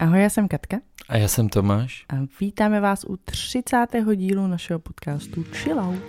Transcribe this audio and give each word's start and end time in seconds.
Ahoj, 0.00 0.22
já 0.22 0.30
jsem 0.30 0.48
Katka. 0.48 0.80
A 1.08 1.16
já 1.16 1.28
jsem 1.28 1.48
Tomáš. 1.48 2.06
A 2.08 2.14
vítáme 2.40 2.80
vás 2.80 3.04
u 3.04 3.16
30. 3.16 3.86
dílu 4.14 4.46
našeho 4.46 4.78
podcastu 4.78 5.44
Chill 5.52 5.80
Out. 5.80 6.02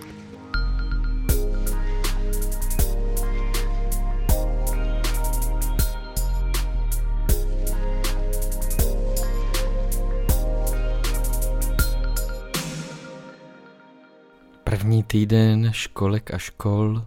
První 14.64 15.02
týden 15.02 15.72
školek 15.72 16.34
a 16.34 16.38
škol. 16.38 17.04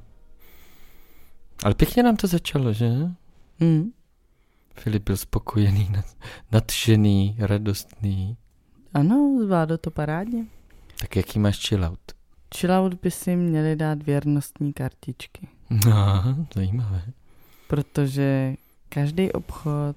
Ale 1.64 1.76
pěkně 1.76 2.04
nám 2.04 2.16
to 2.16 2.28
začalo, 2.28 2.74
že? 2.74 2.90
Mm. 3.60 4.03
Filip 4.74 5.04
byl 5.04 5.18
spokojený, 5.18 5.92
nadšený, 6.52 7.36
radostný. 7.40 8.38
Ano, 8.94 9.38
zvládl 9.44 9.78
to 9.78 9.92
parádně. 9.92 10.46
Tak 11.00 11.16
jaký 11.16 11.40
máš 11.40 11.68
chillout? 11.68 12.00
Chillout 12.58 12.94
by 12.94 13.12
si 13.12 13.36
měli 13.36 13.76
dát 13.76 14.04
věrnostní 14.04 14.74
kartičky. 14.74 15.48
No, 15.86 16.24
zajímavé. 16.56 17.02
Protože 17.68 18.56
každý 18.90 19.32
obchod 19.32 19.96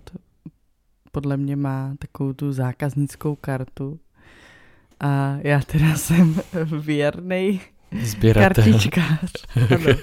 podle 1.12 1.36
mě 1.36 1.56
má 1.56 1.94
takovou 1.98 2.32
tu 2.32 2.52
zákaznickou 2.52 3.36
kartu. 3.36 4.00
A 5.00 5.36
já 5.40 5.60
teda 5.60 5.96
jsem 5.96 6.40
věrný 6.80 7.60
kartičkář. 8.32 9.32
Ano. 9.56 9.96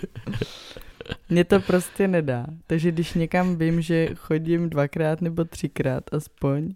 Mně 1.29 1.43
to 1.43 1.59
prostě 1.59 2.07
nedá. 2.07 2.45
Takže 2.67 2.91
když 2.91 3.13
někam 3.13 3.55
vím, 3.55 3.81
že 3.81 4.09
chodím 4.15 4.69
dvakrát 4.69 5.21
nebo 5.21 5.45
třikrát 5.45 6.13
aspoň, 6.13 6.73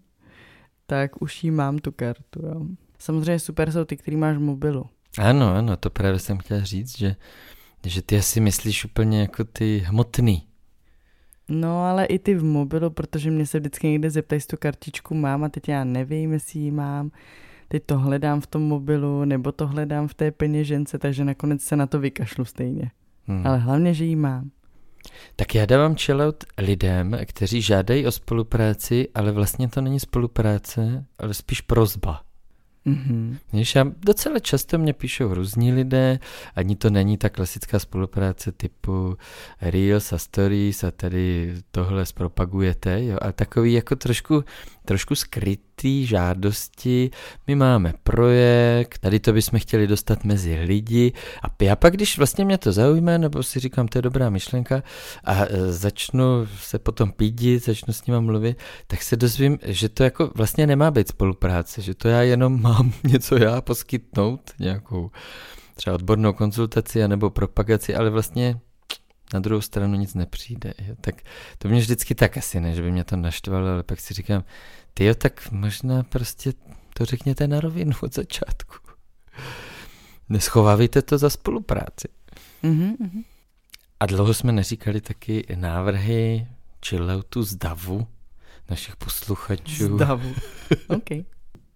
tak 0.86 1.22
už 1.22 1.44
jí 1.44 1.50
mám 1.50 1.78
tu 1.78 1.92
kartu. 1.92 2.46
Jo. 2.46 2.66
Samozřejmě 2.98 3.38
super 3.38 3.72
jsou 3.72 3.84
ty, 3.84 3.96
který 3.96 4.16
máš 4.16 4.36
v 4.36 4.40
mobilu. 4.40 4.86
Ano, 5.18 5.54
ano, 5.54 5.76
to 5.76 5.90
právě 5.90 6.18
jsem 6.18 6.38
chtěl 6.38 6.64
říct, 6.64 6.98
že, 6.98 7.16
že 7.86 8.02
ty 8.02 8.18
asi 8.18 8.40
myslíš 8.40 8.84
úplně 8.84 9.20
jako 9.20 9.44
ty 9.44 9.78
hmotný. 9.78 10.42
No, 11.48 11.84
ale 11.84 12.04
i 12.04 12.18
ty 12.18 12.34
v 12.34 12.44
mobilu, 12.44 12.90
protože 12.90 13.30
mě 13.30 13.46
se 13.46 13.58
vždycky 13.58 13.86
někde 13.86 14.10
zeptají, 14.10 14.36
jestli 14.36 14.48
tu 14.48 14.56
kartičku 14.56 15.14
mám 15.14 15.44
a 15.44 15.48
teď 15.48 15.68
já 15.68 15.84
nevím, 15.84 16.32
jestli 16.32 16.60
ji 16.60 16.70
mám. 16.70 17.10
Teď 17.68 17.82
to 17.86 17.98
hledám 17.98 18.40
v 18.40 18.46
tom 18.46 18.62
mobilu, 18.62 19.24
nebo 19.24 19.52
to 19.52 19.66
hledám 19.66 20.08
v 20.08 20.14
té 20.14 20.30
peněžence, 20.30 20.98
takže 20.98 21.24
nakonec 21.24 21.62
se 21.62 21.76
na 21.76 21.86
to 21.86 22.00
vykašlu 22.00 22.44
stejně. 22.44 22.90
Hmm. 23.28 23.46
Ale 23.46 23.58
hlavně, 23.58 23.94
že 23.94 24.04
ji 24.04 24.16
mám. 24.16 24.50
Tak 25.36 25.54
já 25.54 25.66
dávám 25.66 25.96
chillout 25.96 26.44
lidem, 26.58 27.18
kteří 27.24 27.62
žádají 27.62 28.06
o 28.06 28.12
spolupráci, 28.12 29.08
ale 29.14 29.32
vlastně 29.32 29.68
to 29.68 29.80
není 29.80 30.00
spolupráce, 30.00 31.04
ale 31.18 31.34
spíš 31.34 31.60
prozba. 31.60 32.22
Mm-hmm. 32.86 33.36
Víš, 33.52 33.74
já 33.74 33.84
docela 34.06 34.38
často 34.38 34.78
mě 34.78 34.92
píšou 34.92 35.34
různí 35.34 35.72
lidé, 35.72 36.18
ani 36.54 36.76
to 36.76 36.90
není 36.90 37.18
ta 37.18 37.28
klasická 37.28 37.78
spolupráce 37.78 38.52
typu 38.52 39.16
Reels 39.60 40.12
a 40.12 40.18
Stories 40.18 40.84
a 40.84 40.90
tady 40.90 41.54
tohle 41.70 42.06
zpropagujete, 42.06 43.04
jo, 43.04 43.18
a 43.22 43.32
takový 43.32 43.72
jako 43.72 43.96
trošku, 43.96 44.44
trošku 44.88 45.14
skrytý 45.14 46.06
žádosti. 46.06 47.10
My 47.46 47.54
máme 47.54 47.92
projekt, 48.02 48.98
tady 48.98 49.20
to 49.20 49.32
bychom 49.32 49.60
chtěli 49.60 49.86
dostat 49.86 50.24
mezi 50.24 50.60
lidi 50.60 51.12
a 51.42 51.64
já 51.64 51.76
pak, 51.76 51.92
když 51.92 52.18
vlastně 52.18 52.44
mě 52.44 52.58
to 52.58 52.72
zaujme, 52.72 53.18
nebo 53.18 53.42
si 53.42 53.60
říkám, 53.60 53.88
to 53.88 53.98
je 53.98 54.02
dobrá 54.02 54.30
myšlenka 54.30 54.82
a 55.24 55.44
e, 55.44 55.72
začnu 55.72 56.46
se 56.58 56.78
potom 56.78 57.12
pídit, 57.12 57.64
začnu 57.64 57.92
s 57.92 58.06
nima 58.06 58.20
mluvit, 58.20 58.58
tak 58.86 59.02
se 59.02 59.16
dozvím, 59.16 59.58
že 59.62 59.88
to 59.88 60.02
jako 60.04 60.30
vlastně 60.34 60.66
nemá 60.66 60.90
být 60.90 61.08
spolupráce, 61.08 61.82
že 61.82 61.94
to 61.94 62.08
já 62.08 62.22
jenom 62.22 62.62
mám 62.62 62.92
něco 63.04 63.36
já 63.36 63.60
poskytnout, 63.60 64.40
nějakou 64.58 65.10
třeba 65.74 65.94
odbornou 65.94 66.32
konzultaci 66.32 67.08
nebo 67.08 67.30
propagaci, 67.30 67.94
ale 67.94 68.10
vlastně 68.10 68.60
na 69.34 69.40
druhou 69.40 69.60
stranu 69.60 69.94
nic 69.94 70.14
nepřijde. 70.14 70.74
Jo? 70.78 70.94
Tak 71.00 71.14
to 71.58 71.68
mě 71.68 71.80
vždycky 71.80 72.14
tak 72.14 72.36
asi 72.36 72.60
ne, 72.60 72.74
že 72.74 72.82
by 72.82 72.92
mě 72.92 73.04
to 73.04 73.16
naštvalo, 73.16 73.66
ale 73.68 73.82
pak 73.82 74.00
si 74.00 74.14
říkám, 74.14 74.44
ty 74.94 75.04
jo, 75.04 75.14
tak 75.14 75.50
možná 75.50 76.02
prostě 76.02 76.52
to 76.94 77.04
řekněte 77.04 77.48
na 77.48 77.60
rovinu 77.60 77.92
od 78.02 78.14
začátku. 78.14 78.74
Neschovávejte 80.28 81.02
to 81.02 81.18
za 81.18 81.30
spolupráci. 81.30 82.08
Mm-hmm. 82.64 83.24
A 84.00 84.06
dlouho 84.06 84.34
jsme 84.34 84.52
neříkali 84.52 85.00
taky 85.00 85.46
návrhy 85.54 86.46
chilloutu 86.86 87.42
z 87.42 87.54
davu 87.56 88.06
našich 88.70 88.96
posluchačů. 88.96 89.96
Z 89.96 89.98
davu, 89.98 90.34
OK. 90.88 91.24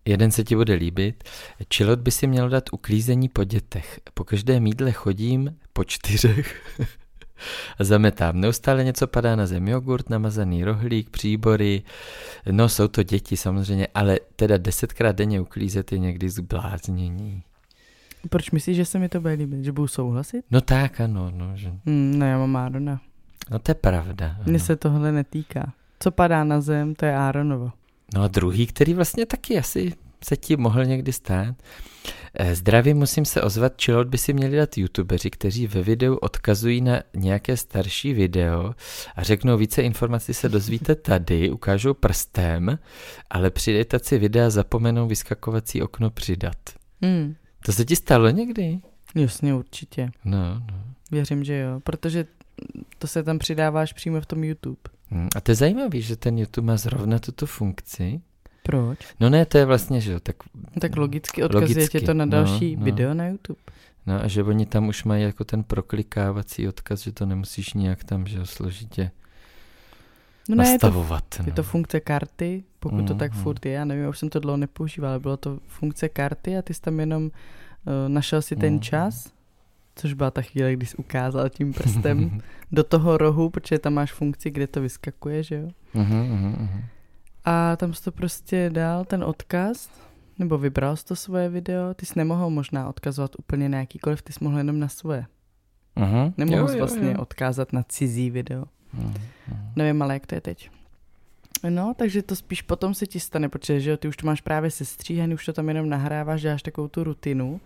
Jeden 0.05 0.31
se 0.31 0.45
ti 0.45 0.57
bude 0.57 0.75
líbit. 0.75 1.25
Chillout 1.75 1.99
by 1.99 2.11
si 2.11 2.27
měl 2.27 2.49
dát 2.49 2.65
uklízení 2.73 3.29
po 3.29 3.45
dětech. 3.45 4.01
Po 4.15 4.25
každé 4.25 4.61
mídle 4.61 4.93
chodím 4.93 5.59
po 5.73 5.85
čtyřech 5.85 6.77
zametám. 7.79 8.41
Neustále 8.41 8.85
něco 8.85 9.07
padá 9.07 9.37
na 9.37 9.47
zem. 9.47 9.69
Jogurt, 9.69 10.11
namazaný 10.11 10.65
rohlík, 10.65 11.11
příbory. 11.11 11.83
No, 12.51 12.69
jsou 12.69 12.89
to 12.89 13.03
děti 13.03 13.37
samozřejmě, 13.37 13.89
ale 13.95 14.19
teda 14.37 14.57
desetkrát 14.57 15.17
denně 15.17 15.41
uklízet 15.41 15.93
je 15.93 15.99
někdy 15.99 16.31
zbláznění. 16.31 17.43
Proč 18.31 18.51
myslíš, 18.51 18.77
že 18.77 18.85
se 18.85 18.99
mi 18.99 19.09
to 19.09 19.21
bude 19.21 19.35
líbit? 19.35 19.65
Že 19.65 19.73
budu 19.73 19.89
souhlasit? 19.89 20.45
No 20.51 20.61
tak, 20.61 21.01
ano. 21.01 21.31
No, 21.35 21.57
že... 21.57 21.73
Hmm, 21.87 22.19
no 22.19 22.27
já 22.27 22.39
mám 22.39 22.57
Árona. 22.57 23.01
No 23.51 23.59
to 23.59 23.71
je 23.71 23.75
pravda. 23.75 24.37
Mně 24.47 24.59
se 24.59 24.77
tohle 24.77 25.13
netýká. 25.13 25.73
Co 26.01 26.11
padá 26.11 26.45
na 26.45 26.61
zem, 26.61 26.95
to 26.95 27.05
je 27.05 27.17
Áronovo. 27.17 27.71
No 28.15 28.23
a 28.23 28.29
druhý, 28.29 28.67
který 28.67 28.95
vlastně 28.95 29.27
taky 29.27 29.59
asi 29.59 29.93
se 30.25 30.37
ti 30.37 30.57
mohl 30.57 30.85
někdy 30.85 31.13
stát. 31.13 31.55
Eh, 32.35 32.55
Zdravím, 32.55 32.97
musím 32.97 33.25
se 33.25 33.43
ozvat, 33.43 33.83
chillout 33.83 34.09
by 34.09 34.19
si 34.19 34.33
měli 34.33 34.57
dát 34.57 34.79
youtubeři, 34.79 35.31
kteří 35.31 35.67
ve 35.67 35.83
videu 35.83 36.15
odkazují 36.15 36.81
na 36.81 37.03
nějaké 37.17 37.57
starší 37.57 38.13
video 38.13 38.75
a 39.17 39.23
řeknou 39.23 39.57
více 39.57 39.83
informací 39.83 40.35
se 40.35 40.49
dozvíte 40.49 40.95
tady, 40.95 41.51
ukážou 41.51 41.95
prstem, 41.95 42.79
ale 43.31 43.51
při 43.51 43.71
editaci 43.71 44.19
videa 44.19 44.51
zapomenou 44.51 45.07
vyskakovací 45.09 45.83
okno 45.83 46.11
přidat. 46.11 46.57
Hmm. 47.03 47.35
To 47.65 47.73
se 47.73 47.85
ti 47.85 47.97
stalo 47.97 48.31
někdy? 48.31 48.81
Jasně, 49.15 49.55
určitě. 49.55 50.11
No, 50.25 50.55
no. 50.55 50.85
Věřím, 51.11 51.45
že 51.45 51.59
jo, 51.59 51.81
protože 51.81 52.25
to 52.99 53.07
se 53.07 53.23
tam 53.23 53.39
přidáváš 53.39 53.93
přímo 53.93 54.21
v 54.21 54.27
tom 54.27 54.45
YouTube. 54.45 54.81
Hmm. 55.11 55.29
A 55.37 55.41
to 55.41 55.51
je 55.51 55.55
zajímavé, 55.55 56.01
že 56.01 56.17
ten 56.17 56.39
YouTube 56.39 56.67
má 56.67 56.77
zrovna 56.77 57.19
tuto 57.19 57.47
funkci. 57.47 58.21
Proč? 58.63 58.99
No 59.21 59.31
ne, 59.31 59.47
to 59.47 59.59
je 59.59 59.65
vlastně, 59.65 60.01
že 60.01 60.13
jo, 60.13 60.21
tak... 60.21 60.37
Tak 60.81 60.97
logicky 60.97 61.43
odkazuje 61.43 61.69
logicky, 61.69 62.01
tě 62.01 62.07
to 62.07 62.15
na 62.15 62.27
další 62.27 62.77
no, 62.77 62.81
no. 62.81 62.85
video 62.85 63.15
na 63.15 63.27
YouTube. 63.27 63.61
No 64.07 64.25
a 64.25 64.29
že 64.29 64.43
oni 64.43 64.67
tam 64.67 64.89
už 64.89 65.05
mají 65.05 65.23
jako 65.23 65.45
ten 65.45 65.65
proklikávací 65.65 66.69
odkaz, 66.69 67.01
že 67.01 67.13
to 67.13 67.27
nemusíš 67.27 67.75
nějak 67.75 68.05
tam, 68.05 68.27
že 68.27 68.39
jo, 68.39 68.47
složitě 68.47 69.11
No 70.49 70.57
ne, 70.57 70.65
je 70.65 70.79
to, 70.79 70.87
nastavovat. 70.87 71.25
je 71.47 71.53
to 71.53 71.63
funkce 71.63 72.01
karty, 72.01 72.65
pokud 72.81 73.01
mm, 73.01 73.07
to 73.07 73.15
tak 73.15 73.35
mm. 73.35 73.43
furt 73.43 73.67
je. 73.67 73.73
Já 73.73 73.85
nevím, 73.85 74.03
já 74.05 74.09
už 74.11 74.19
jsem 74.19 74.29
to 74.29 74.41
dlouho 74.41 74.57
nepoužíval, 74.57 75.11
ale 75.11 75.21
bylo 75.21 75.37
to 75.37 75.59
funkce 75.67 76.09
karty 76.09 76.59
a 76.59 76.63
ty 76.63 76.75
jsi 76.75 76.81
tam 76.81 77.01
jenom 77.01 77.25
uh, 77.25 77.31
našel 78.09 78.43
si 78.43 78.57
ten 78.57 78.73
Mm. 78.73 78.81
čas, 78.81 79.33
což 79.97 80.13
byla 80.13 80.31
ta 80.31 80.43
chvíle, 80.43 80.73
kdy 80.73 80.87
jsi 80.87 80.97
ukázal 80.97 81.49
tím 81.49 81.73
prstem 81.73 82.41
do 82.73 82.85
toho 82.85 83.17
rohu, 83.17 83.51
protože 83.51 83.79
tam 83.79 83.95
máš 83.95 84.13
funkci, 84.13 84.51
kde 84.51 84.67
to 84.67 84.81
vyskakuje, 84.81 85.43
že 85.43 85.55
jo. 85.55 85.69
Mhm, 85.95 86.19
mhm, 86.19 86.57
mhm. 86.61 86.85
A 87.45 87.77
tam 87.77 87.95
jsi 87.95 88.05
to 88.05 88.13
prostě 88.13 88.71
dal, 88.73 89.05
ten 89.05 89.25
odkaz, 89.25 89.91
nebo 90.39 90.59
vybral 90.59 90.97
jsi 90.97 91.05
to 91.05 91.17
svoje 91.17 91.49
video, 91.49 91.95
ty 91.95 92.07
jsi 92.07 92.13
nemohl 92.17 92.51
možná 92.51 92.89
odkazovat 92.89 93.31
úplně 93.39 93.69
na 93.69 93.79
jakýkoliv, 93.79 94.23
ty 94.23 94.33
jsi 94.33 94.45
mohl 94.45 94.59
jenom 94.59 94.79
na 94.79 94.89
svoje. 94.89 95.27
Mhm. 95.97 96.33
Nemohl 96.37 96.59
Jo, 96.59 96.69
jsi 96.69 96.73
jo, 96.73 96.79
vlastně 96.79 97.11
jo. 97.11 97.19
odkázat 97.19 97.73
na 97.73 97.83
cizí 97.83 98.31
video. 98.31 98.65
Mhm, 98.93 99.15
mhm. 99.49 99.73
Nevím, 99.77 100.03
ale 100.03 100.15
jak 100.15 100.27
to 100.27 100.35
je 100.35 100.41
teď. 100.41 100.71
No, 101.69 101.95
takže 101.97 102.23
to 102.23 102.37
spíš 102.37 102.63
potom 102.63 102.95
se 102.95 103.07
ti 103.07 103.21
stane, 103.21 103.49
protože 103.49 103.81
že 103.81 103.91
jo, 103.91 103.97
ty 103.97 104.09
už 104.09 104.17
to 104.17 104.27
máš 104.27 104.41
právě 104.41 104.71
sestříhaný, 104.71 105.35
už 105.35 105.47
to 105.47 105.53
tam 105.53 105.69
jenom 105.69 105.89
nahráváš, 105.89 106.43
děláš 106.43 106.63
takovou 106.63 106.89
tu 106.89 107.05
rutinu. 107.05 107.61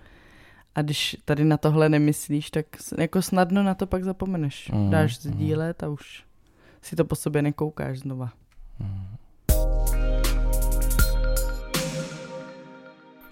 A 0.74 0.82
když 0.82 1.16
tady 1.24 1.44
na 1.44 1.56
tohle 1.56 1.88
nemyslíš, 1.88 2.50
tak 2.50 2.66
jako 2.98 3.22
snadno 3.22 3.62
na 3.62 3.74
to 3.74 3.86
pak 3.86 4.04
zapomeneš. 4.04 4.70
Mm, 4.70 4.90
Dáš 4.90 5.24
mm. 5.24 5.32
sdílet 5.32 5.82
a 5.82 5.88
už 5.88 6.24
si 6.82 6.96
to 6.96 7.04
po 7.04 7.14
sobě 7.14 7.42
nekoukáš 7.42 7.98
znova. 7.98 8.32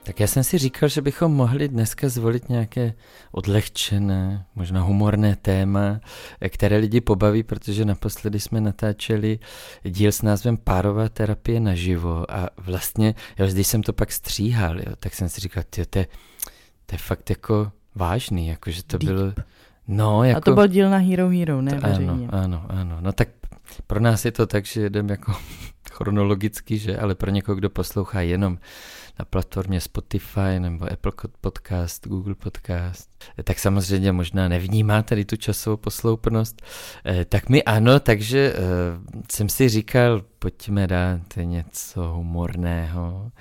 Tak 0.05 0.21
já 0.21 0.27
jsem 0.27 0.45
si 0.45 0.59
říkal, 0.59 0.89
že 0.89 1.03
bychom 1.03 1.33
mohli 1.33 1.69
dneska 1.69 2.09
zvolit 2.09 2.49
nějaké 2.49 2.95
odlehčené, 3.33 4.47
možná 4.55 4.83
humorné 4.83 5.37
téma, 5.37 6.01
které 6.49 6.77
lidi 6.77 7.01
pobaví, 7.01 7.43
protože 7.43 7.85
naposledy 7.85 8.41
jsme 8.41 8.61
natáčeli 8.61 9.39
díl 9.83 10.13
s 10.13 10.23
názvem 10.23 10.57
Párová 10.57 11.09
terapie 11.09 11.61
naživo 11.61 12.31
a 12.31 12.49
vlastně, 12.57 13.15
já 13.39 13.47
když 13.47 13.67
jsem 13.67 13.83
to 13.83 13.93
pak 13.93 14.13
stříhal, 14.13 14.79
jo, 14.79 14.97
tak 14.99 15.15
jsem 15.15 15.29
si 15.29 15.41
říkal, 15.41 15.63
tyjo, 15.71 15.87
to, 15.91 15.99
je, 15.99 16.07
to 16.87 16.95
je 16.95 16.99
fakt 16.99 17.31
jako 17.31 17.73
vážný, 17.95 18.49
jako 18.49 18.71
že 18.71 18.83
to 18.83 18.99
Deep. 18.99 19.13
bylo, 19.13 19.33
no 19.89 20.25
jako... 20.25 20.39
A 20.39 20.41
to 20.41 20.55
byl 20.55 20.67
díl 20.67 20.91
na 20.91 20.99
Hero 20.99 21.29
Hero, 21.29 21.63
ne 21.63 21.81
To-. 21.81 21.87
Ano, 21.87 22.29
ano, 22.31 22.67
ano. 22.69 22.97
No 23.01 23.13
tak 23.13 23.29
pro 23.87 24.01
nás 24.01 24.25
je 24.25 24.33
to 24.33 24.47
tak, 24.47 24.67
že 24.67 24.81
jedeme 24.81 25.13
jako 25.13 25.33
chronologicky, 25.93 26.79
že, 26.79 26.99
ale 26.99 27.15
pro 27.15 27.31
někoho, 27.31 27.57
kdo 27.57 27.71
poslouchá 27.71 28.21
jenom 28.21 28.59
na 29.19 29.25
platformě 29.25 29.81
Spotify 29.81 30.59
nebo 30.59 30.93
Apple 30.93 31.13
Podcast, 31.41 32.07
Google 32.07 32.35
Podcast, 32.35 33.11
tak 33.45 33.59
samozřejmě 33.59 34.13
možná 34.13 34.49
nevnímá 34.49 35.03
tady 35.03 35.25
tu 35.25 35.37
časovou 35.37 35.77
posloupnost. 35.77 36.63
Eh, 37.07 37.25
tak 37.25 37.49
mi 37.49 37.63
ano, 37.63 38.01
takže 38.01 38.55
eh, 38.57 38.61
jsem 39.33 39.49
si 39.49 39.69
říkal, 39.69 40.23
pojďme 40.39 40.87
dát 40.87 41.37
něco 41.43 42.03
humorného. 42.03 43.33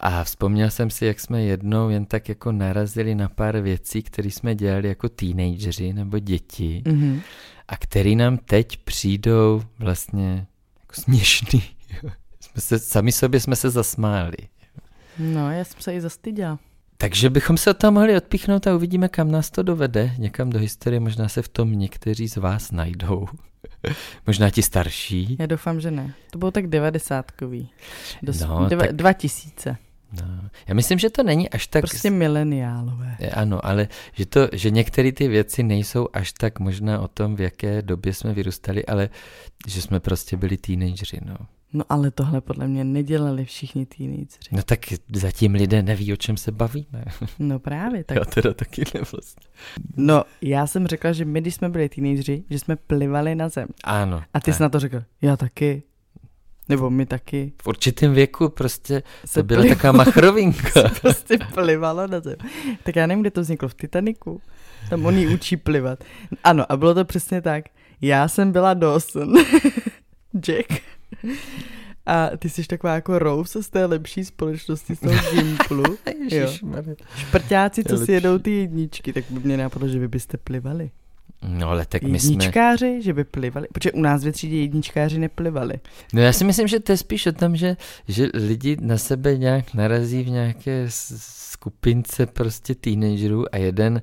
A 0.00 0.24
vzpomněl 0.24 0.70
jsem 0.70 0.90
si, 0.90 1.06
jak 1.06 1.20
jsme 1.20 1.42
jednou 1.42 1.88
jen 1.88 2.06
tak 2.06 2.28
jako 2.28 2.52
narazili 2.52 3.14
na 3.14 3.28
pár 3.28 3.60
věcí, 3.60 4.02
které 4.02 4.30
jsme 4.30 4.54
dělali 4.54 4.88
jako 4.88 5.08
teenageři 5.08 5.92
nebo 5.92 6.18
děti 6.18 6.82
mm-hmm. 6.84 7.20
a 7.68 7.76
které 7.76 8.14
nám 8.14 8.38
teď 8.38 8.76
přijdou 8.76 9.62
vlastně 9.78 10.46
jako 10.80 11.00
směšný. 11.00 11.62
jsme 12.40 12.60
se, 12.60 12.78
sami 12.78 13.12
sobě 13.12 13.40
jsme 13.40 13.56
se 13.56 13.70
zasmáli. 13.70 14.36
No, 15.18 15.52
já 15.52 15.64
jsem 15.64 15.80
se 15.80 15.94
i 15.94 16.00
zastyděla. 16.00 16.58
Takže 16.96 17.30
bychom 17.30 17.56
se 17.56 17.74
tam 17.74 17.94
mohli 17.94 18.16
odpíchnout 18.16 18.66
a 18.66 18.74
uvidíme, 18.74 19.08
kam 19.08 19.30
nás 19.30 19.50
to 19.50 19.62
dovede. 19.62 20.14
Někam 20.18 20.50
do 20.50 20.58
historie, 20.58 21.00
možná 21.00 21.28
se 21.28 21.42
v 21.42 21.48
tom 21.48 21.78
někteří 21.78 22.28
z 22.28 22.36
vás 22.36 22.70
najdou. 22.70 23.26
možná 24.26 24.50
ti 24.50 24.62
starší. 24.62 25.36
Já 25.40 25.46
doufám, 25.46 25.80
že 25.80 25.90
ne. 25.90 26.14
To 26.30 26.38
bylo 26.38 26.50
tak 26.50 26.66
devadesátkový. 26.66 27.68
Dos- 28.22 28.40
no, 28.40 28.66
deva- 28.68 28.78
tak... 28.78 28.92
2000. 28.92 29.76
No, 30.12 30.48
já 30.68 30.74
myslím, 30.74 30.98
že 30.98 31.10
to 31.10 31.22
není 31.22 31.50
až 31.50 31.66
tak... 31.66 31.82
Prostě 31.82 32.10
mileniálové. 32.10 33.16
Ano, 33.34 33.66
ale 33.66 33.88
že, 34.12 34.26
to, 34.26 34.48
že 34.52 34.70
některé 34.70 35.12
ty 35.12 35.28
věci 35.28 35.62
nejsou 35.62 36.08
až 36.12 36.32
tak 36.32 36.60
možná 36.60 37.00
o 37.00 37.08
tom, 37.08 37.36
v 37.36 37.40
jaké 37.40 37.82
době 37.82 38.14
jsme 38.14 38.32
vyrůstali, 38.32 38.86
ale 38.86 39.08
že 39.66 39.82
jsme 39.82 40.00
prostě 40.00 40.36
byli 40.36 40.56
teenageři, 40.56 41.18
no. 41.24 41.36
No 41.72 41.84
ale 41.88 42.10
tohle 42.10 42.40
podle 42.40 42.68
mě 42.68 42.84
nedělali 42.84 43.44
všichni 43.44 43.86
teenageři. 43.86 44.48
No 44.52 44.62
tak 44.62 44.80
zatím 45.12 45.54
lidé 45.54 45.82
neví, 45.82 46.12
o 46.12 46.16
čem 46.16 46.36
se 46.36 46.52
bavíme. 46.52 47.04
No 47.38 47.58
právě. 47.58 48.04
Tak... 48.12 48.16
Já 48.16 48.24
teda 48.24 48.54
taky 48.54 48.84
nevlastně. 48.94 49.48
No 49.96 50.24
já 50.42 50.66
jsem 50.66 50.86
řekla, 50.86 51.12
že 51.12 51.24
my, 51.24 51.40
když 51.40 51.54
jsme 51.54 51.68
byli 51.68 51.88
teenageři, 51.88 52.44
že 52.50 52.58
jsme 52.58 52.76
plivali 52.76 53.34
na 53.34 53.48
zem. 53.48 53.68
Ano. 53.84 54.22
A 54.34 54.40
ty 54.40 54.44
tak. 54.44 54.54
jsi 54.54 54.62
na 54.62 54.68
to 54.68 54.80
řekl, 54.80 55.02
já 55.22 55.36
taky. 55.36 55.82
Nebo 56.68 56.90
my 56.90 57.06
taky. 57.06 57.52
V 57.62 57.66
určitém 57.66 58.14
věku 58.14 58.48
prostě 58.48 59.02
se 59.24 59.40
to 59.40 59.42
byla 59.42 59.64
taková 59.68 59.92
machrovinka. 59.92 60.70
se 60.72 61.00
prostě 61.00 61.38
plivalo 61.54 62.06
na 62.06 62.20
zem. 62.20 62.36
Tak 62.82 62.96
já 62.96 63.06
nevím, 63.06 63.20
kde 63.20 63.30
to 63.30 63.40
vzniklo, 63.40 63.68
v 63.68 63.74
Titaniku. 63.74 64.40
Tam 64.90 65.06
oni 65.06 65.28
učí 65.34 65.56
plivat. 65.56 66.04
Ano, 66.44 66.72
a 66.72 66.76
bylo 66.76 66.94
to 66.94 67.04
přesně 67.04 67.40
tak. 67.42 67.64
Já 68.00 68.28
jsem 68.28 68.52
byla 68.52 68.74
Dawson. 68.74 69.34
Jack. 70.46 70.82
A 72.06 72.30
ty 72.38 72.48
jsi 72.48 72.64
taková 72.64 72.94
jako 72.94 73.18
Rose 73.18 73.62
z 73.62 73.68
té 73.68 73.84
lepší 73.84 74.24
společnosti, 74.24 74.96
z 74.96 75.00
toho 75.00 75.14
Gimplu. 75.32 75.84
Šprťáci, 77.16 77.84
co 77.84 77.98
si 77.98 78.12
jedou 78.12 78.38
ty 78.38 78.50
jedničky, 78.50 79.12
tak 79.12 79.24
by 79.30 79.40
mě 79.40 79.56
napadlo, 79.56 79.88
že 79.88 79.98
vy 79.98 80.08
byste 80.08 80.36
plivali. 80.36 80.90
No 81.48 81.68
ale 81.68 81.86
tak 81.86 82.02
my 82.02 82.12
Jedničkáři, 82.12 82.86
jsme... 82.86 83.02
že 83.02 83.12
by 83.12 83.24
plivali? 83.24 83.66
Protože 83.72 83.92
u 83.92 84.00
nás 84.00 84.24
ve 84.24 84.32
třídě 84.32 84.56
jedničkáři 84.56 85.18
neplivali. 85.18 85.74
No 86.12 86.22
já 86.22 86.32
si 86.32 86.44
myslím, 86.44 86.68
že 86.68 86.80
to 86.80 86.92
je 86.92 86.96
spíš 86.96 87.26
o 87.26 87.32
tom, 87.32 87.56
že, 87.56 87.76
že 88.08 88.28
lidi 88.34 88.76
na 88.80 88.98
sebe 88.98 89.38
nějak 89.38 89.74
narazí 89.74 90.22
v 90.22 90.28
nějaké 90.28 90.86
skupince 90.88 92.26
prostě 92.26 92.74
teenagerů 92.74 93.54
a 93.54 93.58
jeden 93.58 94.02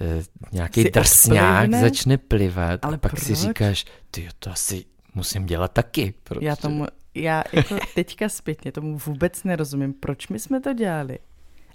eh, 0.00 0.22
nějaký 0.52 0.84
drsňák 0.84 1.74
začne 1.74 2.18
plivat 2.18 2.84
ale 2.84 2.94
a 2.94 2.98
pak 2.98 3.12
proč? 3.12 3.24
si 3.24 3.34
říkáš, 3.34 3.84
ty 4.10 4.28
to 4.38 4.50
asi 4.50 4.84
musím 5.14 5.46
dělat 5.46 5.72
taky. 5.72 6.14
Protože... 6.24 6.46
Já 6.46 6.56
tomu, 6.56 6.86
já 7.14 7.44
jako 7.52 7.76
teďka 7.94 8.28
zpětně 8.28 8.72
tomu 8.72 8.98
vůbec 8.98 9.44
nerozumím, 9.44 9.92
proč 9.92 10.28
my 10.28 10.38
jsme 10.38 10.60
to 10.60 10.72
dělali 10.72 11.18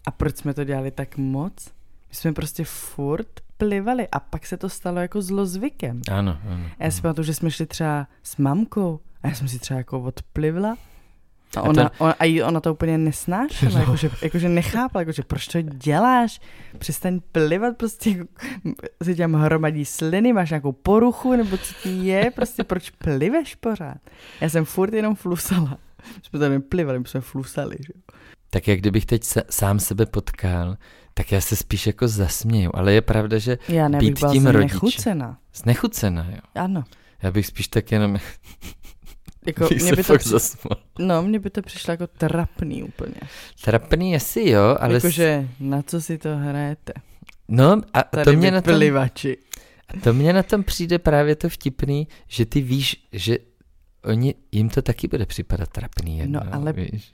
a 0.06 0.12
proč 0.12 0.38
jsme 0.38 0.54
to 0.54 0.64
dělali 0.64 0.92
tak 0.92 1.18
moc. 1.18 1.72
My 2.12 2.16
jsme 2.16 2.34
prostě 2.34 2.64
furt 2.64 3.40
plivali 3.58 4.08
a 4.12 4.20
pak 4.20 4.46
se 4.46 4.58
to 4.58 4.70
stalo 4.70 5.00
jako 5.00 5.22
zlozvykem. 5.22 6.02
Ano, 6.12 6.38
ano. 6.50 6.66
Já 6.80 6.92
si 6.92 7.02
pamatuju, 7.02 7.26
že 7.26 7.34
jsme 7.34 7.52
šli 7.52 7.66
třeba 7.66 8.08
s 8.24 8.38
mamkou 8.38 9.00
a 9.24 9.28
já 9.28 9.34
jsem 9.34 9.48
si 9.48 9.60
třeba 9.60 9.78
jako 9.78 10.02
odplivla 10.02 10.78
a 11.58 11.62
ona, 11.62 11.90
to... 11.90 11.96
ona, 11.98 12.16
a 12.20 12.26
jí 12.26 12.44
ona 12.44 12.60
to 12.60 12.74
úplně 12.74 12.98
nesnášela, 12.98 13.74
no. 13.74 13.80
jakože, 13.80 14.10
jakože 14.22 14.50
nechápala, 14.50 15.02
jakože 15.02 15.24
proč 15.24 15.48
to 15.48 15.62
děláš, 15.62 16.42
přestaň 16.78 17.20
plivat, 17.32 17.78
prostě 17.78 18.26
si 19.04 19.16
těm 19.16 19.34
hromadí 19.34 19.86
sliny, 19.86 20.34
máš 20.34 20.50
nějakou 20.50 20.72
poruchu, 20.72 21.36
nebo 21.36 21.58
co 21.58 21.74
ti 21.84 21.90
je, 21.90 22.32
prostě 22.32 22.64
proč 22.64 22.90
pliveš 22.90 23.56
pořád. 23.56 23.98
Já 24.42 24.50
jsem 24.50 24.66
furt 24.66 24.94
jenom 24.94 25.16
flusala. 25.16 25.78
Jsme 26.24 26.40
to 26.40 26.50
neplivali, 26.50 27.00
my 27.00 27.08
jsme 27.08 27.22
flusali, 27.22 27.76
že 27.80 27.94
Tak 28.50 28.68
jak 28.68 28.80
kdybych 28.80 29.06
teď 29.06 29.24
se, 29.24 29.44
sám 29.50 29.80
sebe 29.80 30.06
potkal, 30.06 30.78
tak 31.14 31.32
já 31.32 31.42
se 31.42 31.56
spíš 31.56 31.88
jako 31.88 32.08
zasměju, 32.08 32.72
ale 32.74 32.94
je 32.94 33.02
pravda, 33.02 33.38
že 33.38 33.58
já 33.68 33.90
být 33.90 34.20
tím 34.32 34.48
rodičem... 34.48 34.62
nechucena. 34.62 35.38
Znechucena, 35.54 36.28
jo. 36.32 36.42
Ano. 36.56 36.84
Já 37.24 37.32
bych 37.32 37.46
spíš 37.46 37.68
tak 37.68 37.92
jenom 37.92 38.18
jako, 39.46 39.68
mě 39.82 39.94
by 39.96 40.04
to 40.04 40.18
při... 40.18 40.30
No, 41.00 41.24
mně 41.24 41.40
by 41.40 41.50
to 41.50 41.62
přišlo 41.62 41.92
jako 41.92 42.08
trapný 42.08 42.84
úplně. 42.84 43.16
Trapný 43.64 44.16
asi 44.16 44.50
jo, 44.50 44.78
ale... 44.80 44.94
Jakože 44.94 45.48
na 45.60 45.82
co 45.82 46.02
si 46.02 46.18
to 46.18 46.38
hrajete? 46.38 46.94
No 47.48 47.82
a 47.94 48.04
Tady 48.04 48.26
to 48.26 48.34
mě 48.34 48.52
na 48.52 48.62
tom... 48.62 48.98
A 49.88 50.00
to 50.04 50.14
mě 50.14 50.34
na 50.34 50.44
tom 50.44 50.64
přijde 50.64 51.00
právě 51.00 51.36
to 51.36 51.50
vtipný, 51.50 52.08
že 52.28 52.46
ty 52.46 52.62
víš, 52.62 53.08
že 53.12 53.38
oni, 54.04 54.36
jim 54.52 54.70
to 54.70 54.82
taky 54.82 55.08
bude 55.08 55.26
připadat 55.26 55.70
trapný. 55.70 56.18
Jedno, 56.18 56.40
no 56.46 56.54
ale 56.54 56.74
víš? 56.74 57.14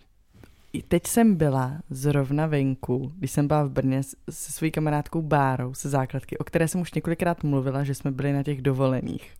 Teď 0.82 1.08
jsem 1.08 1.36
byla 1.36 1.82
zrovna 1.90 2.48
venku, 2.48 3.12
když 3.18 3.32
jsem 3.32 3.48
byla 3.48 3.64
v 3.64 3.70
Brně 3.70 4.04
se 4.30 4.52
svojí 4.52 4.72
kamarádkou 4.72 5.22
Bárou, 5.22 5.74
se 5.74 5.90
základky, 5.90 6.38
o 6.38 6.44
které 6.44 6.68
jsem 6.68 6.82
už 6.82 6.94
několikrát 6.94 7.44
mluvila, 7.44 7.84
že 7.84 7.96
jsme 7.96 8.12
byli 8.12 8.34
na 8.34 8.44
těch 8.44 8.62
dovolených 8.62 9.38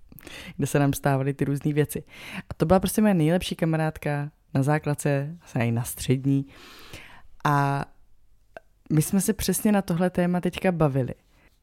kde 0.58 0.68
se 0.68 0.80
nám 0.80 0.94
stávaly 0.94 1.34
ty 1.34 1.46
různé 1.46 1.74
věci. 1.74 2.04
A 2.50 2.54
to 2.54 2.66
byla 2.66 2.80
prostě 2.80 3.02
moje 3.02 3.14
nejlepší 3.14 3.56
kamarádka 3.56 4.32
na 4.54 4.64
základce, 4.64 5.38
i 5.60 5.72
na 5.72 5.84
střední. 5.84 6.46
A 7.46 7.86
my 8.94 9.02
jsme 9.02 9.22
se 9.22 9.34
přesně 9.34 9.72
na 9.72 9.82
tohle 9.82 10.10
téma 10.10 10.42
teďka 10.42 10.72
bavili. 10.72 11.14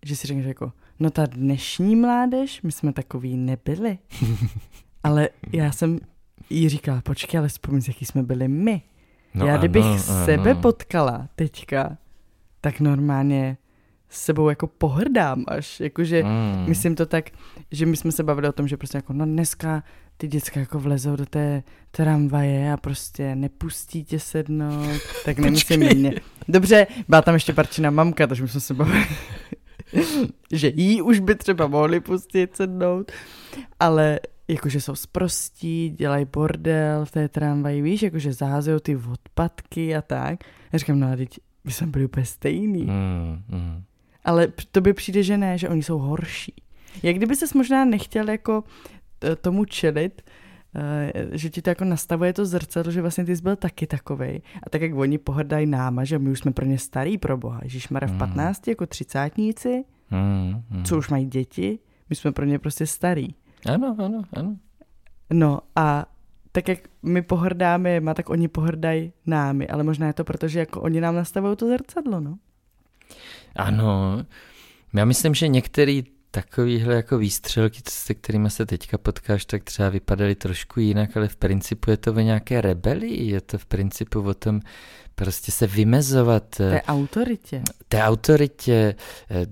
Že 0.05 0.17
si 0.17 0.27
řekneš 0.27 0.47
jako, 0.47 0.73
no 1.01 1.11
ta 1.11 1.27
dnešní 1.27 1.97
mládež, 1.97 2.63
my 2.63 2.73
jsme 2.73 2.93
takový 2.93 3.37
nebyli. 3.37 3.99
ale 5.03 5.29
já 5.53 5.73
jsem 5.73 5.99
jí 6.51 6.69
říkala, 6.69 7.01
počkej, 7.01 7.39
ale 7.39 7.49
vzpomín, 7.49 7.83
jaký 7.89 8.05
jsme 8.05 8.23
byli 8.23 8.49
my. 8.49 8.83
No 9.35 9.47
já 9.47 9.57
kdybych 9.57 9.85
ano, 9.85 9.99
sebe 9.99 10.51
ano. 10.51 10.61
potkala 10.61 11.29
teďka, 11.37 11.97
tak 12.61 12.81
normálně 12.81 13.57
s 14.09 14.25
sebou 14.25 14.49
jako 14.49 14.67
pohrdám 14.67 15.45
až, 15.49 15.81
jakože 15.81 16.23
mm. 16.23 16.65
myslím 16.69 16.95
to 16.95 17.07
tak, 17.07 17.31
že 17.71 17.87
my 17.87 17.97
jsme 17.97 18.13
se 18.13 18.23
bavili 18.23 18.49
o 18.49 18.53
tom, 18.53 18.69
že 18.69 18.77
prostě 18.77 18.99
jako 18.99 19.13
no 19.13 19.25
dneska 19.25 19.83
ty 20.17 20.29
děcka 20.29 20.61
jako 20.61 20.79
vlezou 20.79 21.17
do 21.17 21.27
té 21.27 21.63
tramvaje 21.91 22.73
a 22.73 22.77
prostě 22.77 23.37
nepustí 23.37 24.05
tě 24.05 24.21
sednout, 24.21 25.01
tak 25.25 25.39
nemyslím 25.39 25.81
mě. 25.81 26.15
Dobře, 26.49 26.87
byla 27.09 27.23
tam 27.23 27.35
ještě 27.35 27.53
parčina 27.53 27.91
mamka, 27.91 28.27
takže 28.27 28.43
my 28.43 28.49
jsme 28.49 28.61
se 28.61 28.75
bavili, 28.75 29.07
že 30.53 30.73
jí 30.75 31.03
už 31.03 31.19
by 31.19 31.35
třeba 31.35 31.67
mohli 31.67 32.01
pustit 32.01 32.57
sednout, 32.57 33.13
ale 33.81 34.21
jakože 34.49 34.81
jsou 34.81 34.95
sprostí, 34.95 35.91
dělají 35.91 36.27
bordel 36.33 37.05
v 37.05 37.11
té 37.11 37.29
tramvaji, 37.29 37.83
víš, 37.83 38.03
jakože 38.03 38.33
zahazují 38.33 38.81
ty 38.83 38.97
odpadky 38.97 39.97
a 39.97 40.03
tak. 40.03 40.39
Já 40.73 40.79
říkám, 40.79 41.01
no 41.01 41.13
a 41.13 41.17
teď 41.17 41.39
my 41.65 41.73
jsme 41.73 41.87
byli 41.87 42.05
úplně 42.05 42.27
stejný. 42.27 42.85
Mm, 42.85 43.43
mm 43.49 43.83
ale 44.25 44.49
to 44.71 44.81
by 44.81 44.93
přijde, 44.93 45.23
že 45.23 45.39
ne, 45.39 45.59
že 45.59 45.69
oni 45.69 45.83
jsou 45.83 45.99
horší. 45.99 46.55
Jak 47.03 47.17
kdyby 47.17 47.37
ses 47.37 47.55
možná 47.55 47.85
nechtěl 47.85 48.31
jako 48.31 48.65
tomu 49.41 49.65
čelit, 49.65 50.23
eh, 50.75 51.13
že 51.33 51.51
ti 51.51 51.63
to 51.63 51.71
jako 51.71 51.85
nastavuje 51.85 52.33
to 52.33 52.47
zrcadlo, 52.47 52.93
že 52.93 53.01
vlastně 53.01 53.25
ty 53.25 53.37
jsi 53.37 53.43
byl 53.43 53.57
taky 53.57 53.87
takovej. 53.87 54.43
A 54.63 54.71
tak 54.71 54.83
jak 54.83 54.95
oni 54.95 55.19
pohrdají 55.19 55.67
náma, 55.67 56.05
že 56.05 56.19
my 56.19 56.31
už 56.31 56.39
jsme 56.39 56.53
pro 56.53 56.65
ně 56.65 56.79
starý 56.79 57.19
pro 57.19 57.37
boha. 57.37 57.61
Ježíšmara 57.63 58.07
v 58.07 58.19
15 58.19 58.67
mm. 58.67 58.71
jako 58.71 58.87
třicátníci, 58.87 59.85
mm, 60.11 60.63
mm. 60.71 60.85
co 60.85 60.99
už 60.99 61.09
mají 61.09 61.27
děti, 61.27 61.79
my 62.11 62.17
jsme 62.17 62.33
pro 62.33 62.45
ně 62.45 62.59
prostě 62.59 62.87
starý. 62.87 63.29
Ano, 63.67 63.97
ano, 63.99 64.23
ano. 64.33 64.57
No 65.31 65.61
a 65.77 66.07
tak 66.53 66.69
jak 66.69 66.79
my 67.03 67.23
pohrdáme 67.23 68.01
má, 68.01 68.15
tak 68.15 68.31
oni 68.31 68.49
pohrdají 68.49 69.13
námi, 69.27 69.69
ale 69.69 69.83
možná 69.83 70.07
je 70.07 70.13
to 70.13 70.25
proto, 70.25 70.49
že 70.49 70.59
jako 70.59 70.81
oni 70.81 71.01
nám 71.01 71.15
nastavují 71.15 71.57
to 71.57 71.69
zrcadlo, 71.69 72.21
no. 72.21 72.39
Ano, 73.57 74.25
já 74.95 75.05
myslím, 75.05 75.35
že 75.35 75.49
některý 75.49 76.05
takovýhle 76.31 76.95
jako 76.95 77.19
výstřelky, 77.19 77.81
se 77.89 78.15
kterými 78.15 78.51
se 78.51 78.67
teďka 78.67 78.99
potkáš, 78.99 79.45
tak 79.45 79.65
třeba 79.65 79.89
vypadaly 79.89 80.35
trošku 80.35 80.81
jinak, 80.81 81.17
ale 81.17 81.29
v 81.29 81.37
principu 81.37 81.91
je 81.91 81.97
to 81.97 82.13
o 82.13 82.21
nějaké 82.21 82.61
rebelii, 82.61 83.31
je 83.31 83.41
to 83.41 83.59
v 83.59 83.67
principu 83.67 84.21
o 84.21 84.35
tom 84.35 84.61
prostě 85.15 85.53
se 85.53 85.67
vymezovat. 85.67 86.57
Té 86.57 86.83
autoritě. 86.83 87.63
Té 87.89 88.03
autoritě, 88.03 88.95
eh, 89.31 89.47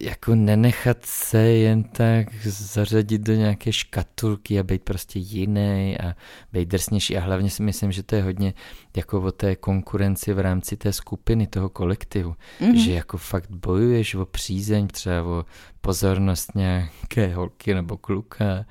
jako 0.00 0.34
nenechat 0.34 0.96
se 1.04 1.38
jen 1.38 1.84
tak 1.84 2.46
zařadit 2.46 3.22
do 3.22 3.34
nějaké 3.34 3.72
škatulky 3.72 4.60
a 4.60 4.62
být 4.62 4.82
prostě 4.82 5.18
jiný 5.18 5.98
a 6.00 6.14
být 6.52 6.68
drsnější 6.68 7.16
a 7.16 7.20
hlavně 7.20 7.50
si 7.50 7.62
myslím, 7.62 7.92
že 7.92 8.02
to 8.02 8.14
je 8.14 8.22
hodně 8.22 8.54
jako 8.96 9.20
o 9.20 9.32
té 9.32 9.56
konkurenci 9.56 10.32
v 10.32 10.38
rámci 10.38 10.76
té 10.76 10.92
skupiny, 10.92 11.46
toho 11.46 11.68
kolektivu, 11.68 12.34
mm-hmm. 12.60 12.84
že 12.84 12.92
jako 12.92 13.16
fakt 13.16 13.50
bojuješ 13.50 14.14
o 14.14 14.26
přízeň, 14.26 14.86
třeba 14.86 15.22
o 15.22 15.44
pozornost 15.80 16.54
nějaké 16.54 17.34
holky 17.34 17.74
nebo 17.74 17.96
kluka 17.96 18.64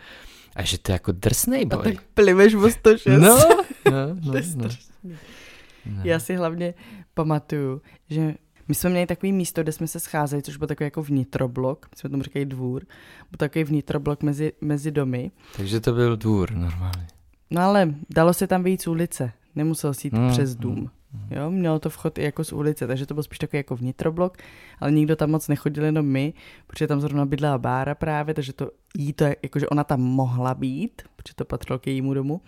a 0.55 0.63
že 0.63 0.77
to 0.77 0.91
je 0.91 0.93
jako 0.93 1.11
drsnej 1.11 1.65
boj. 1.65 1.79
A 1.79 1.83
tak 1.83 2.03
pliveš 2.13 2.53
o 2.55 2.69
106. 2.69 3.21
No, 3.21 3.37
no, 3.85 4.07
no, 4.25 4.33
no. 4.55 4.69
no. 5.03 6.01
Já 6.03 6.19
si 6.19 6.35
hlavně 6.35 6.73
pamatuju, 7.13 7.81
že 8.09 8.33
my 8.67 8.75
jsme 8.75 8.89
měli 8.89 9.05
takový 9.05 9.31
místo, 9.31 9.63
kde 9.63 9.71
jsme 9.71 9.87
se 9.87 9.99
scházeli, 9.99 10.41
což 10.41 10.57
byl 10.57 10.67
takový 10.67 10.85
jako 10.85 11.03
vnitroblok, 11.03 11.87
my 11.91 11.97
jsme 11.97 12.09
tomu 12.09 12.23
říkali 12.23 12.45
dvůr, 12.45 12.85
byl 13.31 13.37
takový 13.37 13.63
vnitroblok 13.63 14.23
mezi, 14.23 14.53
mezi 14.61 14.91
domy. 14.91 15.31
Takže 15.57 15.79
to 15.79 15.93
byl 15.93 16.17
dvůr 16.17 16.51
normálně. 16.51 17.07
No 17.51 17.61
ale 17.61 17.95
dalo 18.09 18.33
se 18.33 18.47
tam 18.47 18.63
vyjít 18.63 18.81
z 18.81 18.87
ulice, 18.87 19.31
nemusel 19.55 19.93
si 19.93 20.07
jít 20.07 20.13
mm, 20.13 20.31
přes 20.31 20.55
dům. 20.55 20.75
Mm. 20.75 20.89
Jo, 21.31 21.51
mělo 21.51 21.79
to 21.79 21.89
vchod 21.89 22.17
i 22.17 22.23
jako 22.23 22.43
z 22.43 22.53
ulice, 22.53 22.87
takže 22.87 23.05
to 23.05 23.13
byl 23.13 23.23
spíš 23.23 23.37
takový 23.39 23.57
jako 23.57 23.75
vnitroblok, 23.75 24.37
ale 24.79 24.91
nikdo 24.91 25.15
tam 25.15 25.31
moc 25.31 25.47
nechodil, 25.47 25.83
jenom 25.83 26.05
my, 26.05 26.33
protože 26.67 26.87
tam 26.87 27.01
zrovna 27.01 27.25
bydlela 27.25 27.57
Bára 27.57 27.95
právě, 27.95 28.33
takže 28.33 28.53
to 28.53 28.71
jí 28.97 29.13
to, 29.13 29.25
jakože 29.43 29.67
ona 29.67 29.83
tam 29.83 30.01
mohla 30.01 30.53
být, 30.53 31.01
protože 31.15 31.33
to 31.35 31.45
patřilo 31.45 31.79
k 31.79 31.87
jejímu 31.87 32.13
domu, 32.13 32.41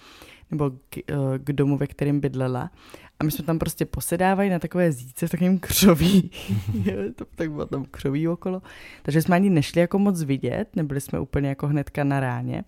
nebo 0.52 0.72
k, 0.90 0.98
eh, 0.98 1.14
k 1.38 1.54
domu, 1.54 1.78
ve 1.78 1.88
kterém 1.88 2.20
bydlela. 2.20 2.72
A 3.20 3.24
my 3.24 3.32
jsme 3.32 3.46
tam 3.46 3.60
prostě 3.60 3.86
posedávali 3.86 4.50
na 4.50 4.60
takové 4.60 4.92
zíce 4.92 5.28
v 5.28 5.30
takovém 5.30 5.60
křoví. 5.60 6.32
to, 7.16 7.26
tak 7.36 7.52
bylo 7.52 7.66
tam 7.66 7.86
křoví 7.92 8.28
okolo. 8.28 8.62
Takže 9.02 9.22
jsme 9.22 9.36
ani 9.36 9.50
nešli 9.50 9.82
jako 9.82 10.00
moc 10.00 10.24
vidět, 10.24 10.76
nebyli 10.76 11.02
jsme 11.02 11.20
úplně 11.20 11.50
jako 11.50 11.68
hnedka 11.68 12.04
na 12.04 12.20
ráně. 12.20 12.64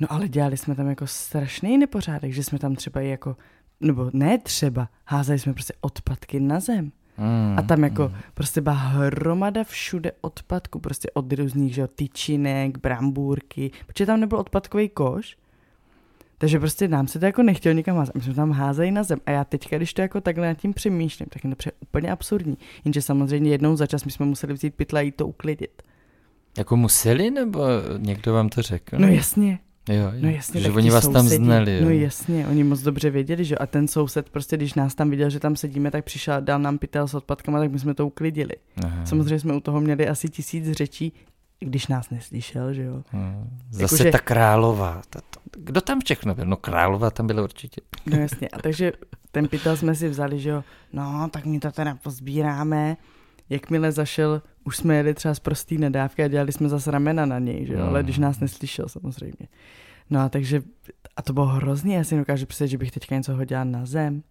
No 0.00 0.12
ale 0.12 0.28
dělali 0.28 0.56
jsme 0.56 0.74
tam 0.74 0.88
jako 0.88 1.06
strašný 1.06 1.78
nepořádek, 1.78 2.32
že 2.32 2.42
jsme 2.42 2.58
tam 2.58 2.74
třeba 2.74 3.00
i 3.00 3.08
jako, 3.08 3.36
nebo 3.80 4.10
ne 4.12 4.38
třeba, 4.38 4.88
házeli 5.06 5.38
jsme 5.38 5.52
prostě 5.52 5.74
odpadky 5.80 6.40
na 6.40 6.60
zem. 6.60 6.92
Mm, 7.18 7.58
a 7.58 7.62
tam 7.62 7.84
jako 7.84 8.08
mm. 8.08 8.14
prostě 8.34 8.60
byla 8.60 8.76
hromada 8.76 9.64
všude 9.64 10.12
odpadku, 10.20 10.80
prostě 10.80 11.10
od 11.10 11.32
různých, 11.32 11.74
že 11.74 11.80
jo, 11.80 11.86
tyčinek, 11.86 12.78
brambůrky, 12.78 13.70
protože 13.86 14.06
tam 14.06 14.20
nebyl 14.20 14.38
odpadkový 14.38 14.88
koš, 14.88 15.36
takže 16.38 16.58
prostě 16.58 16.88
nám 16.88 17.06
se 17.06 17.18
to 17.18 17.26
jako 17.26 17.42
nechtělo 17.42 17.72
nikam 17.72 17.96
házet. 17.96 18.14
My 18.14 18.20
jsme 18.20 18.34
tam 18.34 18.50
házejí 18.50 18.92
na 18.92 19.02
zem. 19.02 19.18
A 19.26 19.30
já 19.30 19.44
teďka, 19.44 19.76
když 19.76 19.94
to 19.94 20.02
jako 20.02 20.20
takhle 20.20 20.46
nad 20.46 20.54
tím 20.54 20.74
přemýšlím, 20.74 21.28
tak 21.30 21.44
je 21.44 21.54
to 21.54 21.70
úplně 21.82 22.10
absurdní. 22.10 22.58
Jenže 22.84 23.02
samozřejmě 23.02 23.50
jednou 23.50 23.76
za 23.76 23.86
čas 23.86 24.04
my 24.04 24.10
jsme 24.10 24.26
museli 24.26 24.54
vzít 24.54 24.74
pytle 24.74 25.00
a 25.00 25.02
jít 25.02 25.16
to 25.16 25.26
uklidit. 25.26 25.82
Jako 26.58 26.76
museli, 26.76 27.30
nebo 27.30 27.60
někdo 27.98 28.32
vám 28.32 28.48
to 28.48 28.62
řekl? 28.62 28.98
No 28.98 29.08
jasně. 29.08 29.58
Jo, 29.88 29.94
jo. 29.94 30.12
No 30.20 30.30
jasně, 30.30 30.60
že 30.60 30.70
oni 30.70 30.90
vás 30.90 31.08
tam 31.08 31.28
znali. 31.28 31.76
Jo. 31.76 31.84
No 31.84 31.90
jasně, 31.90 32.46
oni 32.46 32.64
moc 32.64 32.80
dobře 32.80 33.10
věděli, 33.10 33.44
že 33.44 33.58
a 33.58 33.66
ten 33.66 33.88
soused 33.88 34.30
prostě, 34.30 34.56
když 34.56 34.74
nás 34.74 34.94
tam 34.94 35.10
viděl, 35.10 35.30
že 35.30 35.40
tam 35.40 35.56
sedíme, 35.56 35.90
tak 35.90 36.04
přišel, 36.04 36.40
dal 36.40 36.58
nám 36.58 36.78
pytel 36.78 37.08
s 37.08 37.14
odpadkama, 37.14 37.58
tak 37.58 37.72
my 37.72 37.78
jsme 37.78 37.94
to 37.94 38.06
uklidili. 38.06 38.54
Aha. 38.84 39.06
Samozřejmě 39.06 39.38
jsme 39.38 39.54
u 39.54 39.60
toho 39.60 39.80
měli 39.80 40.08
asi 40.08 40.28
tisíc 40.28 40.72
řečí, 40.72 41.12
když 41.64 41.86
nás 41.86 42.10
neslyšel, 42.10 42.72
že 42.72 42.82
jo. 42.82 43.02
Hmm. 43.08 43.58
Zase 43.70 43.94
jako, 43.94 44.04
že... 44.04 44.10
ta 44.10 44.18
králová. 44.18 45.02
Tato. 45.10 45.40
Kdo 45.56 45.80
tam 45.80 46.00
všechno 46.00 46.34
byl? 46.34 46.44
No 46.44 46.56
králová 46.56 47.10
tam 47.10 47.26
byla 47.26 47.42
určitě. 47.42 47.80
No 48.06 48.16
jasně, 48.16 48.48
a 48.48 48.62
takže 48.62 48.92
ten 49.30 49.48
pytel 49.48 49.76
jsme 49.76 49.94
si 49.94 50.08
vzali, 50.08 50.40
že 50.40 50.50
jo, 50.50 50.64
no 50.92 51.28
tak 51.30 51.44
my 51.44 51.60
to 51.60 51.72
teda 51.72 51.98
pozbíráme. 52.02 52.96
Jakmile 53.50 53.92
zašel, 53.92 54.42
už 54.64 54.76
jsme 54.76 54.96
jeli 54.96 55.14
třeba 55.14 55.34
z 55.34 55.40
prostý 55.40 55.78
nedávky 55.78 56.24
a 56.24 56.28
dělali 56.28 56.52
jsme 56.52 56.68
zase 56.68 56.90
ramena 56.90 57.26
na 57.26 57.38
něj, 57.38 57.66
že 57.66 57.72
jo, 57.72 57.78
hmm. 57.78 57.88
ale 57.88 58.02
když 58.02 58.18
nás 58.18 58.40
neslyšel 58.40 58.88
samozřejmě. 58.88 59.48
No 60.10 60.20
a 60.20 60.28
takže, 60.28 60.62
a 61.16 61.22
to 61.22 61.32
bylo 61.32 61.46
hrozně, 61.46 61.96
já 61.96 62.04
si 62.04 62.16
dokážu 62.16 62.46
představit, 62.46 62.70
že 62.70 62.78
bych 62.78 62.90
teďka 62.90 63.14
něco 63.16 63.34
hodila 63.34 63.64
na 63.64 63.86
zem. 63.86 64.22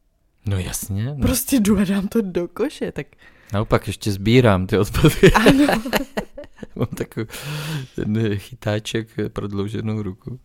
No 0.45 0.57
jasně. 0.57 1.05
No. 1.05 1.15
Prostě 1.21 1.59
jdu 1.59 1.79
a 1.79 1.83
dám 1.83 2.07
to 2.07 2.21
do 2.21 2.47
koše, 2.47 2.91
tak... 2.91 3.07
Naopak 3.53 3.87
ještě 3.87 4.11
sbírám 4.11 4.67
ty 4.67 4.77
odpady. 4.77 5.33
Ano. 5.33 5.67
Mám 6.75 6.87
takový 6.87 7.25
ten 7.95 8.37
chytáček 8.37 9.07
prodlouženou 9.33 10.01
ruku. 10.01 10.39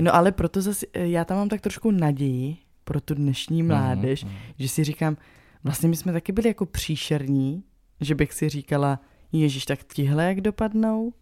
No 0.00 0.14
ale 0.14 0.32
proto 0.32 0.62
zase, 0.62 0.86
já 0.94 1.24
tam 1.24 1.36
mám 1.36 1.48
tak 1.48 1.60
trošku 1.60 1.90
naději 1.90 2.56
pro 2.84 3.00
tu 3.00 3.14
dnešní 3.14 3.62
mhm, 3.62 3.68
mládež, 3.68 4.24
mm-hmm. 4.24 4.54
že 4.58 4.68
si 4.68 4.84
říkám, 4.84 5.16
vlastně 5.64 5.88
my 5.88 5.96
jsme 5.96 6.12
taky 6.12 6.32
byli 6.32 6.48
jako 6.48 6.66
příšerní, 6.66 7.64
že 8.00 8.14
bych 8.14 8.32
si 8.32 8.48
říkala, 8.48 9.00
Ježíš, 9.32 9.64
tak 9.64 9.78
tihle 9.94 10.24
jak 10.24 10.40
dopadnou? 10.40 11.12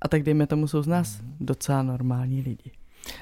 A 0.00 0.08
tak 0.08 0.22
dejme 0.22 0.46
tomu, 0.46 0.68
jsou 0.68 0.82
z 0.82 0.86
nás 0.86 1.16
mm-hmm. 1.16 1.36
docela 1.40 1.82
normální 1.82 2.42
lidi. 2.42 2.70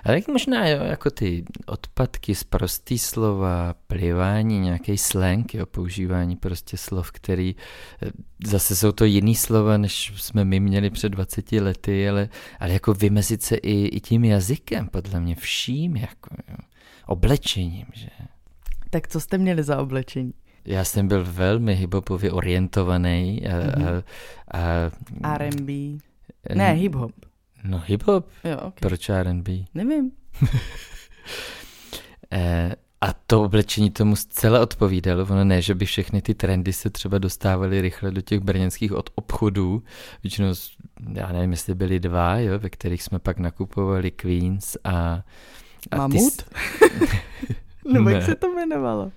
Ale 0.05 0.15
jak 0.15 0.29
možná, 0.29 0.69
jo, 0.69 0.85
jako 0.85 1.11
ty 1.11 1.45
odpadky 1.67 2.35
z 2.35 2.45
prostý 2.45 2.99
slova, 2.99 3.75
plivání, 3.87 4.61
nějaký 4.61 4.99
slang, 4.99 5.55
jo, 5.55 5.67
používání 5.67 6.37
prostě 6.37 6.77
slov, 6.77 7.13
který 7.13 7.57
eh, 8.03 8.11
zase 8.45 8.77
jsou 8.77 8.93
to 8.93 9.05
jiný 9.05 9.35
slova, 9.35 9.77
než 9.77 10.13
jsme 10.17 10.45
my 10.45 10.61
měli 10.61 10.91
před 10.91 11.09
20 11.09 11.53
lety, 11.53 12.09
ale, 12.09 12.29
ale 12.61 12.73
jako 12.73 12.95
vymezit 12.95 13.43
se 13.43 13.57
i, 13.57 13.87
i 13.87 14.01
tím 14.01 14.25
jazykem, 14.25 14.89
podle 14.89 15.21
mě 15.21 15.35
vším, 15.35 15.97
jako, 15.97 16.37
jo, 16.49 16.57
oblečením, 17.07 17.87
že. 17.93 18.09
Tak 18.91 19.09
co 19.09 19.21
jste 19.21 19.39
měli 19.39 19.63
za 19.63 19.79
oblečení? 19.79 20.35
Já 20.65 20.85
jsem 20.85 21.09
byl 21.09 21.25
velmi 21.25 21.75
hiphopově 21.75 22.33
orientovaný. 22.33 23.43
A, 23.47 23.51
mm-hmm. 23.51 24.03
a, 24.51 24.91
a, 25.23 25.35
R&B. 25.35 25.73
Ne, 26.55 26.73
hip-hop. 26.75 27.13
No 27.65 27.83
hip-hop. 27.87 28.25
Jo, 28.45 28.57
okay. 28.57 28.81
Proč 28.81 29.09
R&B? 29.09 29.53
Nevím. 29.75 30.11
eh, 32.33 32.75
a 33.01 33.13
to 33.27 33.43
oblečení 33.43 33.91
tomu 33.91 34.17
zcela 34.17 34.61
odpovídalo. 34.61 35.23
Ono 35.23 35.45
ne, 35.45 35.63
že 35.63 35.75
by 35.75 35.87
všechny 35.87 36.23
ty 36.23 36.35
trendy 36.35 36.73
se 36.73 36.91
třeba 36.91 37.19
dostávaly 37.19 37.81
rychle 37.81 38.11
do 38.11 38.21
těch 38.21 38.41
brněnských 38.41 38.93
od 38.93 39.11
obchodů. 39.15 39.83
Většinou, 40.23 40.55
já 41.13 41.33
nevím, 41.33 41.51
jestli 41.51 41.75
byly 41.75 42.01
dva, 42.01 42.39
jo, 42.39 42.59
ve 42.59 42.71
kterých 42.71 43.03
jsme 43.03 43.19
pak 43.19 43.39
nakupovali 43.39 44.11
Queens 44.11 44.77
a... 44.85 45.23
a 45.91 45.97
Mamut? 45.97 46.37
Ty... 46.37 47.09
Nebo 47.93 48.11
jak 48.11 48.23
se 48.23 48.35
to 48.35 48.47
jmenovalo? 48.47 49.13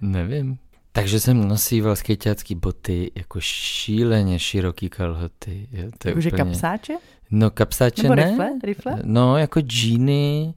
Nevím. 0.00 0.58
Takže 0.96 1.20
jsem 1.20 1.48
nosíval 1.48 1.96
skejťácký 1.96 2.54
boty, 2.54 3.10
jako 3.14 3.40
šíleně 3.40 4.38
široký 4.38 4.88
kalhoty. 4.88 5.68
Jakože 6.04 6.28
úplně... 6.28 6.44
kapsáče? 6.44 6.94
No 7.30 7.50
kapsáče 7.50 8.02
Nebo 8.02 8.14
ne. 8.14 8.30
Rifle? 8.30 8.50
rifle? 8.62 8.98
No 9.04 9.36
jako 9.36 9.60
džíny, 9.60 10.54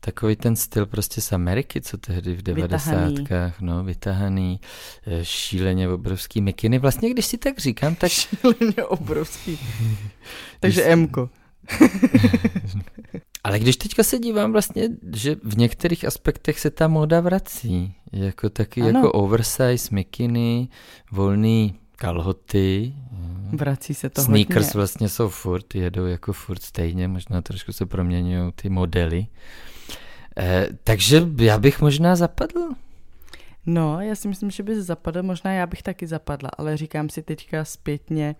takový 0.00 0.36
ten 0.36 0.56
styl 0.56 0.86
prostě 0.86 1.20
z 1.20 1.32
Ameriky, 1.32 1.80
co 1.80 1.98
tehdy 1.98 2.34
v 2.34 2.42
devadesátkách, 2.42 3.60
no, 3.60 3.84
vytahaný, 3.84 4.60
eh, 5.06 5.24
šíleně 5.24 5.88
obrovský 5.88 6.40
mikiny. 6.40 6.78
Vlastně, 6.78 7.10
když 7.10 7.26
si 7.26 7.38
tak 7.38 7.58
říkám, 7.58 7.94
tak... 7.94 8.12
Šíleně 8.12 8.84
obrovský. 8.84 9.58
Takže 10.60 10.96
Mko. 10.96 11.30
Ale 13.46 13.58
když 13.58 13.76
teďka 13.76 14.02
se 14.02 14.18
dívám 14.18 14.52
vlastně, 14.52 14.88
že 15.14 15.36
v 15.42 15.58
některých 15.58 16.04
aspektech 16.04 16.60
se 16.60 16.70
ta 16.70 16.88
móda 16.88 17.20
vrací. 17.20 17.94
Jako 18.12 18.50
taky 18.50 18.82
ano. 18.82 18.90
jako 18.90 19.12
oversize, 19.12 19.88
mikiny, 19.90 20.68
volný 21.12 21.74
kalhoty. 21.96 22.94
Vrací 23.52 23.94
se 23.94 24.10
to 24.10 24.22
Sneakers 24.22 24.66
hodně. 24.66 24.78
vlastně 24.78 25.08
jsou 25.08 25.28
furt, 25.28 25.74
jedou 25.74 26.06
jako 26.06 26.32
furt 26.32 26.62
stejně, 26.62 27.08
možná 27.08 27.42
trošku 27.42 27.72
se 27.72 27.86
proměňují 27.86 28.52
ty 28.52 28.68
modely. 28.68 29.26
Eh, 30.38 30.68
takže 30.84 31.28
já 31.36 31.58
bych 31.58 31.80
možná 31.80 32.16
zapadl. 32.16 32.68
No, 33.66 34.00
já 34.00 34.14
si 34.14 34.28
myslím, 34.28 34.50
že 34.50 34.62
bys 34.62 34.78
zapadl, 34.78 35.22
možná 35.22 35.52
já 35.52 35.66
bych 35.66 35.82
taky 35.82 36.06
zapadla, 36.06 36.50
ale 36.58 36.76
říkám 36.76 37.08
si 37.08 37.22
teďka 37.22 37.64
zpětně, 37.64 38.36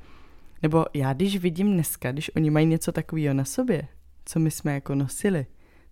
nebo 0.62 0.84
já 0.94 1.12
když 1.12 1.36
vidím 1.36 1.72
dneska, 1.72 2.12
když 2.12 2.30
oni 2.36 2.50
mají 2.50 2.66
něco 2.66 2.92
takového 2.92 3.34
na 3.34 3.44
sobě, 3.44 3.88
co 4.26 4.40
my 4.40 4.50
jsme 4.50 4.74
jako 4.74 4.94
nosili, 4.94 5.46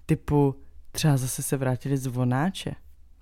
typu 0.06 0.54
třeba 0.92 1.16
zase 1.16 1.42
se 1.42 1.56
vrátili 1.56 1.96
zvonáče 1.96 2.74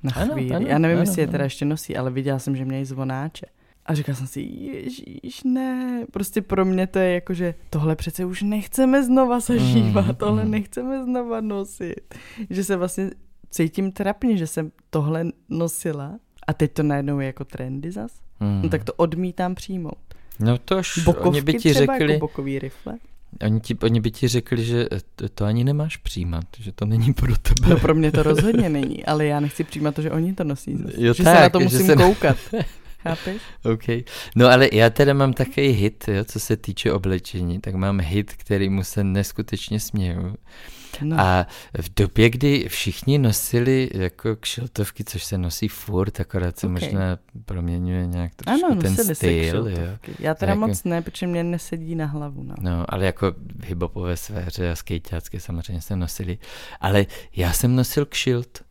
na 0.02 0.10
chvíli. 0.10 0.50
Ano, 0.50 0.56
ano, 0.56 0.66
já 0.68 0.78
nevím, 0.78 0.98
ano, 0.98 1.02
jestli 1.02 1.22
je 1.22 1.28
teda 1.28 1.44
ještě 1.44 1.64
nosí, 1.64 1.96
ale 1.96 2.10
viděla 2.10 2.38
jsem, 2.38 2.56
že 2.56 2.64
měli 2.64 2.84
zvonáče. 2.84 3.46
A 3.86 3.94
říkala 3.94 4.16
jsem 4.16 4.26
si, 4.26 4.40
ježíš, 4.40 5.42
ne, 5.44 6.04
prostě 6.12 6.42
pro 6.42 6.64
mě 6.64 6.86
to 6.86 6.98
je 6.98 7.14
jako, 7.14 7.34
že 7.34 7.54
tohle 7.70 7.96
přece 7.96 8.24
už 8.24 8.42
nechceme 8.42 9.04
znova 9.04 9.40
zažívat, 9.40 10.06
mm, 10.06 10.14
tohle 10.14 10.44
mm. 10.44 10.50
nechceme 10.50 11.04
znova 11.04 11.40
nosit. 11.40 12.14
Že 12.50 12.64
se 12.64 12.76
vlastně 12.76 13.10
cítím 13.50 13.92
trapně, 13.92 14.36
že 14.36 14.46
jsem 14.46 14.72
tohle 14.90 15.24
nosila 15.48 16.18
a 16.46 16.52
teď 16.52 16.72
to 16.72 16.82
najednou 16.82 17.20
je 17.20 17.26
jako 17.26 17.44
trendy 17.44 17.90
zas. 17.90 18.12
Mm. 18.40 18.62
No 18.62 18.68
tak 18.68 18.84
to 18.84 18.92
odmítám 18.92 19.54
přijmout. 19.54 20.14
No 20.40 20.58
tož, 20.58 20.98
Bokovky 20.98 21.28
oni 21.28 21.42
by 21.42 21.54
ti 21.54 21.70
třeba 21.70 21.98
řekli... 21.98 22.12
Jako 22.12 22.26
bokový 22.26 22.58
rifle. 22.58 22.98
Oni, 23.40 23.60
ti, 23.60 23.76
oni 23.82 24.00
by 24.00 24.10
ti 24.10 24.28
řekli, 24.28 24.64
že 24.64 24.86
to, 25.16 25.28
to 25.28 25.44
ani 25.44 25.64
nemáš 25.64 25.96
přijímat, 25.96 26.44
že 26.58 26.72
to 26.72 26.84
není 26.84 27.12
pro 27.12 27.36
tebe. 27.36 27.68
No 27.68 27.76
pro 27.76 27.94
mě 27.94 28.12
to 28.12 28.22
rozhodně 28.22 28.68
není, 28.68 29.04
ale 29.04 29.26
já 29.26 29.40
nechci 29.40 29.64
přijímat 29.64 29.94
to, 29.94 30.02
že 30.02 30.10
oni 30.10 30.34
to 30.34 30.44
nosí. 30.44 30.76
Zase. 30.76 30.92
Jo, 30.96 31.14
že 31.14 31.24
tak, 31.24 31.36
se 31.36 31.42
na 31.42 31.48
to 31.48 31.60
musím 31.60 31.86
se... 31.86 31.96
koukat. 31.96 32.36
Chápeš? 33.02 33.42
OK. 33.64 34.04
No 34.36 34.48
ale 34.48 34.68
já 34.72 34.90
teda 34.90 35.14
mám 35.14 35.32
takový 35.32 35.68
hit, 35.68 36.04
jo, 36.08 36.24
co 36.24 36.40
se 36.40 36.56
týče 36.56 36.92
oblečení, 36.92 37.60
tak 37.60 37.74
mám 37.74 38.00
hit, 38.00 38.32
který 38.32 38.68
mu 38.68 38.84
se 38.84 39.04
neskutečně 39.04 39.80
směju. 39.80 40.36
No. 41.02 41.20
A 41.20 41.46
v 41.80 41.94
době, 41.94 42.30
kdy 42.30 42.68
všichni 42.68 43.18
nosili 43.18 43.90
jako 43.94 44.36
kšiltovky, 44.36 45.04
což 45.04 45.24
se 45.24 45.38
nosí 45.38 45.68
furt, 45.68 46.20
akorát 46.20 46.58
se 46.58 46.66
okay. 46.66 46.80
možná 46.80 47.18
proměňuje 47.44 48.06
nějak 48.06 48.34
trošku 48.34 48.66
ano, 48.66 48.80
ten 48.80 49.14
styl. 49.14 49.68
Jo. 49.68 49.76
Já 50.18 50.34
teda 50.34 50.52
jako, 50.52 50.66
moc 50.66 50.84
ne, 50.84 51.02
protože 51.02 51.26
mě 51.26 51.44
nesedí 51.44 51.94
na 51.94 52.06
hlavu. 52.06 52.42
No, 52.42 52.54
no 52.60 52.84
ale 52.88 53.06
jako 53.06 53.34
v 53.94 54.16
sféře 54.16 54.70
a 54.70 54.76
skejťácké 54.76 55.40
samozřejmě 55.40 55.82
se 55.82 55.96
nosili. 55.96 56.38
Ale 56.80 57.06
já 57.36 57.52
jsem 57.52 57.76
nosil 57.76 58.06
kšilt. 58.06 58.62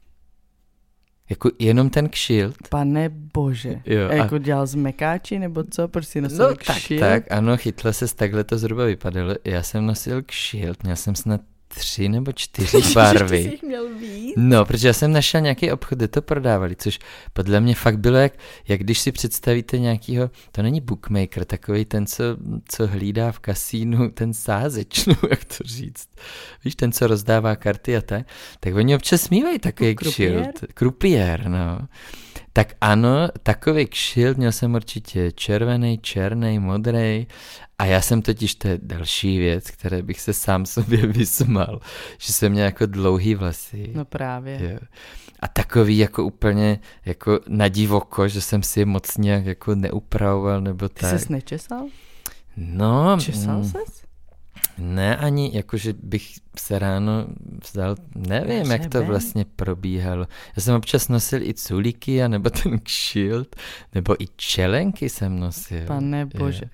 Jako 1.31 1.51
jenom 1.59 1.89
ten 1.89 2.09
kšilt. 2.09 2.55
Pane 2.69 3.09
bože. 3.09 3.81
Jo, 3.85 4.09
a 4.09 4.13
jako 4.13 4.37
dělal 4.37 4.67
z 4.67 4.75
mekáči 4.75 5.39
nebo 5.39 5.63
co? 5.63 5.87
Proč 5.87 6.07
si 6.07 6.21
nosil 6.21 6.49
no, 6.49 6.55
kšilt? 6.55 6.99
Tak, 7.01 7.23
tak, 7.23 7.31
ano, 7.31 7.57
chytla 7.57 7.93
se, 7.93 8.15
takhle 8.15 8.43
to 8.43 8.57
zhruba 8.57 8.85
vypadalo. 8.85 9.35
Já 9.45 9.63
jsem 9.63 9.85
nosil 9.85 10.21
kšilt, 10.21 10.83
měl 10.83 10.95
jsem 10.95 11.15
snad 11.15 11.41
tři 11.75 12.09
nebo 12.09 12.31
čtyři 12.31 12.77
barvy. 12.93 13.41
Jsi 13.59 13.65
měl 13.65 13.89
víc? 13.95 14.33
No, 14.37 14.65
protože 14.65 14.87
já 14.87 14.93
jsem 14.93 15.11
našel 15.11 15.41
nějaký 15.41 15.71
obchod, 15.71 15.97
kde 15.97 16.07
to 16.07 16.21
prodávali, 16.21 16.75
což 16.75 16.99
podle 17.33 17.59
mě 17.59 17.75
fakt 17.75 17.99
bylo 17.99 18.17
jak, 18.17 18.33
jak 18.67 18.79
když 18.79 18.99
si 18.99 19.11
představíte 19.11 19.79
nějakýho, 19.79 20.29
to 20.51 20.61
není 20.61 20.81
bookmaker, 20.81 21.45
takový 21.45 21.85
ten, 21.85 22.05
co, 22.05 22.23
co 22.67 22.87
hlídá 22.87 23.31
v 23.31 23.39
kasínu, 23.39 24.11
ten 24.11 24.33
sázeč, 24.33 25.05
no, 25.05 25.15
jak 25.29 25.45
to 25.45 25.63
říct. 25.65 26.09
Víš, 26.65 26.75
ten, 26.75 26.91
co 26.91 27.07
rozdává 27.07 27.55
karty 27.55 27.97
a 27.97 28.01
tak, 28.01 28.27
tak 28.59 28.75
oni 28.75 28.95
občas 28.95 29.29
mývají 29.29 29.59
takový 29.59 29.95
kšilt. 29.95 30.65
Krupiér, 30.73 31.49
no. 31.49 31.79
Tak 32.53 32.73
ano, 32.81 33.27
takový 33.43 33.85
kšilt 33.85 34.37
měl 34.37 34.51
jsem 34.51 34.73
určitě 34.73 35.31
červený, 35.31 35.97
černý, 35.97 36.59
modrý 36.59 37.27
a 37.79 37.85
já 37.85 38.01
jsem 38.01 38.21
totiž, 38.21 38.55
to 38.55 38.67
je 38.67 38.79
další 38.81 39.37
věc, 39.37 39.71
které 39.71 40.01
bych 40.01 40.21
se 40.21 40.33
sám 40.33 40.65
sobě 40.65 41.07
vysmal, 41.07 41.81
že 42.17 42.33
jsem 42.33 42.51
měl 42.51 42.65
jako 42.65 42.85
dlouhý 42.85 43.35
vlasy. 43.35 43.91
No 43.95 44.05
právě. 44.05 44.59
Jo. 44.71 44.79
A 45.39 45.47
takový 45.47 45.97
jako 45.97 46.23
úplně 46.23 46.79
jako 47.05 47.39
na 47.47 47.67
divoko, 47.67 48.27
že 48.27 48.41
jsem 48.41 48.63
si 48.63 48.79
je 48.79 48.85
moc 48.85 49.17
nějak 49.17 49.45
jako 49.45 49.75
neupravoval 49.75 50.61
nebo 50.61 50.89
Ty 50.89 51.01
tak. 51.01 51.11
Ty 51.11 51.19
jsi 51.19 51.33
nečesal? 51.33 51.87
No. 52.57 53.17
Česal 53.21 53.57
mm, 53.57 53.63
ses? 53.63 54.03
Ne, 54.77 55.17
ani 55.17 55.51
jakože 55.53 55.93
bych 56.03 56.33
se 56.57 56.79
ráno 56.79 57.27
vzal, 57.71 57.95
nevím, 58.15 58.65
Že 58.65 58.71
jak 58.71 58.85
to 58.87 59.03
vlastně 59.03 59.45
probíhalo. 59.55 60.27
Já 60.55 60.61
jsem 60.61 60.75
občas 60.75 61.07
nosil 61.07 61.41
i 61.41 61.53
culíky, 61.53 62.27
nebo 62.27 62.49
ten 62.63 62.79
kšilt, 62.79 63.55
nebo 63.95 64.23
i 64.23 64.25
čelenky 64.35 65.09
jsem 65.09 65.39
nosil. 65.39 65.85
Pane 65.85 66.25
bože. 66.25 66.61
Je. 66.63 66.69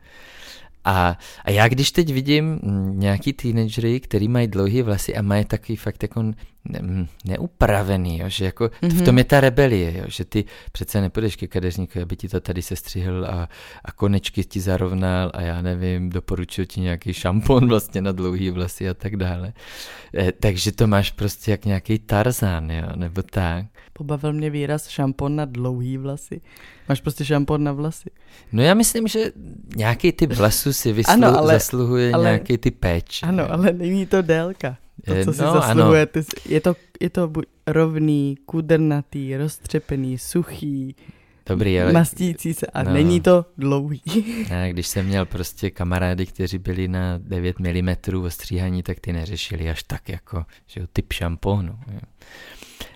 A, 0.84 1.18
a 1.44 1.52
já 1.52 1.68
když 1.68 1.92
teď 1.92 2.14
vidím 2.14 2.60
nějaký 2.94 3.34
teenagery, 3.34 4.00
který 4.00 4.28
mají 4.28 4.48
dlouhé 4.48 4.84
vlasy 4.84 5.16
a 5.16 5.22
mají 5.22 5.46
takový 5.46 5.76
fakt 5.76 6.04
jako 6.04 6.34
ne, 6.66 7.08
neupravený, 7.26 8.20
jo, 8.20 8.30
že 8.30 8.46
jako 8.46 8.66
mm-hmm. 8.66 8.90
v 8.90 8.94
mhm. 8.94 9.06
tom 9.06 9.18
je 9.18 9.24
ta 9.24 9.40
rebelie, 9.40 9.98
jo, 9.98 10.04
že 10.08 10.26
ty 10.26 10.46
přece 10.72 11.02
nepůjdeš 11.02 11.36
ke 11.36 11.48
kadeřníku, 11.48 12.02
aby 12.02 12.16
ti 12.16 12.30
to 12.30 12.40
tady 12.40 12.62
sestřihl 12.62 13.26
a, 13.26 13.50
a 13.86 13.92
konečky 13.92 14.44
ti 14.44 14.60
zarovnal 14.60 15.32
a 15.34 15.42
já 15.42 15.62
nevím, 15.62 16.10
doporučil 16.10 16.66
ti 16.66 16.82
nějaký 16.82 17.14
šampon 17.14 17.68
vlastně 17.70 18.02
na 18.02 18.12
dlouhý 18.12 18.50
vlasy 18.50 18.90
a 18.90 18.94
tak 18.94 19.16
dále. 19.16 19.54
E, 20.18 20.32
takže 20.32 20.72
to 20.72 20.88
máš 20.88 21.12
prostě 21.12 21.52
jak 21.52 21.66
nějaký 21.66 22.00
tarzán, 22.00 22.72
jo, 22.72 22.88
nebo 22.96 23.22
tak. 23.22 23.66
Pobavil 23.94 24.34
mě 24.34 24.50
výraz 24.50 24.88
šampon 24.88 25.36
na 25.36 25.46
dlouhý 25.46 25.98
vlasy. 25.98 26.42
Máš 26.90 27.02
prostě 27.02 27.26
šampon 27.26 27.64
na 27.64 27.72
vlasy. 27.72 28.10
No 28.52 28.64
já 28.64 28.74
myslím, 28.74 29.08
že 29.08 29.32
nějaký 29.76 30.12
typ 30.12 30.34
vlasů 30.34 30.74
si 30.74 30.94
vyslu- 30.94 31.14
ano, 31.14 31.38
ale, 31.38 31.54
zasluhuje 31.54 32.12
ale, 32.12 32.24
nějaký 32.24 32.58
typ 32.58 32.80
péč. 32.80 33.24
Ano, 33.24 33.38
ne? 33.38 33.50
ale 33.50 33.74
není 33.74 34.06
to 34.06 34.22
délka. 34.22 34.78
To, 35.06 35.14
co 35.14 35.26
no, 35.26 35.34
si 35.34 35.40
zasluhuje. 35.40 36.06
Ty, 36.06 36.26
je, 36.46 36.62
to, 36.62 36.76
je 37.00 37.10
to 37.10 37.28
buď 37.28 37.46
rovný, 37.68 38.38
kudrnatý, 38.46 39.38
roztřepený, 39.38 40.18
suchý, 40.18 40.96
Dobrý, 41.48 41.82
ale... 41.82 41.94
Mastící 41.94 42.54
se 42.54 42.66
a 42.66 42.84
no. 42.84 42.94
není 42.94 43.22
to 43.22 43.46
dlouhý. 43.58 44.02
A 44.52 44.68
když 44.68 44.88
jsem 44.88 45.06
měl 45.06 45.26
prostě 45.26 45.70
kamarády, 45.70 46.26
kteří 46.26 46.58
byli 46.58 46.88
na 46.88 47.18
9 47.18 47.60
mm 47.60 47.96
ostříhaní, 48.26 48.84
tak 48.84 49.00
ty 49.00 49.14
neřešili 49.14 49.70
až 49.70 49.84
tak 49.84 50.10
jako, 50.10 50.46
že 50.66 50.82
jo, 50.82 50.88
typ 50.94 51.14
šampónu. 51.14 51.80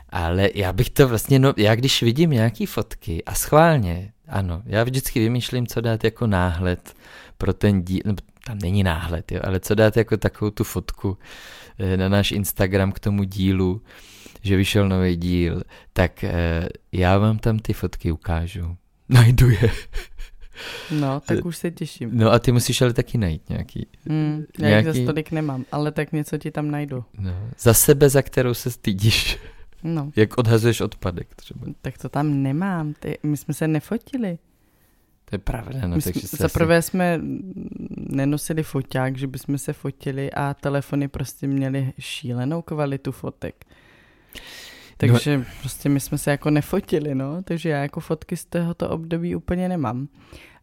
Ale 0.09 0.49
já 0.55 0.73
bych 0.73 0.89
to 0.89 1.07
vlastně, 1.07 1.39
no, 1.39 1.53
já 1.57 1.75
když 1.75 2.03
vidím 2.03 2.29
nějaký 2.29 2.65
fotky 2.65 3.23
a 3.23 3.35
schválně, 3.35 4.13
ano, 4.27 4.61
já 4.65 4.83
vždycky 4.83 5.19
vymýšlím, 5.19 5.67
co 5.67 5.81
dát 5.81 6.03
jako 6.03 6.27
náhled 6.27 6.93
pro 7.37 7.53
ten 7.53 7.81
díl, 7.81 8.01
no, 8.05 8.13
tam 8.45 8.57
není 8.59 8.83
náhled, 8.83 9.31
jo, 9.31 9.39
ale 9.43 9.59
co 9.59 9.75
dát 9.75 9.97
jako 9.97 10.17
takovou 10.17 10.51
tu 10.51 10.63
fotku 10.63 11.17
eh, 11.79 11.97
na 11.97 12.09
náš 12.09 12.31
Instagram 12.31 12.91
k 12.91 12.99
tomu 12.99 13.23
dílu, 13.23 13.81
že 14.41 14.55
vyšel 14.55 14.89
nový 14.89 15.15
díl, 15.15 15.63
tak 15.93 16.23
eh, 16.23 16.69
já 16.91 17.17
vám 17.17 17.39
tam 17.39 17.59
ty 17.59 17.73
fotky 17.73 18.11
ukážu. 18.11 18.77
Najdu 19.09 19.49
je. 19.49 19.71
No, 20.91 21.19
tak 21.19 21.45
už 21.45 21.57
se 21.57 21.71
těším. 21.71 22.09
No 22.13 22.31
a 22.31 22.39
ty 22.39 22.51
musíš 22.51 22.81
ale 22.81 22.93
taky 22.93 23.17
najít 23.17 23.49
nějaký. 23.49 23.87
Mm, 24.05 24.45
já 24.59 24.67
nějaký... 24.69 24.85
zase 24.85 25.05
tolik 25.05 25.31
nemám, 25.31 25.65
ale 25.71 25.91
tak 25.91 26.11
něco 26.11 26.37
ti 26.37 26.51
tam 26.51 26.71
najdu. 26.71 27.05
No, 27.17 27.49
za 27.59 27.73
sebe, 27.73 28.09
za 28.09 28.21
kterou 28.21 28.53
se 28.53 28.71
stydíš. 28.71 29.39
No. 29.83 30.11
Jak 30.15 30.37
odhazuješ 30.37 30.81
odpadek 30.81 31.35
třeba. 31.35 31.67
Tak 31.81 31.97
to 31.97 32.09
tam 32.09 32.43
nemám, 32.43 32.93
ty, 32.93 33.17
my 33.23 33.37
jsme 33.37 33.53
se 33.53 33.67
nefotili. 33.67 34.37
To 35.31 35.35
je 35.35 35.39
pravda. 35.39 35.87
No, 35.87 36.01
takže 36.03 36.27
za 36.27 36.49
prvé 36.49 36.77
asi... 36.77 36.89
jsme 36.89 37.19
nenosili 37.97 38.63
foťák, 38.63 39.17
že 39.17 39.27
bychom 39.27 39.57
se 39.57 39.73
fotili 39.73 40.31
a 40.31 40.53
telefony 40.53 41.07
prostě 41.07 41.47
měly 41.47 41.93
šílenou 41.99 42.61
kvalitu 42.61 43.11
fotek. 43.11 43.65
Takže 44.97 45.37
no. 45.37 45.45
prostě 45.59 45.89
my 45.89 45.99
jsme 45.99 46.17
se 46.17 46.31
jako 46.31 46.49
nefotili, 46.49 47.15
no, 47.15 47.43
takže 47.43 47.69
já 47.69 47.81
jako 47.81 47.99
fotky 47.99 48.37
z 48.37 48.45
tohoto 48.45 48.89
období 48.89 49.35
úplně 49.35 49.69
nemám. 49.69 50.07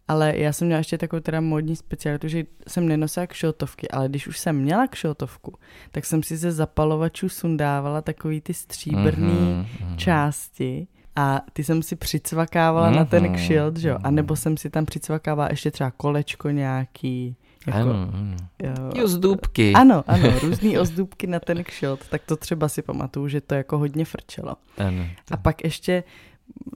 Ale 0.08 0.38
já 0.38 0.52
jsem 0.52 0.66
měla 0.66 0.78
ještě 0.78 0.98
takovou 0.98 1.20
teda 1.20 1.40
modní 1.40 1.76
specialitu, 1.76 2.28
že 2.28 2.44
jsem 2.68 2.88
nenosila 2.88 3.26
kšiltovky, 3.26 3.88
ale 3.88 4.08
když 4.08 4.26
už 4.26 4.38
jsem 4.38 4.56
měla 4.56 4.86
kšiltovku, 4.86 5.54
tak 5.90 6.06
jsem 6.06 6.22
si 6.22 6.36
ze 6.36 6.52
zapalovačů 6.52 7.28
sundávala 7.28 8.02
takový 8.02 8.40
ty 8.40 8.54
stříbrný 8.54 9.32
mm-hmm. 9.32 9.96
části 9.96 10.88
a 11.18 11.40
ty 11.52 11.64
jsem 11.64 11.82
si 11.82 11.96
přicvakávala 11.96 12.90
mm-hmm. 12.90 12.96
na 12.96 13.04
ten 13.04 13.24
mhm, 13.24 13.34
kšilt, 13.34 13.76
že 13.76 13.88
jo? 13.88 13.98
A 14.02 14.10
nebo 14.10 14.36
jsem 14.36 14.56
si 14.56 14.70
tam 14.70 14.86
přicvakávala 14.86 15.48
ještě 15.50 15.70
třeba 15.70 15.90
kolečko 15.90 16.50
nějaký. 16.50 17.36
Jako, 17.66 17.78
ano, 17.78 18.10
ano. 18.14 18.36
Jo. 18.62 19.04
Ozdůbky. 19.04 19.72
Ano, 19.72 20.04
ano, 20.06 20.38
různý 20.42 20.78
ozdůbky 20.78 21.26
na 21.26 21.40
ten 21.40 21.64
kšilt, 21.64 22.08
tak 22.08 22.22
to 22.26 22.36
třeba 22.36 22.68
si 22.68 22.82
pamatuju, 22.82 23.28
že 23.28 23.40
to 23.40 23.54
jako 23.54 23.78
hodně 23.78 24.04
frčelo. 24.04 24.56
Ano. 24.78 25.04
To... 25.24 25.34
A 25.34 25.36
pak 25.36 25.64
ještě, 25.64 26.04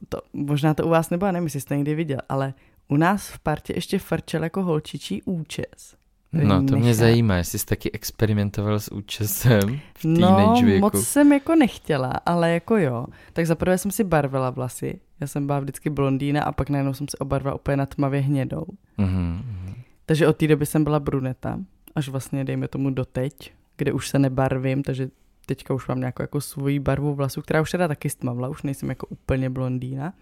to, 0.09 0.19
možná 0.33 0.75
to 0.75 0.87
u 0.87 0.89
vás 0.89 1.11
nebylo, 1.11 1.33
nevím, 1.33 1.47
jestli 1.47 1.61
jste 1.61 1.77
někdy 1.77 1.95
viděl, 1.95 2.19
ale 2.29 2.55
u 2.89 2.97
nás 2.97 3.29
v 3.29 3.39
partě 3.39 3.73
ještě 3.77 3.99
frčel 3.99 4.45
jako 4.45 4.63
holčičí 4.63 5.23
účes. 5.23 5.97
No, 6.33 6.57
to 6.57 6.63
nechá. 6.63 6.77
mě 6.77 6.95
zajímá, 6.95 7.37
jestli 7.37 7.59
jsi 7.59 7.67
taky 7.67 7.91
experimentoval 7.93 8.81
s 8.81 8.93
účesem 8.93 9.81
v 9.95 10.05
No, 10.05 10.55
věku. 10.65 10.81
moc 10.81 11.05
jsem 11.07 11.33
jako 11.33 11.55
nechtěla, 11.55 12.13
ale 12.27 12.51
jako 12.53 12.77
jo. 12.77 13.07
Tak 13.33 13.47
zaprvé 13.47 13.79
jsem 13.79 13.91
si 13.91 14.05
barvila 14.05 14.51
vlasy. 14.51 15.01
Já 15.21 15.27
jsem 15.27 15.47
byla 15.47 15.61
vždycky 15.61 15.91
blondýna 15.91 16.43
a 16.43 16.53
pak 16.53 16.71
najednou 16.71 16.95
jsem 16.95 17.09
se 17.09 17.17
obarvila 17.19 17.55
úplně 17.55 17.77
na 17.77 17.87
tmavě 17.87 18.21
hnědou. 18.21 18.65
Mm-hmm. 18.99 19.43
Takže 20.07 20.29
od 20.29 20.37
té 20.37 20.47
doby 20.47 20.67
jsem 20.67 20.85
byla 20.85 21.01
bruneta, 21.01 21.59
až 21.95 22.09
vlastně 22.09 22.45
dejme 22.45 22.69
tomu 22.69 22.91
doteď, 22.91 23.53
kde 23.77 23.93
už 23.93 24.09
se 24.09 24.19
nebarvím, 24.19 24.83
takže 24.83 25.09
teďka 25.47 25.75
už 25.75 25.89
mám 25.89 26.01
nějakou 26.01 26.23
jako 26.23 26.41
svoji 26.41 26.79
barvu 26.79 27.15
vlasů, 27.15 27.43
která 27.43 27.61
už 27.61 27.71
teda 27.71 27.89
taky 27.89 28.11
stmavla, 28.11 28.49
už 28.49 28.63
nejsem 28.63 28.89
jako 28.89 29.07
úplně 29.07 29.51
blondýna, 29.51 30.13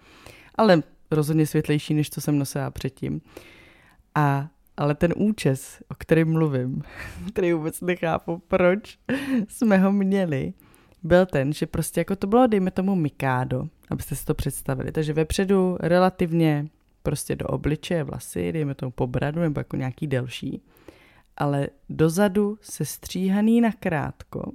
ale 0.54 0.82
rozhodně 1.10 1.46
světlejší, 1.46 1.94
než 1.94 2.10
co 2.10 2.20
jsem 2.20 2.38
nosila 2.38 2.70
předtím. 2.70 3.20
A 4.14 4.48
ale 4.80 4.94
ten 4.94 5.12
účes, 5.16 5.82
o 5.88 5.94
kterém 5.94 6.32
mluvím, 6.32 6.82
který 7.32 7.52
vůbec 7.52 7.80
nechápu, 7.80 8.42
proč 8.48 8.98
jsme 9.48 9.78
ho 9.78 9.92
měli, 9.92 10.52
byl 11.02 11.26
ten, 11.26 11.52
že 11.52 11.66
prostě 11.66 12.00
jako 12.00 12.16
to 12.16 12.26
bylo, 12.26 12.46
dejme 12.46 12.70
tomu 12.70 12.94
Mikado, 12.94 13.68
abyste 13.90 14.16
si 14.16 14.24
to 14.24 14.34
představili. 14.34 14.92
Takže 14.92 15.12
vepředu 15.12 15.76
relativně 15.80 16.66
prostě 17.02 17.36
do 17.36 17.46
obličeje 17.46 18.04
vlasy, 18.04 18.52
dejme 18.52 18.74
tomu 18.74 18.92
po 18.92 19.06
bradu 19.06 19.40
nebo 19.40 19.60
jako 19.60 19.76
nějaký 19.76 20.06
delší, 20.06 20.62
ale 21.36 21.68
dozadu 21.88 22.58
se 22.60 22.84
stříhaný 22.84 23.60
na 23.60 23.72
krátko, 23.72 24.52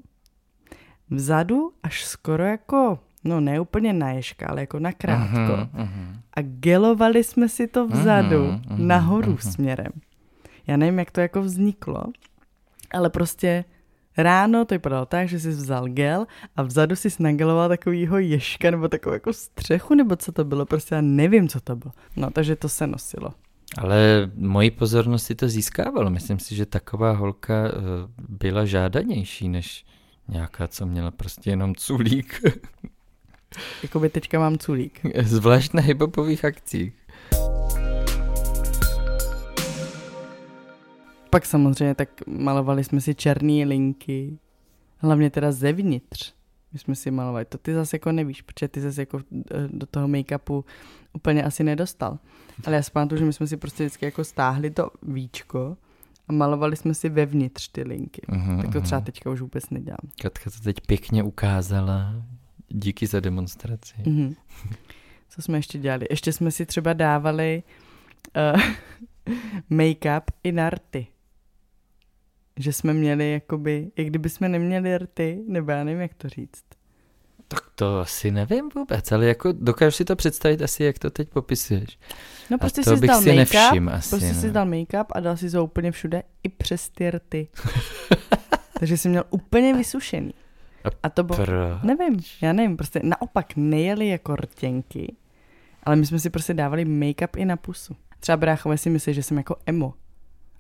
vzadu 1.10 1.72
až 1.84 2.06
skoro 2.06 2.44
jako 2.44 3.00
no 3.24 3.40
ne 3.42 3.60
úplně 3.60 3.94
na 3.94 4.10
ježka, 4.10 4.48
ale 4.48 4.62
jako 4.62 4.80
na 4.80 4.92
krátko. 4.92 5.38
Uh-huh, 5.38 5.70
uh-huh. 5.76 6.20
A 6.34 6.42
gelovali 6.42 7.24
jsme 7.24 7.50
si 7.50 7.68
to 7.68 7.88
vzadu, 7.88 8.36
uh-huh, 8.36 8.62
uh-huh, 8.62 8.78
nahoru 8.78 9.34
uh-huh. 9.34 9.52
směrem. 9.52 9.92
Já 10.68 10.78
nevím, 10.78 11.00
jak 11.00 11.12
to 11.12 11.22
jako 11.22 11.42
vzniklo, 11.42 12.04
ale 12.92 13.10
prostě 13.10 13.66
Ráno 14.18 14.66
to 14.66 14.76
vypadalo 14.76 15.06
tak, 15.06 15.30
že 15.30 15.40
jsi 15.40 15.50
vzal 15.50 15.88
gel 15.88 16.26
a 16.56 16.64
vzadu 16.64 16.96
si 16.96 17.10
nageloval 17.20 17.70
takovýho 17.70 18.20
ješka 18.20 18.72
nebo 18.72 18.88
takovou 18.88 19.14
jako 19.14 19.34
střechu, 19.34 19.96
nebo 19.96 20.16
co 20.16 20.32
to 20.32 20.44
bylo, 20.44 20.66
prostě 20.66 20.96
já 20.96 21.02
nevím, 21.02 21.50
co 21.50 21.60
to 21.60 21.76
bylo. 21.76 21.92
No, 22.16 22.32
takže 22.32 22.56
to 22.56 22.70
se 22.70 22.88
nosilo. 22.88 23.34
Ale 23.78 24.32
moji 24.36 24.72
pozornost 24.72 25.24
si 25.24 25.36
to 25.36 25.50
získávalo. 25.50 26.10
Myslím 26.10 26.40
si, 26.40 26.56
že 26.56 26.66
taková 26.66 27.12
holka 27.12 27.68
eh, 27.68 27.72
byla 28.30 28.66
žádanější 28.66 29.50
než 29.50 29.86
nějaká, 30.28 30.68
co 30.68 30.86
měla 30.86 31.12
prostě 31.12 31.50
jenom 31.50 31.76
culík. 31.76 32.42
Jakoby 33.84 34.10
teďka 34.10 34.40
mám 34.40 34.58
culík. 34.58 35.02
Zvlášť 35.24 35.74
na 35.74 35.82
hiphopových 35.82 36.46
akcích. 36.46 36.94
Pak 41.36 41.46
samozřejmě 41.46 41.96
tak 41.96 42.10
malovali 42.28 42.84
jsme 42.84 43.02
si 43.02 43.16
černé 43.16 43.66
linky, 43.66 44.40
hlavně 44.98 45.30
teda 45.30 45.52
zevnitř. 45.52 46.34
My 46.74 46.80
jsme 46.80 46.96
si 46.96 47.12
malovali, 47.12 47.46
to 47.46 47.58
ty 47.58 47.74
zase 47.74 47.96
jako 47.96 48.12
nevíš, 48.12 48.42
protože 48.42 48.68
ty 48.68 48.82
zase 48.82 49.02
jako 49.02 49.20
eh, 49.20 49.68
do 49.68 49.86
toho 49.86 50.08
make-upu 50.08 50.64
úplně 51.14 51.44
asi 51.44 51.64
nedostal. 51.64 52.20
Ale 52.66 52.76
já 52.76 52.82
si 52.82 52.92
pamatuju, 52.92 53.20
že 53.20 53.26
my 53.26 53.34
jsme 53.34 53.48
si 53.48 53.58
prostě 53.58 53.84
vždycky 53.84 54.06
jako 54.06 54.24
stáhli 54.24 54.70
to 54.70 54.90
víčko 55.04 55.78
a 56.28 56.34
malovali 56.34 56.76
jsme 56.76 56.94
si 56.94 57.10
vevnitř 57.10 57.68
ty 57.68 57.84
linky. 57.84 58.22
Uh-huh, 58.22 58.62
tak 58.62 58.74
to 58.74 58.82
třeba 58.82 59.02
teďka 59.02 59.30
už 59.30 59.42
vůbec 59.42 59.70
nedělám. 59.70 60.10
Katka 60.22 60.50
to 60.50 60.60
teď 60.64 60.82
pěkně 60.88 61.24
ukázala. 61.24 62.14
Díky 62.70 63.08
za 63.08 63.20
demonstraci. 63.20 63.96
Uh-huh. 64.04 64.36
Co 65.30 65.42
jsme 65.42 65.58
ještě 65.58 65.78
dělali? 65.78 66.06
Ještě 66.10 66.34
jsme 66.34 66.52
si 66.52 66.66
třeba 66.66 66.94
dávali 66.94 67.64
uh, 68.54 68.62
make-up 69.78 70.24
i 70.44 70.52
na 70.52 70.70
rty. 70.70 71.08
Že 72.60 72.74
jsme 72.74 72.94
měli 72.94 73.32
jakoby, 73.32 73.92
i 73.96 74.04
kdyby 74.04 74.30
jsme 74.30 74.50
neměli 74.50 74.98
rty, 74.98 75.44
nebo 75.48 75.72
já 75.72 75.84
nevím, 75.84 76.02
jak 76.02 76.14
to 76.14 76.30
říct. 76.30 76.64
Tak 77.48 77.62
to 77.76 78.00
asi 78.00 78.32
nevím 78.32 78.70
vůbec, 78.76 79.12
ale 79.12 79.26
jako 79.26 79.52
dokážu 79.52 79.92
si 79.92 80.06
to 80.06 80.16
představit 80.16 80.62
asi, 80.62 80.84
jak 80.84 81.00
to 81.00 81.10
teď 81.10 81.30
popisuješ. 81.30 82.00
No 82.50 82.58
prostě 82.58 82.84
si 82.84 82.96
bych 82.96 83.10
dal 83.10 83.22
si 83.22 83.36
nevšim 83.36 83.90
asi. 83.90 84.10
Prostě 84.10 84.34
no. 84.34 84.42
si 84.42 84.52
dal 84.52 84.66
make-up 84.66 85.06
a 85.12 85.20
dal 85.20 85.38
si 85.38 85.52
to 85.52 85.64
úplně 85.64 85.92
všude, 85.92 86.24
i 86.44 86.50
přes 86.50 86.90
ty 86.90 87.12
rty. 87.12 87.48
Takže 88.80 88.98
jsi 88.98 89.10
měl 89.10 89.24
úplně 89.30 89.74
vysušený. 89.74 90.34
A 91.04 91.10
to 91.10 91.24
bylo, 91.24 91.38
Proč? 91.38 91.82
nevím, 91.84 92.20
já 92.42 92.54
nevím, 92.54 92.78
prostě 92.78 93.00
naopak 93.04 93.56
nejeli 93.56 94.08
jako 94.08 94.36
rtěnky, 94.36 95.16
ale 95.84 95.96
my 95.96 96.06
jsme 96.06 96.20
si 96.20 96.30
prostě 96.30 96.54
dávali 96.54 96.86
make-up 96.86 97.30
i 97.38 97.46
na 97.46 97.58
pusu. 97.58 97.96
Třeba 98.20 98.38
bráchové 98.38 98.78
si 98.78 98.90
myslí, 98.90 99.14
že 99.14 99.24
jsem 99.24 99.38
jako 99.38 99.56
emo. 99.66 99.94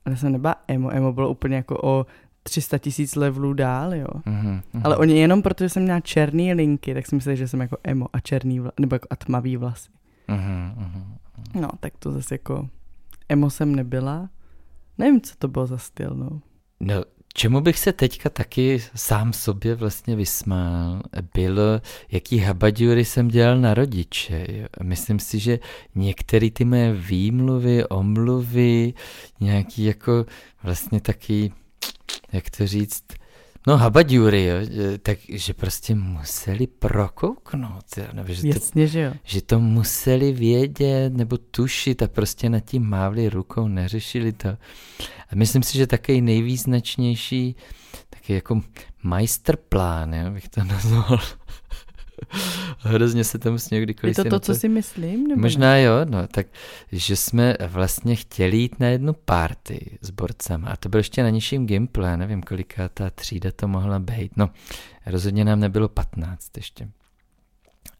Ale 0.05 0.17
jsem 0.17 0.31
nebyla 0.31 0.55
emo, 0.67 0.93
emo 0.93 1.13
bylo 1.13 1.29
úplně 1.29 1.55
jako 1.55 1.79
o 1.83 2.05
300 2.43 2.77
tisíc 2.77 3.15
levelů 3.15 3.53
dál, 3.53 3.95
jo. 3.95 4.07
Mm-hmm, 4.07 4.61
Ale 4.83 4.97
oni 4.97 5.19
jenom 5.19 5.41
protože 5.41 5.69
jsem 5.69 5.83
měla 5.83 5.99
černý 5.99 6.53
linky, 6.53 6.93
tak 6.93 7.05
si 7.05 7.15
mysleli, 7.15 7.37
že 7.37 7.47
jsem 7.47 7.61
jako 7.61 7.77
emo 7.83 8.07
a 8.13 8.19
černý, 8.19 8.59
vla, 8.59 8.71
nebo 8.79 8.95
jako 8.95 9.07
a 9.09 9.15
tmavý 9.15 9.57
vlasy. 9.57 9.89
Mm-hmm, 10.29 10.71
no, 11.61 11.69
tak 11.79 11.93
to 11.99 12.11
zase 12.11 12.35
jako 12.35 12.69
emo 13.29 13.49
jsem 13.49 13.75
nebyla. 13.75 14.29
Nevím, 14.97 15.21
co 15.21 15.35
to 15.37 15.47
bylo 15.47 15.67
za 15.67 15.77
styl, 15.77 16.15
no. 16.15 16.41
No, 16.79 17.03
čemu 17.35 17.61
bych 17.61 17.79
se 17.79 17.93
teďka 17.93 18.29
taky 18.29 18.83
sám 18.95 19.33
sobě 19.33 19.75
vlastně 19.75 20.15
vysmál, 20.15 21.01
bylo, 21.33 21.81
jaký 22.11 22.37
habaďury 22.37 23.05
jsem 23.05 23.27
dělal 23.27 23.57
na 23.57 23.73
rodiče. 23.73 24.67
Myslím 24.83 25.19
si, 25.19 25.39
že 25.39 25.59
některé 25.95 26.51
ty 26.51 26.65
moje 26.65 26.93
výmluvy, 26.93 27.87
omluvy, 27.87 28.93
nějaký 29.39 29.83
jako 29.83 30.25
vlastně 30.63 31.01
taky 31.01 31.51
jak 32.31 32.49
to 32.49 32.67
říct, 32.67 33.03
no 33.67 33.77
habaďury, 33.77 34.45
jo, 34.45 34.55
takže 35.01 35.53
prostě 35.53 35.95
museli 35.95 36.67
prokouknout, 36.67 37.85
jo, 37.97 38.05
nebo 38.13 38.33
že, 38.33 38.47
Jasně, 38.47 38.85
to, 38.85 38.91
že, 38.91 39.01
jo. 39.01 39.13
že 39.23 39.41
to 39.41 39.59
museli 39.59 40.31
vědět 40.31 41.13
nebo 41.13 41.37
tušit 41.37 42.01
a 42.01 42.07
prostě 42.07 42.49
nad 42.49 42.59
tím 42.59 42.89
mávli 42.89 43.29
rukou, 43.29 43.67
neřešili 43.67 44.31
to. 44.31 44.49
A 45.29 45.35
myslím 45.35 45.63
si, 45.63 45.77
že 45.77 45.87
takový 45.87 46.21
nejvýznačnější, 46.21 47.55
taky 48.09 48.33
jako 48.33 48.61
majsterplán, 49.03 50.13
jo, 50.13 50.31
bych 50.31 50.49
to 50.49 50.63
nazval, 50.63 51.19
Hrozně 52.79 53.23
se 53.23 53.39
tomu 53.39 53.57
směju, 53.57 53.83
kdykoliv 53.83 54.17
Je 54.17 54.23
to 54.23 54.29
to, 54.29 54.39
co 54.39 54.55
si 54.55 54.69
myslím? 54.69 55.27
Nebo 55.27 55.41
Možná 55.41 55.67
ne? 55.67 55.81
jo, 55.81 55.93
no, 56.05 56.27
tak, 56.27 56.47
že 56.91 57.15
jsme 57.15 57.55
vlastně 57.67 58.15
chtěli 58.15 58.57
jít 58.57 58.79
na 58.79 58.87
jednu 58.87 59.13
party 59.13 59.97
s 60.01 60.09
borcama 60.09 60.69
a 60.69 60.75
to 60.75 60.89
bylo 60.89 60.99
ještě 60.99 61.23
na 61.23 61.29
nižším 61.29 61.65
gimplu, 61.65 62.03
nevím, 62.15 62.43
koliká 62.43 62.89
ta 62.89 63.09
třída 63.09 63.51
to 63.51 63.67
mohla 63.67 63.99
být. 63.99 64.37
No, 64.37 64.49
rozhodně 65.05 65.45
nám 65.45 65.59
nebylo 65.59 65.89
15 65.89 66.57
ještě. 66.57 66.89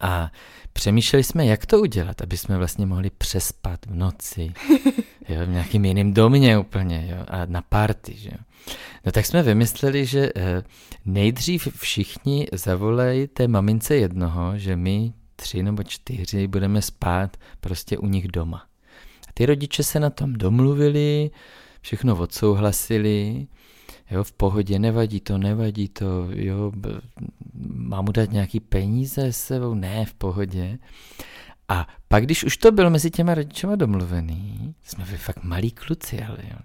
A 0.05 0.31
přemýšleli 0.73 1.23
jsme, 1.23 1.45
jak 1.45 1.65
to 1.65 1.79
udělat, 1.79 2.21
aby 2.21 2.37
jsme 2.37 2.57
vlastně 2.57 2.85
mohli 2.85 3.09
přespat 3.09 3.85
v 3.85 3.95
noci, 3.95 4.53
jo, 5.29 5.45
v 5.45 5.49
nějakým 5.49 5.85
jiným 5.85 6.13
domě 6.13 6.57
úplně, 6.57 7.07
jo, 7.11 7.25
a 7.27 7.45
na 7.45 7.61
party, 7.61 8.15
že 8.17 8.29
jo. 8.29 8.37
No 9.05 9.11
tak 9.11 9.25
jsme 9.25 9.43
vymysleli, 9.43 10.05
že 10.05 10.29
eh, 10.35 10.63
nejdřív 11.05 11.67
všichni 11.77 12.47
zavolají 12.53 13.27
té 13.27 13.47
mamince 13.47 13.95
jednoho, 13.95 14.57
že 14.57 14.75
my 14.75 15.13
tři 15.35 15.63
nebo 15.63 15.83
čtyři 15.83 16.47
budeme 16.47 16.81
spát 16.81 17.37
prostě 17.59 17.97
u 17.97 18.05
nich 18.05 18.27
doma. 18.27 18.65
A 19.27 19.31
ty 19.33 19.45
rodiče 19.45 19.83
se 19.83 19.99
na 19.99 20.09
tom 20.09 20.33
domluvili, 20.33 21.31
všechno 21.81 22.15
odsouhlasili, 22.15 23.47
jo, 24.11 24.23
v 24.23 24.31
pohodě, 24.31 24.79
nevadí 24.79 25.19
to, 25.19 25.37
nevadí 25.37 25.89
to, 25.89 26.27
jo, 26.29 26.71
mám 27.73 28.05
mu 28.05 28.11
dát 28.11 28.31
nějaký 28.31 28.59
peníze 28.59 29.33
s 29.33 29.37
sebou, 29.37 29.73
ne, 29.73 30.05
v 30.05 30.13
pohodě. 30.13 30.77
A 31.67 31.87
pak, 32.07 32.23
když 32.23 32.43
už 32.43 32.57
to 32.57 32.71
bylo 32.71 32.89
mezi 32.89 33.11
těma 33.11 33.33
rodičema 33.33 33.75
domluvený, 33.75 34.75
jsme 34.83 35.05
byli 35.05 35.17
fakt 35.17 35.43
malí 35.43 35.71
kluci, 35.71 36.21
ale 36.21 36.37
jo, 36.51 36.57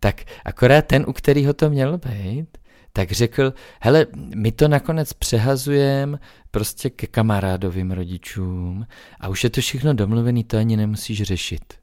tak 0.00 0.22
akorát 0.44 0.86
ten, 0.86 1.04
u 1.08 1.12
kterého 1.12 1.52
to 1.52 1.70
mělo 1.70 1.98
být, 1.98 2.58
tak 2.92 3.12
řekl, 3.12 3.54
hele, 3.80 4.06
my 4.34 4.52
to 4.52 4.68
nakonec 4.68 5.12
přehazujeme 5.12 6.18
prostě 6.50 6.90
ke 6.90 7.06
kamarádovým 7.06 7.90
rodičům 7.90 8.86
a 9.20 9.28
už 9.28 9.44
je 9.44 9.50
to 9.50 9.60
všechno 9.60 9.94
domluvený, 9.94 10.44
to 10.44 10.58
ani 10.58 10.76
nemusíš 10.76 11.22
řešit. 11.22 11.81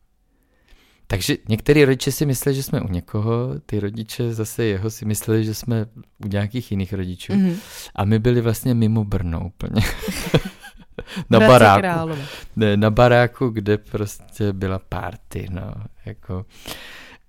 Takže 1.12 1.38
některý 1.48 1.86
rodiče 1.86 2.12
si 2.12 2.26
mysleli, 2.26 2.56
že 2.56 2.64
jsme 2.64 2.82
u 2.82 2.88
někoho, 2.88 3.60
ty 3.66 3.80
rodiče 3.80 4.34
zase 4.34 4.64
jeho 4.64 4.90
si 4.90 5.06
mysleli, 5.06 5.46
že 5.46 5.54
jsme 5.54 5.86
u 6.26 6.28
nějakých 6.28 6.72
jiných 6.72 6.94
rodičů. 6.94 7.34
Mm-hmm. 7.34 7.56
A 7.96 8.06
my 8.06 8.20
byli 8.20 8.42
vlastně 8.42 8.74
mimo 8.74 9.04
Brno 9.04 9.46
úplně. 9.46 9.82
na 11.30 11.40
baráku. 11.40 12.12
Ne, 12.56 12.78
na 12.78 12.90
baráku, 12.90 13.50
kde 13.50 13.78
prostě 13.78 14.54
byla 14.54 14.80
party, 14.80 15.48
no, 15.50 15.74
jako. 16.06 16.46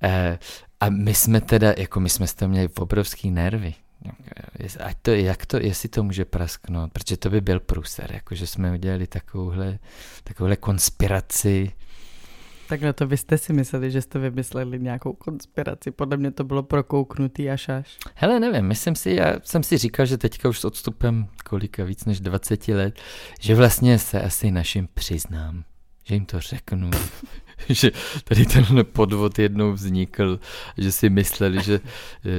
Eh, 0.02 0.38
a 0.80 0.90
my 0.90 1.14
jsme 1.14 1.40
teda, 1.40 1.74
jako 1.78 2.00
my 2.00 2.08
jsme 2.08 2.26
z 2.26 2.34
toho 2.34 2.48
měli 2.48 2.68
obrovský 2.78 3.30
nervy. 3.30 3.74
Ať 4.84 4.96
to, 5.02 5.10
jak 5.10 5.46
to, 5.46 5.56
jestli 5.56 5.88
to 5.88 6.02
může 6.02 6.24
prasknout, 6.24 6.92
protože 6.92 7.16
to 7.16 7.30
by 7.30 7.40
byl 7.40 7.60
průser, 7.60 8.12
jako 8.12 8.34
že 8.34 8.46
jsme 8.46 8.72
udělali 8.72 9.06
takovouhle, 9.06 9.78
takovouhle 10.24 10.56
konspiraci. 10.56 11.72
Takhle 12.70 12.92
to 12.92 13.06
vy 13.06 13.16
jste 13.16 13.38
si 13.38 13.52
mysleli, 13.52 13.90
že 13.90 14.02
jste 14.02 14.18
vymysleli 14.18 14.78
nějakou 14.78 15.12
konspiraci. 15.12 15.90
Podle 15.90 16.16
mě 16.16 16.30
to 16.30 16.44
bylo 16.44 16.62
prokouknutý 16.62 17.50
až 17.50 17.68
až. 17.68 17.98
Hele, 18.14 18.40
nevím, 18.40 18.66
myslím 18.66 18.94
si, 18.94 19.10
já 19.10 19.34
jsem 19.42 19.62
si 19.62 19.78
říkal, 19.78 20.06
že 20.06 20.18
teďka 20.18 20.48
už 20.48 20.60
s 20.60 20.64
odstupem 20.64 21.28
kolika 21.44 21.84
víc 21.84 22.04
než 22.04 22.20
20 22.20 22.68
let, 22.68 23.00
že 23.40 23.54
vlastně 23.54 23.98
se 23.98 24.22
asi 24.22 24.50
našim 24.50 24.88
přiznám, 24.94 25.64
že 26.04 26.14
jim 26.14 26.26
to 26.26 26.40
řeknu, 26.40 26.90
že 27.68 27.90
tady 28.24 28.46
tenhle 28.46 28.84
podvod 28.84 29.38
jednou 29.38 29.72
vznikl, 29.72 30.40
že 30.78 30.92
si 30.92 31.10
mysleli, 31.10 31.62
že, 31.62 31.80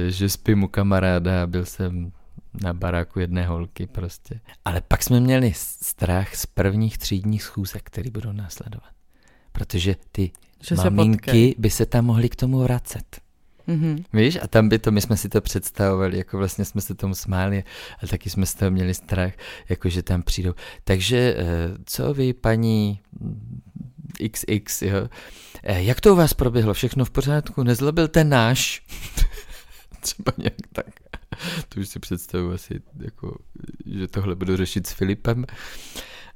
že 0.08 0.28
spím 0.28 0.62
u 0.62 0.68
kamaráda 0.68 1.42
a 1.42 1.46
byl 1.46 1.64
jsem 1.64 2.12
na 2.62 2.72
baráku 2.72 3.20
jedné 3.20 3.46
holky 3.46 3.86
prostě. 3.86 4.40
Ale 4.64 4.80
pak 4.80 5.02
jsme 5.02 5.20
měli 5.20 5.52
strach 5.56 6.34
z 6.34 6.46
prvních 6.46 6.98
třídních 6.98 7.42
schůzek, 7.42 7.82
které 7.82 8.10
budou 8.10 8.32
následovat. 8.32 9.01
Protože 9.52 9.96
ty 10.12 10.30
že 10.60 10.74
maminky 10.74 11.48
se 11.48 11.60
by 11.60 11.70
se 11.70 11.86
tam 11.86 12.04
mohly 12.04 12.28
k 12.28 12.36
tomu 12.36 12.58
vracet. 12.58 13.20
Mm-hmm. 13.68 14.04
Víš, 14.12 14.38
a 14.42 14.48
tam 14.48 14.68
by 14.68 14.78
to, 14.78 14.90
my 14.90 15.00
jsme 15.00 15.16
si 15.16 15.28
to 15.28 15.40
představovali, 15.40 16.18
jako 16.18 16.38
vlastně 16.38 16.64
jsme 16.64 16.80
se 16.80 16.94
tomu 16.94 17.14
smáli, 17.14 17.64
ale 18.00 18.08
taky 18.08 18.30
jsme 18.30 18.46
z 18.46 18.54
toho 18.54 18.70
měli 18.70 18.94
strach, 18.94 19.32
jako 19.68 19.88
že 19.88 20.02
tam 20.02 20.22
přijdou. 20.22 20.54
Takže 20.84 21.34
eh, 21.38 21.44
co 21.84 22.14
vy, 22.14 22.32
paní 22.32 23.00
XX, 24.30 24.82
jo. 24.82 25.08
Eh, 25.62 25.82
jak 25.82 26.00
to 26.00 26.12
u 26.12 26.16
vás 26.16 26.34
proběhlo? 26.34 26.74
Všechno 26.74 27.04
v 27.04 27.10
pořádku? 27.10 27.62
Nezlobil 27.62 28.08
ten 28.08 28.28
náš? 28.28 28.82
Třeba 30.00 30.32
nějak 30.38 30.54
tak. 30.72 30.86
To 31.68 31.80
už 31.80 31.88
si 31.88 31.98
představuji 31.98 32.54
asi, 32.54 32.80
jako, 33.00 33.38
že 33.86 34.08
tohle 34.08 34.34
budu 34.34 34.56
řešit 34.56 34.86
s 34.86 34.92
Filipem. 34.92 35.46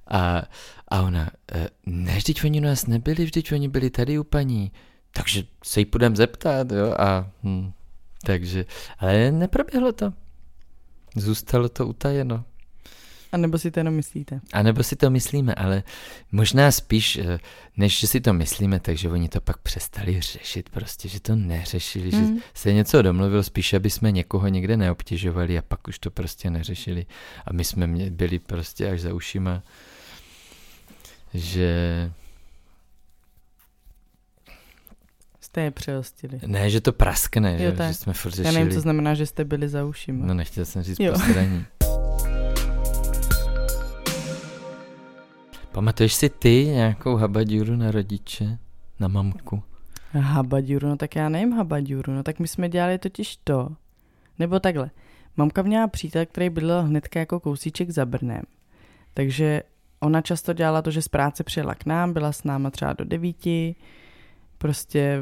A, 0.07 0.42
a 0.88 1.03
ona, 1.03 1.31
eh, 1.53 1.69
ne, 1.87 2.16
vždyť 2.16 2.45
oni 2.45 2.61
u 2.61 2.64
nás 2.64 2.87
nebyli, 2.87 3.25
vždyť 3.25 3.53
oni 3.53 3.69
byli 3.69 3.90
tady 3.90 4.19
u 4.19 4.25
paní, 4.25 4.73
takže 5.12 5.42
se 5.64 5.81
jí 5.81 5.87
půjdeme 5.87 6.16
zeptat, 6.16 6.71
jo, 6.71 6.95
a 6.99 7.31
hm, 7.42 7.73
takže, 8.25 8.64
ale 8.99 9.33
neproběhlo 9.33 9.92
to. 9.92 10.12
Zůstalo 11.16 11.69
to 11.69 11.87
utajeno. 11.87 12.45
A 13.33 13.37
nebo 13.37 13.59
si 13.59 13.71
to 13.71 13.81
jenom 13.81 13.95
myslíte? 13.95 14.40
A 14.53 14.62
nebo 14.62 14.83
si 14.83 14.97
to 14.97 15.11
myslíme, 15.11 15.55
ale 15.55 15.83
možná 16.33 16.71
spíš, 16.71 17.16
eh, 17.16 17.38
než 17.77 18.01
že 18.01 18.07
si 18.07 18.21
to 18.21 18.33
myslíme, 18.33 18.81
takže 18.81 19.09
oni 19.09 19.29
to 19.29 19.40
pak 19.40 19.59
přestali 19.59 20.21
řešit, 20.21 20.69
prostě, 20.69 21.09
že 21.09 21.21
to 21.21 21.37
neřešili, 21.37 22.05
mm. 22.05 22.11
že 22.11 22.16
Hmm. 22.16 22.38
se 22.55 22.73
něco 22.73 23.03
domluvil, 23.03 23.42
spíš, 23.42 23.75
aby 23.75 23.90
jsme 23.90 24.12
někoho 24.12 24.49
někde 24.49 24.77
neobtěžovali 24.77 25.59
a 25.59 25.62
pak 25.62 25.88
už 25.88 25.99
to 25.99 26.11
prostě 26.11 26.51
neřešili. 26.51 27.07
A 27.47 27.53
my 27.53 27.64
jsme 27.64 27.87
byli 28.11 28.38
prostě 28.38 28.90
až 28.90 29.01
za 29.01 29.14
ušima, 29.14 29.62
že 31.35 32.12
Jste 35.41 35.61
je 35.61 35.71
přehostili. 35.71 36.41
ne, 36.47 36.71
že 36.71 36.81
to 36.81 36.93
praskne, 36.93 37.53
Jo, 37.53 37.59
že, 37.71 37.73
tak. 37.73 37.89
že 37.89 37.95
jsme 37.95 38.12
furt 38.12 38.31
Já 38.33 38.37
řešili. 38.37 38.55
nevím, 38.55 38.73
co 38.73 38.81
znamená, 38.81 39.15
že 39.15 39.27
jste 39.27 39.45
byli 39.45 39.69
za 39.69 39.85
ušima. 39.85 40.27
No 40.27 40.35
nechtěl 40.35 40.65
jsem 40.65 40.83
říct 40.83 41.01
Jo. 41.01 41.12
posraní. 41.12 41.65
Pamatuješ 45.73 46.15
si 46.15 46.29
ty 46.29 46.65
nějakou 46.67 47.17
habadíru 47.17 47.77
na 47.77 47.91
rodiče? 47.91 48.59
Na 49.01 49.09
mamku? 49.09 49.62
Habadjuru, 50.12 50.89
no 50.89 50.97
tak 50.97 51.17
já 51.17 51.29
nevím 51.29 51.53
habadjuru, 51.53 52.12
no 52.12 52.23
tak 52.23 52.39
my 52.39 52.49
jsme 52.49 52.69
dělali 52.69 52.99
totiž 52.99 53.37
to. 53.45 53.69
Nebo 54.39 54.61
takhle. 54.61 54.91
Mamka 55.37 55.62
měla 55.62 55.89
přítel, 55.89 56.27
který 56.27 56.51
bydlel 56.51 56.83
hnedka 56.83 57.21
jako 57.21 57.41
kousíček 57.41 57.91
za 57.91 58.07
Brnem. 58.07 58.43
Takže 59.15 59.62
ona 60.07 60.21
často 60.21 60.53
dělala 60.53 60.83
to, 60.83 60.90
že 60.90 61.03
z 61.03 61.09
práce 61.09 61.45
přijela 61.45 61.75
k 61.75 61.87
nám, 61.87 62.12
byla 62.12 62.33
s 62.33 62.45
náma 62.45 62.71
třeba 62.71 62.92
do 62.92 63.05
devíti, 63.05 63.75
prostě 64.59 65.21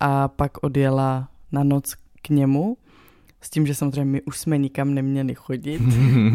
a 0.00 0.28
pak 0.28 0.52
odjela 0.64 1.28
na 1.52 1.62
noc 1.64 1.94
k 2.22 2.28
němu, 2.28 2.76
s 3.40 3.50
tím, 3.50 3.66
že 3.66 3.74
samozřejmě 3.74 4.04
my 4.04 4.22
už 4.22 4.38
jsme 4.38 4.58
nikam 4.58 4.94
neměli 4.94 5.34
chodit. 5.34 5.82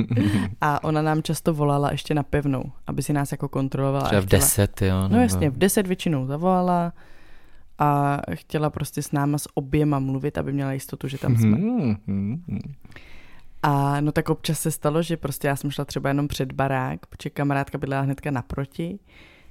A 0.62 0.84
ona 0.84 1.02
nám 1.02 1.24
často 1.24 1.54
volala 1.54 1.92
ještě 1.92 2.14
na 2.14 2.24
pevnou, 2.24 2.64
aby 2.88 3.04
si 3.04 3.14
nás 3.14 3.32
jako 3.32 3.50
kontrolovala. 3.50 4.06
Třeba 4.06 4.22
v 4.22 4.26
chtěla- 4.26 4.40
deset, 4.42 4.82
jo? 4.82 5.08
No 5.08 5.22
jasně, 5.22 5.50
v 5.50 5.58
10 5.58 5.88
většinou 5.88 6.26
zavolala 6.26 6.94
a 7.80 8.22
chtěla 8.34 8.70
prostě 8.70 9.02
s 9.02 9.12
náma 9.12 9.38
s 9.38 9.48
oběma 9.54 10.00
mluvit, 10.00 10.38
aby 10.38 10.54
měla 10.54 10.72
jistotu, 10.74 11.08
že 11.08 11.18
tam 11.18 11.36
jsme. 11.38 11.58
A 13.68 14.02
no 14.02 14.12
tak 14.12 14.30
občas 14.30 14.60
se 14.60 14.72
stalo, 14.72 15.02
že 15.02 15.18
prostě 15.18 15.48
já 15.48 15.56
jsem 15.56 15.72
šla 15.72 15.86
třeba 15.86 16.10
jenom 16.10 16.28
před 16.28 16.52
barák, 16.52 17.06
protože 17.06 17.30
kamarádka 17.30 17.78
bydlela 17.78 18.02
hnedka 18.02 18.32
naproti, 18.32 19.00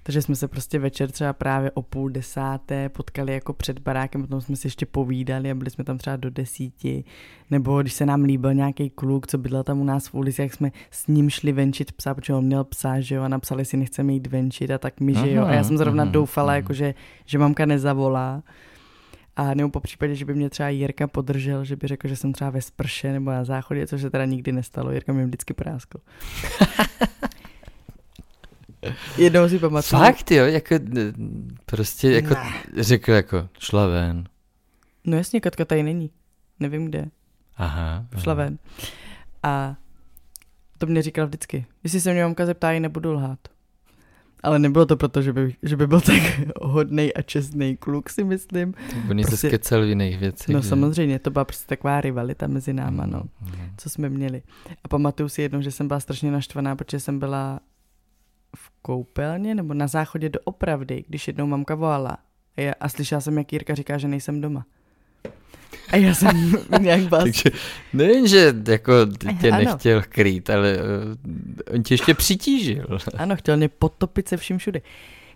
takže 0.02 0.22
jsme 0.22 0.36
se 0.36 0.48
prostě 0.48 0.78
večer 0.78 1.10
třeba 1.10 1.32
právě 1.32 1.70
o 1.70 1.82
půl 1.82 2.10
desáté 2.10 2.88
potkali 2.88 3.32
jako 3.32 3.52
před 3.52 3.78
barákem, 3.78 4.20
potom 4.20 4.40
jsme 4.40 4.56
si 4.56 4.66
ještě 4.66 4.86
povídali 4.86 5.50
a 5.50 5.54
byli 5.54 5.70
jsme 5.70 5.84
tam 5.84 5.98
třeba 5.98 6.16
do 6.16 6.30
desíti, 6.30 7.04
nebo 7.50 7.82
když 7.82 7.92
se 7.92 8.06
nám 8.06 8.22
líbil 8.22 8.54
nějaký 8.54 8.90
kluk, 8.90 9.26
co 9.26 9.38
bydlel 9.38 9.62
tam 9.62 9.80
u 9.80 9.84
nás 9.84 10.08
v 10.08 10.14
ulici, 10.14 10.42
jak 10.42 10.54
jsme 10.54 10.72
s 10.90 11.06
ním 11.06 11.30
šli 11.30 11.52
venčit 11.52 11.92
psa, 11.92 12.14
protože 12.14 12.34
on 12.34 12.44
měl 12.44 12.64
psa, 12.64 13.00
že 13.00 13.14
jo, 13.14 13.22
a 13.22 13.28
napsali 13.28 13.64
si 13.64 13.76
nechceme 13.76 14.12
jít 14.12 14.26
venčit 14.26 14.70
a 14.70 14.78
tak 14.78 15.00
my, 15.00 15.14
že 15.14 15.30
jo, 15.32 15.44
a 15.44 15.52
já 15.52 15.64
jsem 15.64 15.78
zrovna 15.78 16.04
doufala, 16.04 16.54
jako 16.54 16.72
že, 16.72 16.94
že 17.24 17.38
mamka 17.38 17.66
nezavolá, 17.66 18.42
a 19.36 19.54
nebo 19.54 19.68
po 19.70 19.80
případě, 19.80 20.14
že 20.14 20.24
by 20.24 20.34
mě 20.34 20.50
třeba 20.50 20.68
Jirka 20.68 21.06
podržel, 21.06 21.64
že 21.64 21.76
by 21.76 21.86
řekl, 21.88 22.08
že 22.08 22.16
jsem 22.16 22.32
třeba 22.32 22.50
ve 22.50 22.60
sprše 22.62 23.12
nebo 23.12 23.30
na 23.30 23.44
záchodě, 23.44 23.86
což 23.86 24.00
se 24.02 24.10
teda 24.10 24.24
nikdy 24.24 24.52
nestalo. 24.52 24.92
Jirka 24.92 25.12
mě 25.12 25.24
vždycky 25.26 25.54
práskl. 25.54 25.98
Jednou 29.18 29.48
si 29.48 29.58
pamatuju. 29.58 30.02
Fakt 30.02 30.30
jo, 30.30 30.44
jako 30.44 30.74
prostě 31.66 32.10
jako 32.10 32.34
Ne. 32.34 32.82
řekl 32.82 33.12
jako 33.12 33.48
šla 33.58 33.86
ven. 33.86 34.24
No 35.04 35.16
jasně, 35.16 35.40
Katka 35.40 35.64
tady 35.64 35.82
není. 35.82 36.10
Nevím 36.60 36.84
kde. 36.84 37.04
Aha. 37.56 38.06
Šla 38.18 38.32
aha. 38.32 38.44
ven. 38.44 38.58
A 39.42 39.76
to 40.78 40.86
mě 40.86 41.02
říkal 41.02 41.26
vždycky. 41.26 41.66
Jestli 41.84 42.00
se 42.00 42.12
mě 42.12 42.22
mamka 42.22 42.46
zeptá, 42.46 42.72
ji 42.72 42.80
nebudu 42.80 43.12
lhát. 43.12 43.38
Ale 44.44 44.58
nebylo 44.58 44.86
to 44.86 44.96
proto, 44.96 45.22
že 45.22 45.32
by, 45.32 45.54
že 45.62 45.76
by 45.76 45.86
byl 45.86 46.00
tak 46.00 46.22
hodnej 46.62 47.12
a 47.16 47.22
čestný 47.22 47.76
kluk, 47.76 48.10
si 48.10 48.24
myslím. 48.24 48.74
Oni 49.10 49.24
se 49.24 49.28
Prostě- 49.30 49.48
skecel 49.48 49.82
v 49.84 49.88
jiných 49.88 50.18
věcech. 50.18 50.48
No 50.54 50.62
že? 50.62 50.68
samozřejmě, 50.68 51.18
to 51.18 51.30
byla 51.30 51.44
prostě 51.44 51.66
taková 51.66 52.00
rivalita 52.00 52.46
mezi 52.46 52.72
náma, 52.72 53.06
no. 53.06 53.22
Mhm. 53.40 53.70
co 53.76 53.90
jsme 53.90 54.08
měli. 54.08 54.42
A 54.84 54.88
pamatuju 54.88 55.28
si 55.28 55.42
jednou, 55.42 55.60
že 55.60 55.70
jsem 55.70 55.88
byla 55.88 56.00
strašně 56.00 56.30
naštvaná, 56.30 56.76
protože 56.76 57.00
jsem 57.00 57.18
byla 57.18 57.60
v 58.56 58.70
koupelně 58.82 59.54
nebo 59.54 59.74
na 59.74 59.86
záchodě 59.86 60.28
do 60.28 60.38
opravdy, 60.44 61.04
když 61.08 61.26
jednou 61.28 61.46
mamka 61.46 61.74
volala. 61.74 62.16
A, 62.56 62.60
já, 62.60 62.72
a 62.80 62.88
slyšela 62.88 63.20
jsem, 63.20 63.38
jak 63.38 63.52
Jirka 63.52 63.74
říká, 63.74 63.98
že 63.98 64.08
nejsem 64.08 64.40
doma. 64.40 64.66
A 65.90 65.96
já 65.96 66.14
jsem 66.14 66.52
nějak 66.80 67.00
byla... 67.00 67.22
Takže 67.22 67.50
nejen, 67.92 68.28
že 68.28 68.54
jako 68.68 68.92
tě 69.40 69.50
Ano. 69.50 69.64
nechtěl 69.64 70.02
krýt, 70.08 70.50
ale 70.50 70.76
uh, 70.76 71.74
on 71.74 71.82
tě 71.82 71.94
ještě 71.94 72.14
přitížil. 72.14 72.86
Ano, 73.16 73.36
chtěl 73.36 73.56
mě 73.56 73.68
potopit 73.68 74.28
se 74.28 74.36
vším 74.36 74.58
všude. 74.58 74.80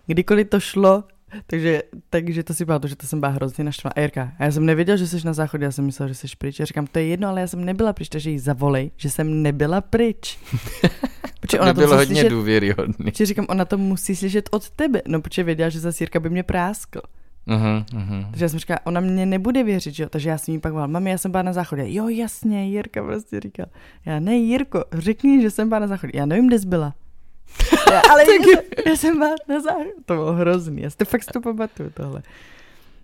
Kdykoliv 0.07 0.49
to 0.49 0.59
šlo, 0.59 1.03
takže, 1.47 1.83
takže 2.09 2.43
to 2.43 2.53
si 2.53 2.65
pamatuju, 2.65 2.89
že 2.89 2.95
to 2.95 3.07
jsem 3.07 3.19
byla 3.19 3.31
hrozně 3.31 3.63
naštvaná. 3.63 3.93
A 3.95 3.99
Jirka, 3.99 4.31
a 4.39 4.43
já 4.45 4.51
jsem 4.51 4.65
nevěděl, 4.65 4.97
že 4.97 5.07
jsi 5.07 5.17
na 5.25 5.33
záchodě, 5.33 5.65
já 5.65 5.71
jsem 5.71 5.85
myslel, 5.85 6.07
že 6.07 6.15
jsi 6.15 6.27
pryč. 6.37 6.59
Já 6.59 6.65
říkám, 6.65 6.87
to 6.87 6.99
je 6.99 7.05
jedno, 7.05 7.29
ale 7.29 7.41
já 7.41 7.47
jsem 7.47 7.65
nebyla 7.65 7.93
pryč, 7.93 8.09
takže 8.09 8.29
jí 8.29 8.39
zavolej, 8.39 8.91
že 8.97 9.09
jsem 9.09 9.41
nebyla 9.43 9.81
pryč. 9.81 10.37
Protože 11.39 11.57
To 11.57 11.63
ona 11.63 11.73
to 11.73 11.81
bylo 11.81 11.95
hodně 11.95 12.15
slyšet 12.15 12.29
důvěryhodný. 12.29 13.11
Protože 13.11 13.25
říkám, 13.25 13.45
ona 13.49 13.65
to 13.65 13.77
musí 13.77 14.15
slyšet 14.15 14.49
od 14.51 14.69
tebe, 14.69 15.01
no 15.07 15.21
protože 15.21 15.43
věděla, 15.43 15.69
že 15.69 15.79
zase 15.79 16.03
Jirka 16.03 16.19
by 16.19 16.29
mě 16.29 16.43
práskl. 16.43 17.01
Uh-huh, 17.49 17.85
uh-huh. 17.85 18.25
Takže 18.29 18.45
já 18.45 18.49
jsem 18.49 18.59
říkala, 18.59 18.79
ona 18.83 18.99
mě 19.01 19.25
nebude 19.25 19.63
věřit, 19.63 19.93
že 19.95 20.03
jo? 20.03 20.09
Takže 20.09 20.29
já 20.29 20.37
jsem 20.37 20.53
jí 20.53 20.59
pak 20.59 20.71
volala, 20.71 20.87
mami, 20.87 21.09
já 21.11 21.17
jsem 21.17 21.31
byla 21.31 21.43
na 21.43 21.53
záchodě. 21.53 21.83
Jo, 21.85 22.07
jasně, 22.07 22.69
Jirka 22.69 23.03
prostě 23.03 23.39
říká. 23.39 23.65
Já, 24.05 24.19
ne, 24.19 24.35
Jirko, 24.35 24.83
řekni, 24.93 25.41
že 25.41 25.51
jsem 25.51 25.69
byla 25.69 25.79
na 25.79 25.87
záchodě. 25.87 26.11
Já 26.17 26.25
nevím, 26.25 26.47
kde 26.47 26.59
jsi 26.59 26.67
byla. 26.67 26.93
Já, 27.91 28.01
ale 28.11 28.21
já, 28.21 28.25
jsem, 28.25 28.63
já 28.85 28.95
jsem 28.95 29.17
byla 29.17 29.35
na 29.49 29.59
záchodě. 29.61 29.89
To 30.05 30.13
bylo 30.13 30.33
hrozný, 30.33 30.81
já 30.81 30.89
si 30.89 30.97
to 30.97 31.05
fakt 31.05 31.23
si 31.23 31.29
to 31.33 31.41
pamatuju 31.41 31.89
tohle. 31.89 32.21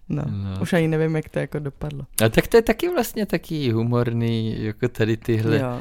No, 0.09 0.23
No. 0.27 0.61
už 0.61 0.73
ani 0.73 0.87
nevím, 0.87 1.15
jak 1.15 1.29
to 1.29 1.39
jako 1.39 1.59
dopadlo. 1.59 2.05
A 2.25 2.29
tak 2.29 2.47
to 2.47 2.57
je 2.57 2.61
taky 2.61 2.89
vlastně 2.89 3.25
taky 3.25 3.71
humorný, 3.71 4.63
jako 4.63 4.87
tady 4.87 5.17
tyhle. 5.17 5.57
Jo. 5.59 5.79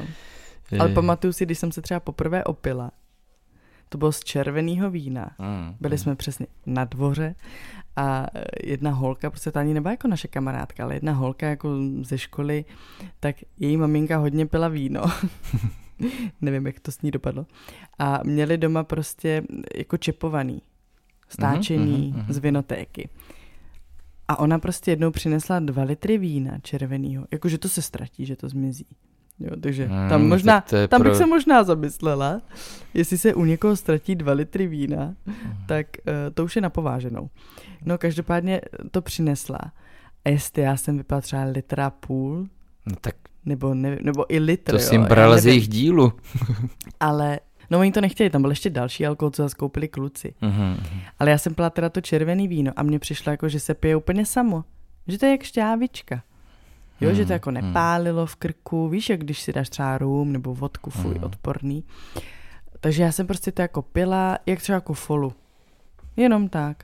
eh, 0.71 0.77
Ale 0.77 0.89
pamatuju 0.89 1.33
si, 1.33 1.45
když 1.45 1.59
jsem 1.59 1.71
se 1.71 1.81
třeba 1.81 1.99
poprvé 1.99 2.43
opila, 2.43 2.91
to 3.95 3.99
bylo 3.99 4.11
z 4.11 4.19
červeného 4.19 4.91
vína. 4.91 5.31
mm, 5.39 5.75
Byli 5.79 5.97
jsme 5.97 6.15
přesně 6.15 6.47
na 6.65 6.85
dvoře 6.85 7.35
a 7.95 8.27
jedna 8.63 8.91
holka, 8.91 9.29
prostě 9.29 9.51
to 9.51 9.59
ani 9.59 9.73
nebyla 9.73 9.91
jako 9.91 10.07
naše 10.07 10.27
kamarádka, 10.27 10.83
ale 10.83 10.95
jedna 10.95 11.13
holka 11.13 11.47
jako 11.47 11.69
ze 12.01 12.17
školy, 12.17 12.65
tak 13.19 13.35
její 13.59 13.77
maminka 13.77 14.17
hodně 14.17 14.45
pila 14.45 14.67
víno. 14.67 15.01
Nevím, 16.41 16.67
jak 16.67 16.79
to 16.79 16.91
s 16.91 17.01
ní 17.01 17.11
dopadlo. 17.11 17.45
A 17.99 18.19
měli 18.23 18.57
doma 18.57 18.83
prostě 18.83 19.43
jako 19.75 19.97
čepovaný, 19.97 20.61
stáčený 21.29 22.07
mhm, 22.07 22.19
mhm. 22.19 22.33
z 22.33 22.37
vinotéky. 22.37 23.09
A 24.27 24.39
ona 24.39 24.59
prostě 24.59 24.91
jednou 24.91 25.11
přinesla 25.11 25.59
dva 25.59 25.83
litry 25.83 26.17
vína 26.17 26.59
červeného, 26.59 27.25
jakože 27.31 27.57
to 27.57 27.69
se 27.69 27.81
ztratí, 27.81 28.25
že 28.25 28.35
to 28.35 28.49
zmizí. 28.49 28.87
Jo, 29.39 29.49
takže 29.61 29.85
Hmm, 29.85 30.09
tam 30.09 30.27
možná, 30.27 30.61
tam 30.61 31.01
bych 31.01 31.11
pro- 31.11 31.15
se 31.15 31.25
možná 31.25 31.63
zamyslela, 31.63 32.41
jestli 32.93 33.17
se 33.17 33.33
u 33.33 33.45
někoho 33.45 33.75
ztratí 33.75 34.15
dva 34.15 34.33
litry 34.33 34.67
vína, 34.67 35.15
tak 35.65 35.87
uh, 36.07 36.13
to 36.33 36.43
už 36.45 36.55
je 36.55 36.61
napováženou. 36.61 37.29
No 37.85 37.97
každopádně 37.97 38.61
to 38.91 39.01
přinesla. 39.01 39.59
A 40.25 40.29
jestli 40.29 40.61
já 40.61 40.77
jsem 40.77 40.97
vypila 40.97 41.21
třeba 41.21 41.43
litra 41.43 41.89
půl, 41.89 42.47
No 42.85 42.95
tak 43.01 43.15
nebo, 43.45 43.73
ne, 43.73 43.97
nebo 44.01 44.33
i 44.33 44.39
litr, 44.39 44.71
to 44.71 44.77
jo, 44.95 45.01
já 45.01 45.07
brala 45.07 45.37
z 45.37 45.45
jejich 45.45 45.67
dílu. 45.67 46.13
Ale, 46.99 47.39
no 47.71 47.79
oni 47.79 47.91
to 47.91 48.01
nechtěli, 48.01 48.29
tam 48.29 48.41
byl 48.41 48.51
ještě 48.51 48.69
další 48.69 49.05
alkohol, 49.05 49.31
co 49.31 49.41
zase 49.43 49.55
koupili 49.55 49.87
kluci. 49.87 50.33
Mhm. 50.41 50.77
Ale 51.19 51.31
já 51.31 51.37
jsem 51.37 51.53
pila 51.55 51.69
teda 51.69 51.89
to 51.89 52.01
červený 52.01 52.47
víno 52.47 52.71
a 52.75 52.83
mně 52.83 52.99
přišlo 52.99 53.31
jako, 53.31 53.49
že 53.49 53.59
se 53.59 53.73
pije 53.73 53.95
úplně 53.95 54.25
samo. 54.25 54.63
Že 55.07 55.17
to 55.17 55.25
je 55.25 55.31
jak 55.31 55.43
šťávička. 55.43 56.23
Jo, 57.01 57.09
že 57.13 57.21
to 57.23 57.27
Hmm, 57.27 57.31
jako 57.33 57.49
hmm. 57.49 57.53
nepálilo 57.61 58.25
v 58.25 58.35
krku, 58.35 58.89
víš, 58.89 59.09
jak 59.09 59.19
když 59.19 59.41
si 59.41 59.53
dáš 59.53 59.69
třeba 59.69 59.97
rum 59.97 60.31
nebo 60.33 60.55
vodku, 60.55 60.89
fuj, 60.89 61.13
Hmm. 61.13 61.23
odporný. 61.23 61.83
Takže 62.79 63.03
já 63.03 63.11
jsem 63.11 63.27
prostě 63.27 63.51
to 63.51 63.61
jako 63.61 63.81
pila, 63.81 64.37
jak 64.45 64.59
třeba 64.61 64.75
jako 64.75 64.93
folu. 64.93 65.33
Jenom 66.17 66.49
tak. 66.49 66.83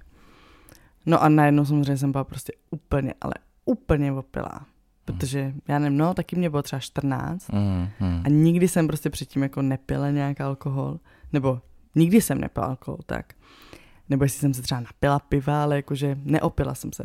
No 1.06 1.24
a 1.24 1.30
najednou 1.30 1.66
samozřejmě 1.66 1.98
jsem 1.98 2.12
byla 2.12 2.24
prostě 2.24 2.54
úplně, 2.72 3.14
ale 3.22 3.34
úplně 3.66 4.12
opilá. 4.14 4.66
Protože, 5.06 5.54
já 5.68 5.80
nevím, 5.80 5.98
no, 5.98 6.14
taky 6.14 6.36
mě 6.36 6.50
bylo 6.50 6.64
třeba 6.64 6.80
14 6.80 7.50
Mhm, 7.52 7.90
mhm. 8.00 8.22
a 8.26 8.30
nikdy 8.30 8.68
jsem 8.68 8.88
prostě 8.88 9.10
předtím 9.10 9.44
jako 9.44 9.62
nepila 9.62 10.10
nějak 10.10 10.42
alkohol. 10.42 11.00
Nebo 11.34 11.62
nikdy 11.96 12.22
jsem 12.22 12.42
nepila 12.42 12.66
alkohol, 12.66 13.00
tak. 13.06 13.34
Nebo 14.10 14.24
jestli 14.24 14.40
jsem 14.40 14.54
se 14.54 14.62
třeba 14.62 14.82
napila 14.82 15.20
piva, 15.20 15.64
ale 15.64 15.76
jakože 15.76 16.18
neopila 16.24 16.76
jsem 16.76 16.94
se. 16.94 17.04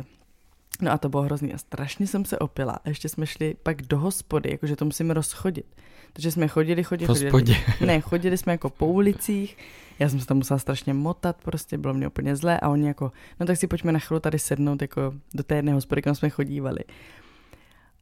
No 0.81 0.91
a 0.91 0.97
to 0.97 1.09
bylo 1.09 1.23
hrozný 1.23 1.53
a 1.53 1.57
strašně 1.57 2.07
jsem 2.07 2.25
se 2.25 2.39
opila. 2.39 2.73
A 2.85 2.89
ještě 2.89 3.09
jsme 3.09 3.27
šli 3.27 3.55
pak 3.63 3.81
do 3.81 3.99
hospody, 3.99 4.51
jakože 4.51 4.75
to 4.75 4.85
musíme 4.85 5.13
rozchodit. 5.13 5.65
Takže 6.13 6.31
jsme 6.31 6.47
chodili, 6.47 6.83
chodili, 6.83 7.05
V 7.05 7.09
hospodě. 7.09 7.53
chodili. 7.53 7.59
Ne, 7.85 8.01
chodili 8.01 8.37
jsme 8.37 8.51
jako 8.51 8.69
po 8.69 8.85
ulicích. 8.87 9.57
Já 9.99 10.09
jsem 10.09 10.19
se 10.19 10.25
tam 10.25 10.37
musela 10.37 10.59
strašně 10.59 10.93
motat, 10.93 11.35
prostě 11.43 11.77
bylo 11.77 11.93
mě 11.93 12.07
úplně 12.07 12.35
zlé 12.35 12.59
a 12.59 12.69
oni 12.69 12.87
jako, 12.87 13.11
no 13.39 13.45
tak 13.45 13.57
si 13.57 13.67
pojďme 13.67 13.91
na 13.91 13.99
chvíli 13.99 14.21
tady 14.21 14.39
sednout 14.39 14.81
jako 14.81 15.13
do 15.33 15.43
té 15.43 15.55
jedné 15.55 15.73
hospody, 15.73 16.01
kam 16.01 16.15
jsme 16.15 16.29
chodívali. 16.29 16.79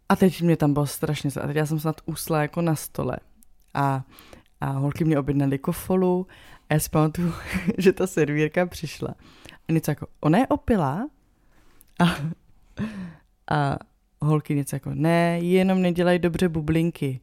A 0.10 0.16
teď 0.16 0.42
mě 0.42 0.58
tam 0.58 0.74
bylo 0.74 0.86
strašně 0.88 1.30
zlé. 1.30 1.44
A 1.44 1.48
teď 1.48 1.56
já 1.56 1.66
jsem 1.66 1.80
snad 1.80 2.02
usla 2.06 2.42
jako 2.42 2.62
na 2.62 2.76
stole. 2.76 3.18
a, 3.74 4.04
a 4.62 4.66
holky 4.70 5.04
mě 5.06 5.20
objednali 5.20 5.58
kofolu 5.58 6.28
a 6.70 6.74
já 6.74 6.80
si 6.80 6.90
pamatuju, 6.90 7.34
že 7.78 7.94
ta 7.94 8.08
servírka 8.08 8.66
přišla. 8.66 9.16
A 9.70 9.72
něco 9.72 9.92
jako, 9.92 10.08
ona 10.22 10.38
je 10.38 10.48
opila? 10.48 11.08
A, 12.00 12.06
a 13.52 13.78
holky 14.22 14.56
něco 14.56 14.76
jako, 14.76 14.92
ne, 14.94 15.40
jenom 15.40 15.82
nedělají 15.82 16.20
dobře 16.20 16.50
bublinky. 16.50 17.20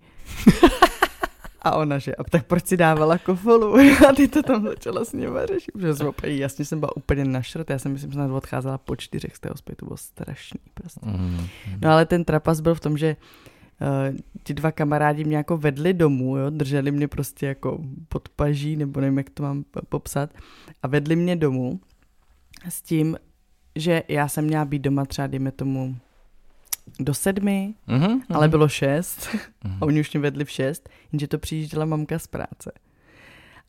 A 1.65 1.77
ona, 1.77 1.99
že 1.99 2.15
a 2.15 2.25
tak 2.25 2.47
proč 2.47 2.67
si 2.67 2.77
dávala 2.77 3.19
kofolu? 3.19 3.75
A 4.09 4.13
ty 4.17 4.29
to 4.29 4.43
tam 4.43 4.65
začala 4.65 5.05
s 5.05 5.13
nimi 5.13 5.39
řešit, 5.45 5.73
protože 5.73 5.95
jsem 5.95 6.07
úplně, 6.07 6.37
jasně 6.37 6.65
jsem 6.65 6.81
byla 6.81 6.97
úplně 6.97 7.25
našrot, 7.25 7.71
já 7.71 7.79
jsem 7.79 7.93
myslím, 7.93 8.13
že 8.13 8.19
jsem 8.19 8.33
odcházela 8.33 8.79
po 8.79 8.97
čtyřech 8.97 9.37
z 9.37 9.41
té 9.41 9.49
hospody, 9.49 9.77
to 9.77 9.87
bylo 9.87 9.97
strašný 9.97 10.61
prostě. 10.75 11.01
Mm. 11.07 11.47
No 11.83 11.91
ale 11.91 12.07
ten 12.07 12.25
trapas 12.25 12.61
byl 12.61 12.75
v 12.75 12.81
tom, 12.81 12.99
že 12.99 13.17
uh, 13.81 14.17
ti 14.45 14.55
dva 14.55 14.73
kamarádi 14.73 15.25
mě 15.25 15.37
jako 15.37 15.57
vedli 15.57 15.95
domů, 15.95 16.37
jo, 16.37 16.51
drželi 16.51 16.91
mě 16.91 17.09
prostě 17.09 17.47
jako 17.47 17.79
pod 18.09 18.29
paží, 18.29 18.77
nebo 18.77 19.01
nevím, 19.01 19.19
jak 19.19 19.31
to 19.31 19.43
mám 19.43 19.65
popsat, 19.89 20.31
a 20.83 20.89
vedli 20.89 21.17
mě 21.17 21.37
domů 21.37 21.81
s 22.69 22.83
tím, 22.83 23.17
že 23.77 24.03
já 24.09 24.29
jsem 24.29 24.45
měla 24.45 24.65
být 24.65 24.83
doma 24.83 25.05
třeba, 25.05 25.27
dejme 25.27 25.53
tomu, 25.53 25.97
do 27.01 27.15
sedmi, 27.15 27.75
mm-hmm, 27.89 28.21
ale 28.31 28.49
bylo 28.49 28.69
šest 28.69 29.29
mm-hmm. 29.29 29.79
a 29.81 29.87
oni 29.87 30.01
už 30.01 30.13
mě 30.13 30.21
vedli 30.21 30.45
v 30.45 30.51
šest, 30.51 30.89
jenže 31.13 31.29
to 31.29 31.39
přijížděla 31.39 31.85
mamka 31.85 32.19
z 32.19 32.27
práce. 32.27 32.73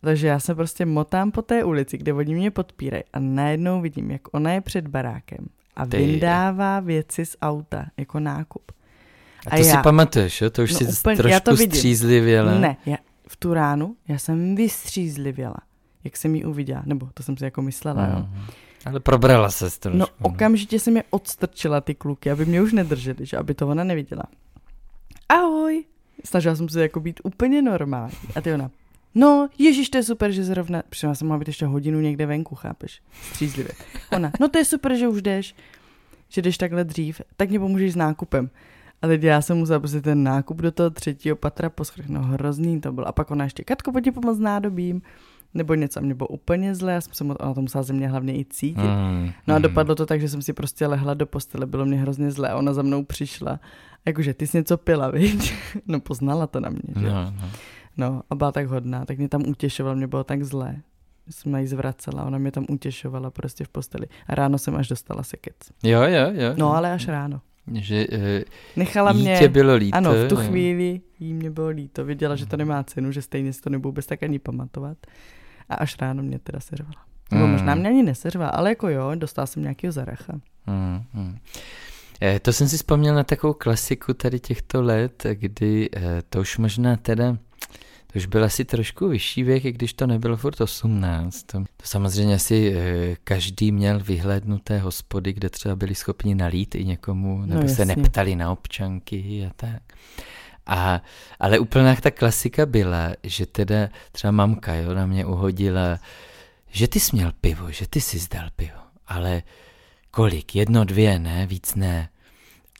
Takže 0.02 0.28
já 0.28 0.40
se 0.40 0.56
prostě 0.56 0.86
motám 0.86 1.32
po 1.32 1.42
té 1.42 1.64
ulici, 1.64 1.98
kde 1.98 2.14
oni 2.14 2.36
mě 2.36 2.52
podpírají 2.52 3.04
a 3.14 3.20
najednou 3.20 3.82
vidím, 3.82 4.12
jak 4.12 4.22
ona 4.32 4.52
je 4.52 4.62
před 4.62 4.88
barákem 4.88 5.48
a 5.76 5.86
Ty. 5.86 5.98
vyndává 5.98 6.80
věci 6.80 7.26
z 7.26 7.38
auta 7.42 7.86
jako 7.98 8.20
nákup. 8.20 8.72
A, 9.48 9.50
a 9.50 9.58
to 9.58 9.64
já, 9.64 9.78
si 9.78 9.84
pamatuješ, 9.84 10.42
jo? 10.42 10.50
To 10.50 10.64
už 10.64 10.72
no 10.72 10.78
si 10.78 10.86
úplně, 10.86 11.18
trošku 11.18 11.32
já 11.32 11.40
to 11.40 11.58
střízlivěla. 11.58 12.60
Ne, 12.60 12.78
já, 12.86 12.98
v 13.28 13.36
tu 13.36 13.54
ránu 13.54 13.96
já 14.08 14.18
jsem 14.18 14.56
vystřízlivěla, 14.56 15.58
jak 16.04 16.18
jsem 16.18 16.36
ji 16.36 16.46
uviděla, 16.46 16.84
nebo 16.86 17.10
to 17.14 17.24
jsem 17.24 17.38
si 17.38 17.44
jako 17.44 17.62
myslela, 17.62 18.08
jo. 18.08 18.28
Ale 18.86 19.00
probrala 19.00 19.50
se 19.50 19.80
trošku. 19.80 19.98
No 19.98 20.08
okamžitě 20.22 20.80
jsem 20.80 20.98
je 20.98 21.04
odstrčila 21.10 21.82
ty 21.82 21.96
kluky, 21.96 22.32
aby 22.32 22.46
mě 22.46 22.62
už 22.62 22.74
nedrželi, 22.74 23.26
že 23.26 23.38
aby 23.38 23.54
to 23.54 23.68
ona 23.68 23.84
neviděla. 23.84 24.24
Ahoj. 25.30 25.84
Snažila 26.26 26.56
jsem 26.56 26.70
se 26.70 26.82
jako 26.82 27.00
být 27.00 27.20
úplně 27.24 27.62
normální. 27.62 28.14
A 28.36 28.42
ty 28.42 28.54
ona, 28.54 28.72
no 29.16 29.50
ježíš, 29.58 29.90
to 29.90 29.98
je 29.98 30.04
super, 30.04 30.32
že 30.32 30.44
zrovna, 30.44 30.84
já 31.04 31.16
jsem 31.16 31.28
mohla 31.28 31.40
být 31.40 31.48
ještě 31.48 31.66
hodinu 31.66 32.00
někde 32.00 32.26
venku, 32.26 32.56
chápeš? 32.56 33.02
Střízlivě. 33.22 33.74
Ona, 34.12 34.32
no 34.40 34.50
to 34.50 34.58
je 34.58 34.66
super, 34.66 34.96
že 34.96 35.08
už 35.08 35.22
jdeš, 35.22 35.56
že 36.30 36.42
jdeš 36.42 36.58
takhle 36.58 36.84
dřív, 36.84 37.22
tak 37.38 37.50
mě 37.50 37.60
pomůžeš 37.60 37.94
s 37.94 37.96
nákupem. 37.96 38.50
A 39.02 39.08
teď 39.08 39.24
já 39.24 39.42
jsem 39.42 39.58
musela 39.58 39.80
prostě 39.80 40.02
ten 40.02 40.24
nákup 40.24 40.58
do 40.58 40.72
toho 40.72 40.90
třetího 40.90 41.36
patra 41.36 41.70
poschrchnout. 41.70 42.26
Hrozný 42.26 42.82
to 42.82 42.92
bylo. 42.92 43.08
A 43.08 43.12
pak 43.12 43.32
ona 43.32 43.44
ještě, 43.44 43.64
Katko, 43.64 43.92
pojď 43.92 44.14
pomoct 44.14 44.40
nádobím 44.40 45.02
nebo 45.54 45.74
něco 45.74 46.00
a 46.00 46.04
mě 46.04 46.16
bylo 46.16 46.28
úplně 46.28 46.76
zle, 46.76 46.94
já 46.94 47.02
jsem 47.02 47.14
se, 47.14 47.24
ona 47.24 47.54
to 47.54 47.62
musela 47.62 47.84
ze 47.84 47.94
mě 47.94 48.08
hlavně 48.08 48.40
i 48.40 48.46
cítit. 48.46 48.78
Mm, 48.78 49.32
no 49.48 49.56
a 49.56 49.58
mm. 49.58 49.62
dopadlo 49.62 49.96
to 49.96 50.06
tak, 50.06 50.22
že 50.22 50.30
jsem 50.30 50.42
si 50.42 50.54
prostě 50.54 50.88
lehla 50.88 51.14
do 51.14 51.26
postele, 51.26 51.66
bylo 51.66 51.86
mě 51.86 51.98
hrozně 51.98 52.32
zle 52.32 52.50
a 52.50 52.58
ona 52.58 52.74
za 52.74 52.82
mnou 52.82 53.04
přišla. 53.04 53.60
Jakože 54.06 54.34
ty 54.34 54.48
jsi 54.48 54.58
něco 54.58 54.78
pila, 54.78 55.10
viď? 55.12 55.54
No 55.88 56.00
poznala 56.00 56.48
to 56.48 56.60
na 56.60 56.70
mě, 56.70 56.94
že? 57.00 57.10
No, 57.10 57.24
no. 57.24 57.50
no 57.98 58.22
a 58.30 58.36
byla 58.36 58.52
tak 58.52 58.68
hodná, 58.68 59.06
tak 59.06 59.18
mě 59.18 59.30
tam 59.30 59.44
utěšovala, 59.48 59.96
mě 59.96 60.08
bylo 60.08 60.24
tak 60.24 60.44
zlé. 60.44 60.76
Jsem 61.30 61.56
jí 61.56 61.68
zvracela, 61.68 62.24
ona 62.24 62.38
mě 62.38 62.52
tam 62.52 62.66
utěšovala 62.70 63.32
prostě 63.32 63.64
v 63.64 63.70
posteli. 63.70 64.08
A 64.28 64.36
ráno 64.36 64.58
jsem 64.58 64.76
až 64.76 64.88
dostala 64.88 65.24
sekec. 65.24 65.56
Jo, 65.84 66.02
jo, 66.02 66.32
jo. 66.32 66.54
No 66.58 66.76
ale 66.76 66.92
až 66.92 67.08
ráno. 67.08 67.42
Že 67.74 68.08
uh, 68.08 68.18
Nechala 68.76 69.14
mě, 69.14 69.40
tě 69.40 69.50
bylo 69.50 69.76
líto. 69.76 69.98
Ano, 69.98 70.14
v 70.14 70.28
tu 70.28 70.36
chvíli 70.36 71.02
jí 71.20 71.34
mě 71.34 71.52
bylo 71.52 71.68
líto. 71.68 72.06
Viděla, 72.06 72.36
že 72.36 72.46
to 72.46 72.58
nemá 72.58 72.84
cenu, 72.84 73.12
že 73.12 73.22
stejně 73.22 73.54
si 73.54 73.62
to 73.62 73.70
nebudu 73.70 73.90
vůbec 73.90 74.06
tak 74.06 74.24
ani 74.24 74.40
pamatovat 74.40 74.98
a 75.70 75.76
až 75.76 75.98
ráno 76.02 76.24
mě 76.24 76.40
teda 76.40 76.60
seřvala. 76.60 77.06
Nebo 77.32 77.46
mm. 77.46 77.52
možná 77.52 77.76
mě 77.76 77.90
ani 77.90 78.04
neseřvala, 78.04 78.50
ale 78.50 78.70
jako 78.70 78.90
jo, 78.90 79.12
dostala 79.16 79.46
jsem 79.46 79.62
nějakého 79.62 79.92
zaracha. 79.92 80.34
Mm, 80.68 81.04
mm. 81.14 81.38
To 82.42 82.54
jsem 82.54 82.70
si 82.70 82.78
vzpomněl 82.78 83.16
na 83.16 83.24
takovou 83.24 83.54
klasiku 83.54 84.14
tady 84.14 84.40
těchto 84.40 84.82
let, 84.82 85.26
kdy 85.34 85.90
eh, 85.96 86.22
to 86.30 86.40
už 86.40 86.58
možná 86.58 86.96
teda, 86.96 87.38
to 88.14 88.20
už 88.20 88.26
byl 88.26 88.44
asi 88.44 88.66
trošku 88.66 89.08
vyšší 89.08 89.44
věk, 89.44 89.66
i 89.66 89.72
když 89.72 89.94
to 89.94 90.08
nebylo 90.08 90.38
furt 90.38 90.62
18. 90.62 91.44
To, 91.44 91.60
to 91.60 91.84
samozřejmě 91.84 92.36
asi 92.36 92.74
eh, 92.76 93.16
každý 93.24 93.72
měl 93.72 94.00
vyhlédnuté 94.00 94.80
hospody, 94.80 95.34
kde 95.34 95.50
třeba 95.50 95.76
byli 95.76 95.96
schopni 95.96 96.36
nalít 96.36 96.76
i 96.76 96.86
někomu, 96.86 97.46
nebo 97.46 97.62
no, 97.62 97.70
se 97.70 97.86
neptali 97.86 98.36
na 98.36 98.52
občanky 98.52 99.48
a 99.50 99.52
tak. 99.56 99.82
A, 100.66 101.02
ale 101.40 101.60
úplná 101.60 101.96
ta 101.96 102.12
klasika 102.12 102.66
byla, 102.66 103.12
že 103.24 103.46
teda 103.46 103.90
třeba 104.12 104.32
mamka 104.32 104.76
jo, 104.76 104.94
na 104.94 105.06
mě 105.06 105.26
uhodila, 105.26 106.00
že 106.70 106.88
ty 106.88 107.00
jsi 107.00 107.16
měl 107.16 107.32
pivo, 107.42 107.72
že 107.72 107.88
ty 107.88 108.02
jsi 108.02 108.20
zdal 108.20 108.50
pivo, 108.56 108.80
ale 109.08 109.44
kolik? 110.12 110.56
Jedno, 110.56 110.84
dvě, 110.84 111.20
ne? 111.20 111.46
Víc 111.46 111.76
ne. 111.76 112.10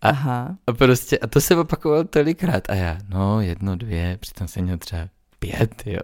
A, 0.02 0.10
Aha. 0.10 0.56
a 0.68 0.74
prostě, 0.74 1.20
a 1.20 1.28
to 1.28 1.42
se 1.42 1.56
opakovalo 1.56 2.04
tolikrát. 2.04 2.70
A 2.70 2.76
já, 2.76 2.98
no, 3.10 3.42
jedno, 3.42 3.76
dvě, 3.76 4.18
přitom 4.22 4.48
jsem 4.48 4.64
měl 4.64 4.78
třeba 4.78 5.08
pět, 5.40 5.84
jo. 5.86 6.02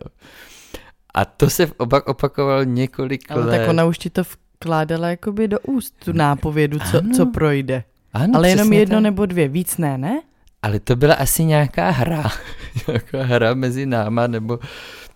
A 1.14 1.26
to 1.26 1.50
se 1.50 1.68
opak 1.78 2.08
opakovalo 2.08 2.64
několik 2.64 3.32
ale 3.32 3.42
let. 3.42 3.50
Ale 3.50 3.60
tak 3.60 3.70
ona 3.70 3.86
už 3.86 3.98
ti 3.98 4.10
to 4.10 4.24
vkládala 4.24 5.10
jakoby 5.10 5.48
do 5.48 5.60
úst, 5.60 5.96
tu 6.06 6.14
nápovědu, 6.14 6.80
co, 6.92 7.02
co 7.16 7.26
projde. 7.26 7.84
Ano, 8.14 8.34
ale 8.36 8.50
jenom 8.50 8.74
jedno 8.74 8.96
tak. 8.96 9.04
nebo 9.04 9.26
dvě, 9.26 9.48
víc 9.48 9.78
ne, 9.78 9.98
ne? 9.98 10.22
Ale 10.62 10.80
to 10.80 10.96
byla 10.96 11.14
asi 11.14 11.44
nějaká 11.44 11.90
hra. 11.90 12.24
nějaká 12.88 13.24
hra 13.24 13.54
mezi 13.54 13.86
náma, 13.86 14.28
nebo 14.28 14.60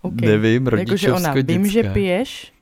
okay. 0.02 0.28
nevím, 0.28 0.66
rodičovsko 0.66 1.06
Jakože 1.06 1.30
ona, 1.30 1.34
vím, 1.42 1.66
že 1.66 1.82
piješ, 1.82 2.52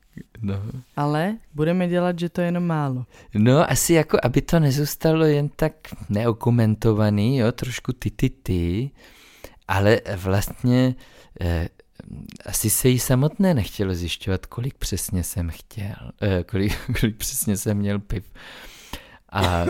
no. 0.42 0.62
ale 0.96 1.36
budeme 1.54 1.88
dělat, 1.88 2.18
že 2.18 2.28
to 2.28 2.40
je 2.40 2.46
jenom 2.46 2.66
málo. 2.66 3.06
No, 3.34 3.70
asi 3.70 3.92
jako, 3.92 4.18
aby 4.22 4.42
to 4.42 4.60
nezůstalo 4.60 5.24
jen 5.24 5.48
tak 5.48 5.72
neokomentovaný, 6.08 7.38
jo, 7.38 7.52
trošku 7.52 7.92
ty, 7.92 8.10
ty, 8.10 8.30
ty, 8.30 8.90
ale 9.68 10.00
vlastně 10.16 10.94
eh, 11.40 11.68
asi 12.46 12.70
se 12.70 12.88
jí 12.88 12.98
samotné 12.98 13.54
nechtělo 13.54 13.94
zjišťovat, 13.94 14.46
kolik 14.46 14.74
přesně 14.74 15.22
jsem 15.22 15.50
chtěl, 15.50 16.12
eh, 16.22 16.44
kolik, 16.44 16.72
kolik 17.00 17.16
přesně 17.16 17.56
jsem 17.56 17.76
měl 17.76 17.98
piv. 17.98 18.24
A 19.32 19.64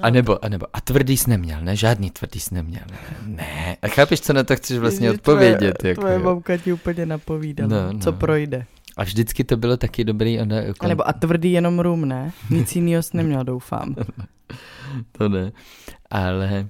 a 0.00 0.10
nebo, 0.10 0.44
a 0.44 0.48
nebo, 0.48 0.66
a 0.72 0.80
tvrdý 0.80 1.16
jsi 1.16 1.30
neměl, 1.30 1.60
ne? 1.60 1.76
Žádný 1.76 2.10
tvrdý 2.10 2.40
jsi 2.40 2.54
neměl. 2.54 2.82
Ne. 3.26 3.76
A 3.82 3.88
chápeš, 3.88 4.20
co 4.20 4.32
na 4.32 4.44
to 4.44 4.56
chceš 4.56 4.78
vlastně 4.78 5.06
Ježi, 5.06 5.18
odpovědět? 5.18 5.78
Tvoje, 5.78 5.90
jako, 5.90 6.00
tvoje 6.00 6.18
mamka 6.18 6.56
ti 6.56 6.72
úplně 6.72 7.06
napovídala, 7.06 7.68
no, 7.70 7.92
no. 7.92 7.98
co 7.98 8.12
projde. 8.12 8.66
A 8.96 9.04
vždycky 9.04 9.44
to 9.44 9.56
bylo 9.56 9.76
taky 9.76 10.04
dobrý. 10.04 10.40
Ona, 10.40 10.56
jako... 10.56 10.84
A 10.84 10.88
nebo 10.88 11.08
a 11.08 11.12
tvrdý 11.12 11.52
jenom 11.52 11.80
rum, 11.80 12.08
ne? 12.08 12.32
Nic 12.50 12.76
jiného 12.76 13.02
jsi 13.02 13.16
neměl, 13.16 13.44
doufám. 13.44 13.94
to 15.12 15.28
ne. 15.28 15.52
Ale 16.10 16.68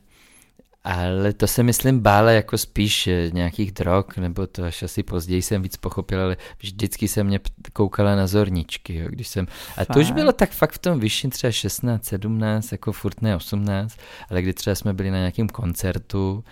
ale 0.84 1.32
to 1.32 1.46
se 1.46 1.62
myslím 1.62 2.00
bála 2.00 2.30
jako 2.30 2.58
spíš 2.58 3.06
eh, 3.06 3.30
nějakých 3.32 3.72
drog, 3.72 4.04
nebo 4.16 4.46
to 4.46 4.64
až 4.64 4.82
asi 4.82 5.02
později 5.02 5.42
jsem 5.42 5.62
víc 5.62 5.76
pochopil, 5.76 6.20
ale 6.20 6.36
vždycky 6.58 7.08
se 7.08 7.24
mě 7.24 7.40
koukala 7.72 8.16
na 8.16 8.26
zorničky, 8.26 8.94
jo, 8.94 9.06
když 9.08 9.28
jsem, 9.28 9.46
a 9.76 9.84
to 9.84 10.00
už 10.00 10.10
bylo 10.10 10.32
tak 10.32 10.50
fakt 10.50 10.72
v 10.72 10.78
tom 10.78 11.00
vyšším 11.00 11.30
třeba 11.30 11.50
16, 11.50 12.04
17, 12.04 12.72
jako 12.72 12.92
furt 12.92 13.22
ne 13.22 13.36
18, 13.36 13.98
ale 14.30 14.42
kdy 14.42 14.52
třeba 14.52 14.74
jsme 14.74 14.92
byli 14.92 15.10
na 15.10 15.18
nějakém 15.18 15.48
koncertu, 15.48 16.44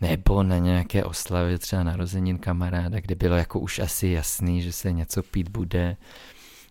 nebo 0.00 0.42
na 0.42 0.58
nějaké 0.58 1.04
oslavě 1.04 1.58
třeba 1.58 1.82
narozenin 1.82 2.38
kamaráda, 2.38 3.00
kde 3.00 3.14
bylo 3.14 3.36
jako 3.36 3.58
už 3.58 3.78
asi 3.78 4.08
jasný, 4.08 4.62
že 4.62 4.72
se 4.72 4.92
něco 4.92 5.22
pít 5.22 5.48
bude, 5.48 5.96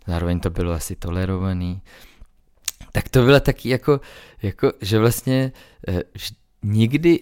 zároveň 0.07 0.39
to 0.39 0.49
bylo 0.49 0.73
asi 0.73 0.95
tolerovaný, 0.95 1.81
tak 2.91 3.09
to 3.09 3.23
bylo 3.23 3.39
taky 3.39 3.69
jako, 3.69 4.01
jako 4.41 4.71
že 4.81 4.99
vlastně 4.99 5.51
eh, 5.87 6.03
nikdy, 6.63 7.19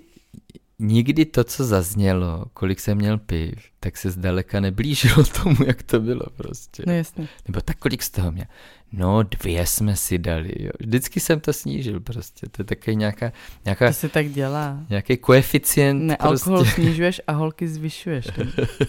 nikdy 0.80 1.26
to, 1.26 1.44
co 1.44 1.66
zaznělo, 1.66 2.46
kolik 2.54 2.80
jsem 2.80 2.98
měl 2.98 3.18
piv, 3.18 3.54
tak 3.80 3.98
se 3.98 4.12
zdaleka 4.12 4.60
neblížilo 4.60 5.24
tomu, 5.44 5.56
jak 5.66 5.84
to 5.84 6.00
bylo 6.00 6.26
prostě. 6.38 6.84
No 6.88 6.94
jasně. 6.94 7.28
Nebo 7.48 7.62
tak 7.62 7.78
kolik 7.78 8.04
z 8.04 8.10
toho 8.10 8.32
měl? 8.32 8.46
No 8.94 9.24
dvě 9.24 9.66
jsme 9.66 9.96
si 9.96 10.18
dali, 10.18 10.54
jo. 10.60 10.72
Vždycky 10.80 11.20
jsem 11.20 11.40
to 11.40 11.54
snížil 11.54 12.00
prostě, 12.00 12.48
to 12.50 12.62
je 12.62 12.66
také 12.66 12.94
nějaká, 12.96 13.32
nějaká... 13.66 13.88
To 13.88 13.94
se 13.94 14.10
tak 14.10 14.30
dělá. 14.30 14.80
Nějaký 14.90 15.18
koeficient 15.18 16.04
Ne, 16.04 16.18
prostě. 16.20 16.50
alkohol 16.50 16.66
snižuješ 16.74 17.22
a 17.28 17.32
holky 17.32 17.68
zvyšuješ. 17.68 18.28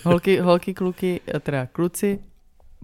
holky, 0.04 0.38
holky, 0.38 0.74
kluky, 0.74 1.20
teda 1.40 1.66
kluci, 1.66 2.18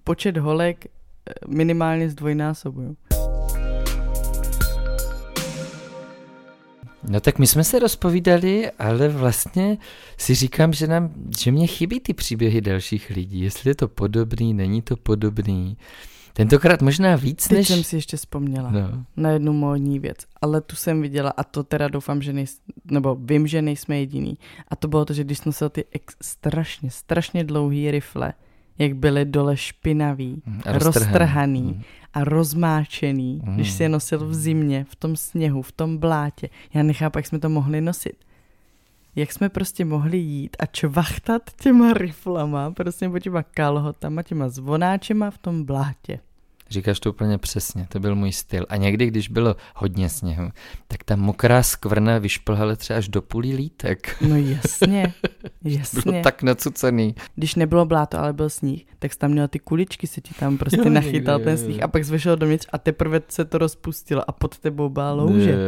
počet 0.04 0.36
holek 0.36 0.86
eh, 0.86 1.32
minimálně 1.48 2.10
zdvojnásobují. 2.10 2.96
No 7.08 7.20
tak 7.20 7.38
my 7.38 7.46
jsme 7.46 7.64
se 7.64 7.78
rozpovídali, 7.78 8.70
ale 8.78 9.08
vlastně 9.08 9.78
si 10.18 10.34
říkám, 10.34 10.72
že, 10.72 10.86
nám, 10.86 11.10
že 11.38 11.52
mě 11.52 11.66
chybí 11.66 12.00
ty 12.00 12.14
příběhy 12.14 12.60
dalších 12.60 13.10
lidí. 13.10 13.40
Jestli 13.40 13.70
je 13.70 13.74
to 13.74 13.88
podobný, 13.88 14.54
není 14.54 14.82
to 14.82 14.96
podobný. 14.96 15.76
Tentokrát 16.32 16.82
možná 16.82 17.16
víc 17.16 17.48
Teď 17.48 17.58
než... 17.58 17.68
jsem 17.68 17.84
si 17.84 17.96
ještě 17.96 18.16
vzpomněla 18.16 18.70
No. 18.70 19.04
na 19.16 19.30
jednu 19.30 19.52
módní 19.52 19.98
věc, 19.98 20.16
ale 20.42 20.60
tu 20.60 20.76
jsem 20.76 21.02
viděla 21.02 21.30
a 21.36 21.44
to 21.44 21.62
teda 21.64 21.88
doufám, 21.88 22.22
že 22.22 22.32
nejs, 22.32 22.60
nebo 22.90 23.14
vím, 23.20 23.46
že 23.46 23.62
nejsme 23.62 23.98
jediný. 23.98 24.38
A 24.68 24.76
to 24.76 24.88
bylo 24.88 25.04
to, 25.04 25.12
že 25.12 25.24
když 25.24 25.40
nosil 25.44 25.68
ty 25.68 25.84
ex, 25.92 26.14
strašně, 26.22 26.90
strašně 26.90 27.44
dlouhý 27.44 27.90
rifle, 27.90 28.32
jak 28.78 28.94
byly 28.96 29.24
dole 29.24 29.56
špinavý, 29.56 30.42
Mm, 30.46 30.60
a 30.66 30.72
roztrhaný 30.78 31.62
Mm. 31.62 31.82
a 32.14 32.24
rozmáčený, 32.24 33.40
Mm. 33.44 33.54
když 33.54 33.70
si 33.70 33.82
je 33.82 33.88
nosil 33.88 34.26
v 34.26 34.34
zimě, 34.34 34.86
v 34.88 34.96
tom 34.96 35.16
sněhu, 35.16 35.62
v 35.62 35.72
tom 35.72 35.98
blátě. 35.98 36.48
Já 36.74 36.82
nechápu, 36.82 37.18
jak 37.18 37.26
jsme 37.26 37.38
to 37.38 37.48
mohli 37.48 37.80
nosit. 37.80 38.14
Jak 39.16 39.32
jsme 39.32 39.48
prostě 39.48 39.84
mohli 39.84 40.18
jít 40.18 40.56
a 40.60 40.66
čvachtat 40.66 41.42
těma 41.60 41.92
riflama, 41.92 42.70
prostě 42.70 43.04
nebo 43.04 43.18
těma 43.18 43.42
kalhotama, 43.42 44.22
těma 44.22 44.48
zvonáčema 44.48 45.30
v 45.30 45.38
tom 45.38 45.64
blátě. 45.64 46.20
Říkáš 46.70 47.00
to 47.00 47.10
úplně 47.10 47.38
přesně, 47.38 47.86
to 47.88 48.00
byl 48.00 48.14
můj 48.14 48.32
styl. 48.32 48.66
A 48.68 48.76
někdy, 48.76 49.06
když 49.06 49.28
bylo 49.28 49.56
hodně 49.74 50.08
sněhu, 50.08 50.50
tak 50.88 51.04
ta 51.04 51.16
mokrá 51.16 51.62
skvrna 51.62 52.18
vyšplhala 52.18 52.76
třeba 52.76 52.98
až 52.98 53.08
do 53.08 53.22
půlí 53.22 53.54
lítek. 53.56 54.16
No 54.28 54.36
jasně, 54.36 55.14
Bylo 55.62 55.78
jasně. 55.78 56.22
tak 56.22 56.42
nacucený. 56.42 57.14
Když 57.34 57.54
nebylo 57.54 57.84
bláto, 57.84 58.18
ale 58.18 58.32
byl 58.32 58.50
sníh, 58.50 58.86
tak 58.98 59.12
jsi 59.12 59.18
tam 59.18 59.30
měl 59.30 59.48
ty 59.48 59.58
kuličky, 59.58 60.06
se 60.06 60.20
ti 60.20 60.34
tam 60.34 60.58
prostě 60.58 60.78
Jo, 60.78 60.90
nachytal 60.90 61.38
jo, 61.38 61.44
ten 61.44 61.58
sníh 61.58 61.82
a 61.82 61.88
pak 61.88 62.04
jsi 62.04 62.10
vešel 62.10 62.36
dovnitř 62.36 62.66
a 62.72 62.78
teprve 62.78 63.20
se 63.28 63.44
to 63.44 63.58
rozpustilo 63.58 64.30
a 64.30 64.32
pod 64.32 64.58
tebou 64.58 64.88
byla 64.88 65.12
louže. 65.12 65.50
Jo, 65.50 65.58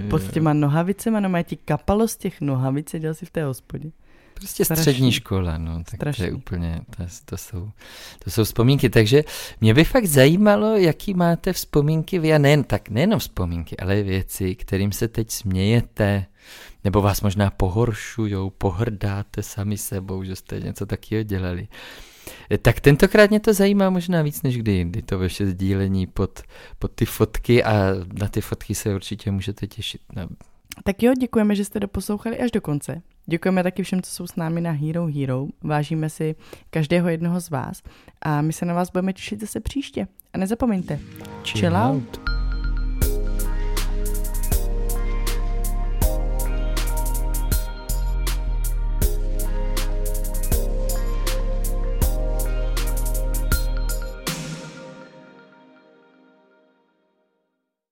jo. 0.00 0.08
Pod 0.10 0.22
těma 0.22 0.52
nohavicema, 0.52 1.20
no 1.20 1.42
ti 1.42 1.56
kapalo 1.56 2.08
z 2.08 2.16
těch 2.16 2.40
nohavic, 2.40 2.90
seděl 2.90 3.14
si 3.14 3.26
v 3.26 3.30
té 3.30 3.44
hospodě. 3.44 3.90
Prostě 4.44 4.64
Strašný. 4.64 4.82
střední 4.82 5.12
škola, 5.12 5.58
no, 5.58 5.76
tak 5.76 5.84
to 5.86 5.96
Strašný. 5.96 6.24
je 6.24 6.32
úplně, 6.32 6.80
to, 6.96 7.02
to, 7.24 7.36
jsou, 7.36 7.70
to 8.24 8.30
jsou 8.30 8.44
vzpomínky, 8.44 8.90
takže 8.90 9.24
mě 9.60 9.74
by 9.74 9.84
fakt 9.84 10.06
zajímalo, 10.06 10.76
jaký 10.76 11.14
máte 11.14 11.52
vzpomínky 11.52 12.18
vy, 12.18 12.34
a 12.34 12.38
nejen 12.38 12.64
tak, 12.64 12.88
nejenom 12.88 13.18
vzpomínky, 13.18 13.76
ale 13.76 14.02
věci, 14.02 14.54
kterým 14.54 14.92
se 14.92 15.08
teď 15.08 15.30
smějete, 15.30 16.26
nebo 16.84 17.02
vás 17.02 17.20
možná 17.20 17.50
pohoršujou, 17.50 18.50
pohrdáte 18.50 19.42
sami 19.42 19.78
sebou, 19.78 20.24
že 20.24 20.36
jste 20.36 20.60
něco 20.60 20.86
takového 20.86 21.22
dělali. 21.22 21.68
Eh, 22.50 22.58
Tak 22.58 22.80
tentokrát 22.80 23.30
mě 23.30 23.40
to 23.40 23.54
zajímá 23.54 23.90
možná 23.90 24.22
víc 24.22 24.42
než 24.42 24.56
kdy 24.58 24.72
jindy, 24.72 25.02
to 25.02 25.18
vaše 25.18 25.46
sdílení 25.46 26.06
pod, 26.06 26.42
pod 26.78 26.92
ty 26.94 27.04
fotky 27.04 27.64
a 27.64 27.74
na 28.18 28.28
ty 28.28 28.40
fotky 28.40 28.74
se 28.74 28.94
určitě 28.94 29.30
můžete 29.30 29.66
těšit. 29.66 30.00
No, 30.16 30.28
Tak 30.84 31.02
jo, 31.02 31.12
děkujeme, 31.20 31.54
že 31.56 31.64
jste 31.64 31.80
doposlouchali 31.80 32.38
až 32.38 32.50
do 32.50 32.60
konce. 32.60 33.02
Děkujeme 33.26 33.62
taky 33.62 33.82
všem, 33.82 34.02
co 34.02 34.10
jsou 34.10 34.26
s 34.26 34.36
námi 34.36 34.60
na 34.60 34.70
Hero 34.70 35.06
Hero. 35.06 35.46
Vážíme 35.62 36.10
si 36.10 36.34
každého 36.70 37.08
jednoho 37.08 37.40
z 37.40 37.50
vás 37.50 37.82
a 38.22 38.42
my 38.42 38.52
se 38.52 38.64
na 38.64 38.74
vás 38.74 38.90
budeme 38.90 39.12
těšit 39.12 39.40
zase 39.40 39.60
příště. 39.60 40.06
A 40.32 40.38
nezapomeňte, 40.38 40.98
chill 41.44 41.76
out. 41.76 42.33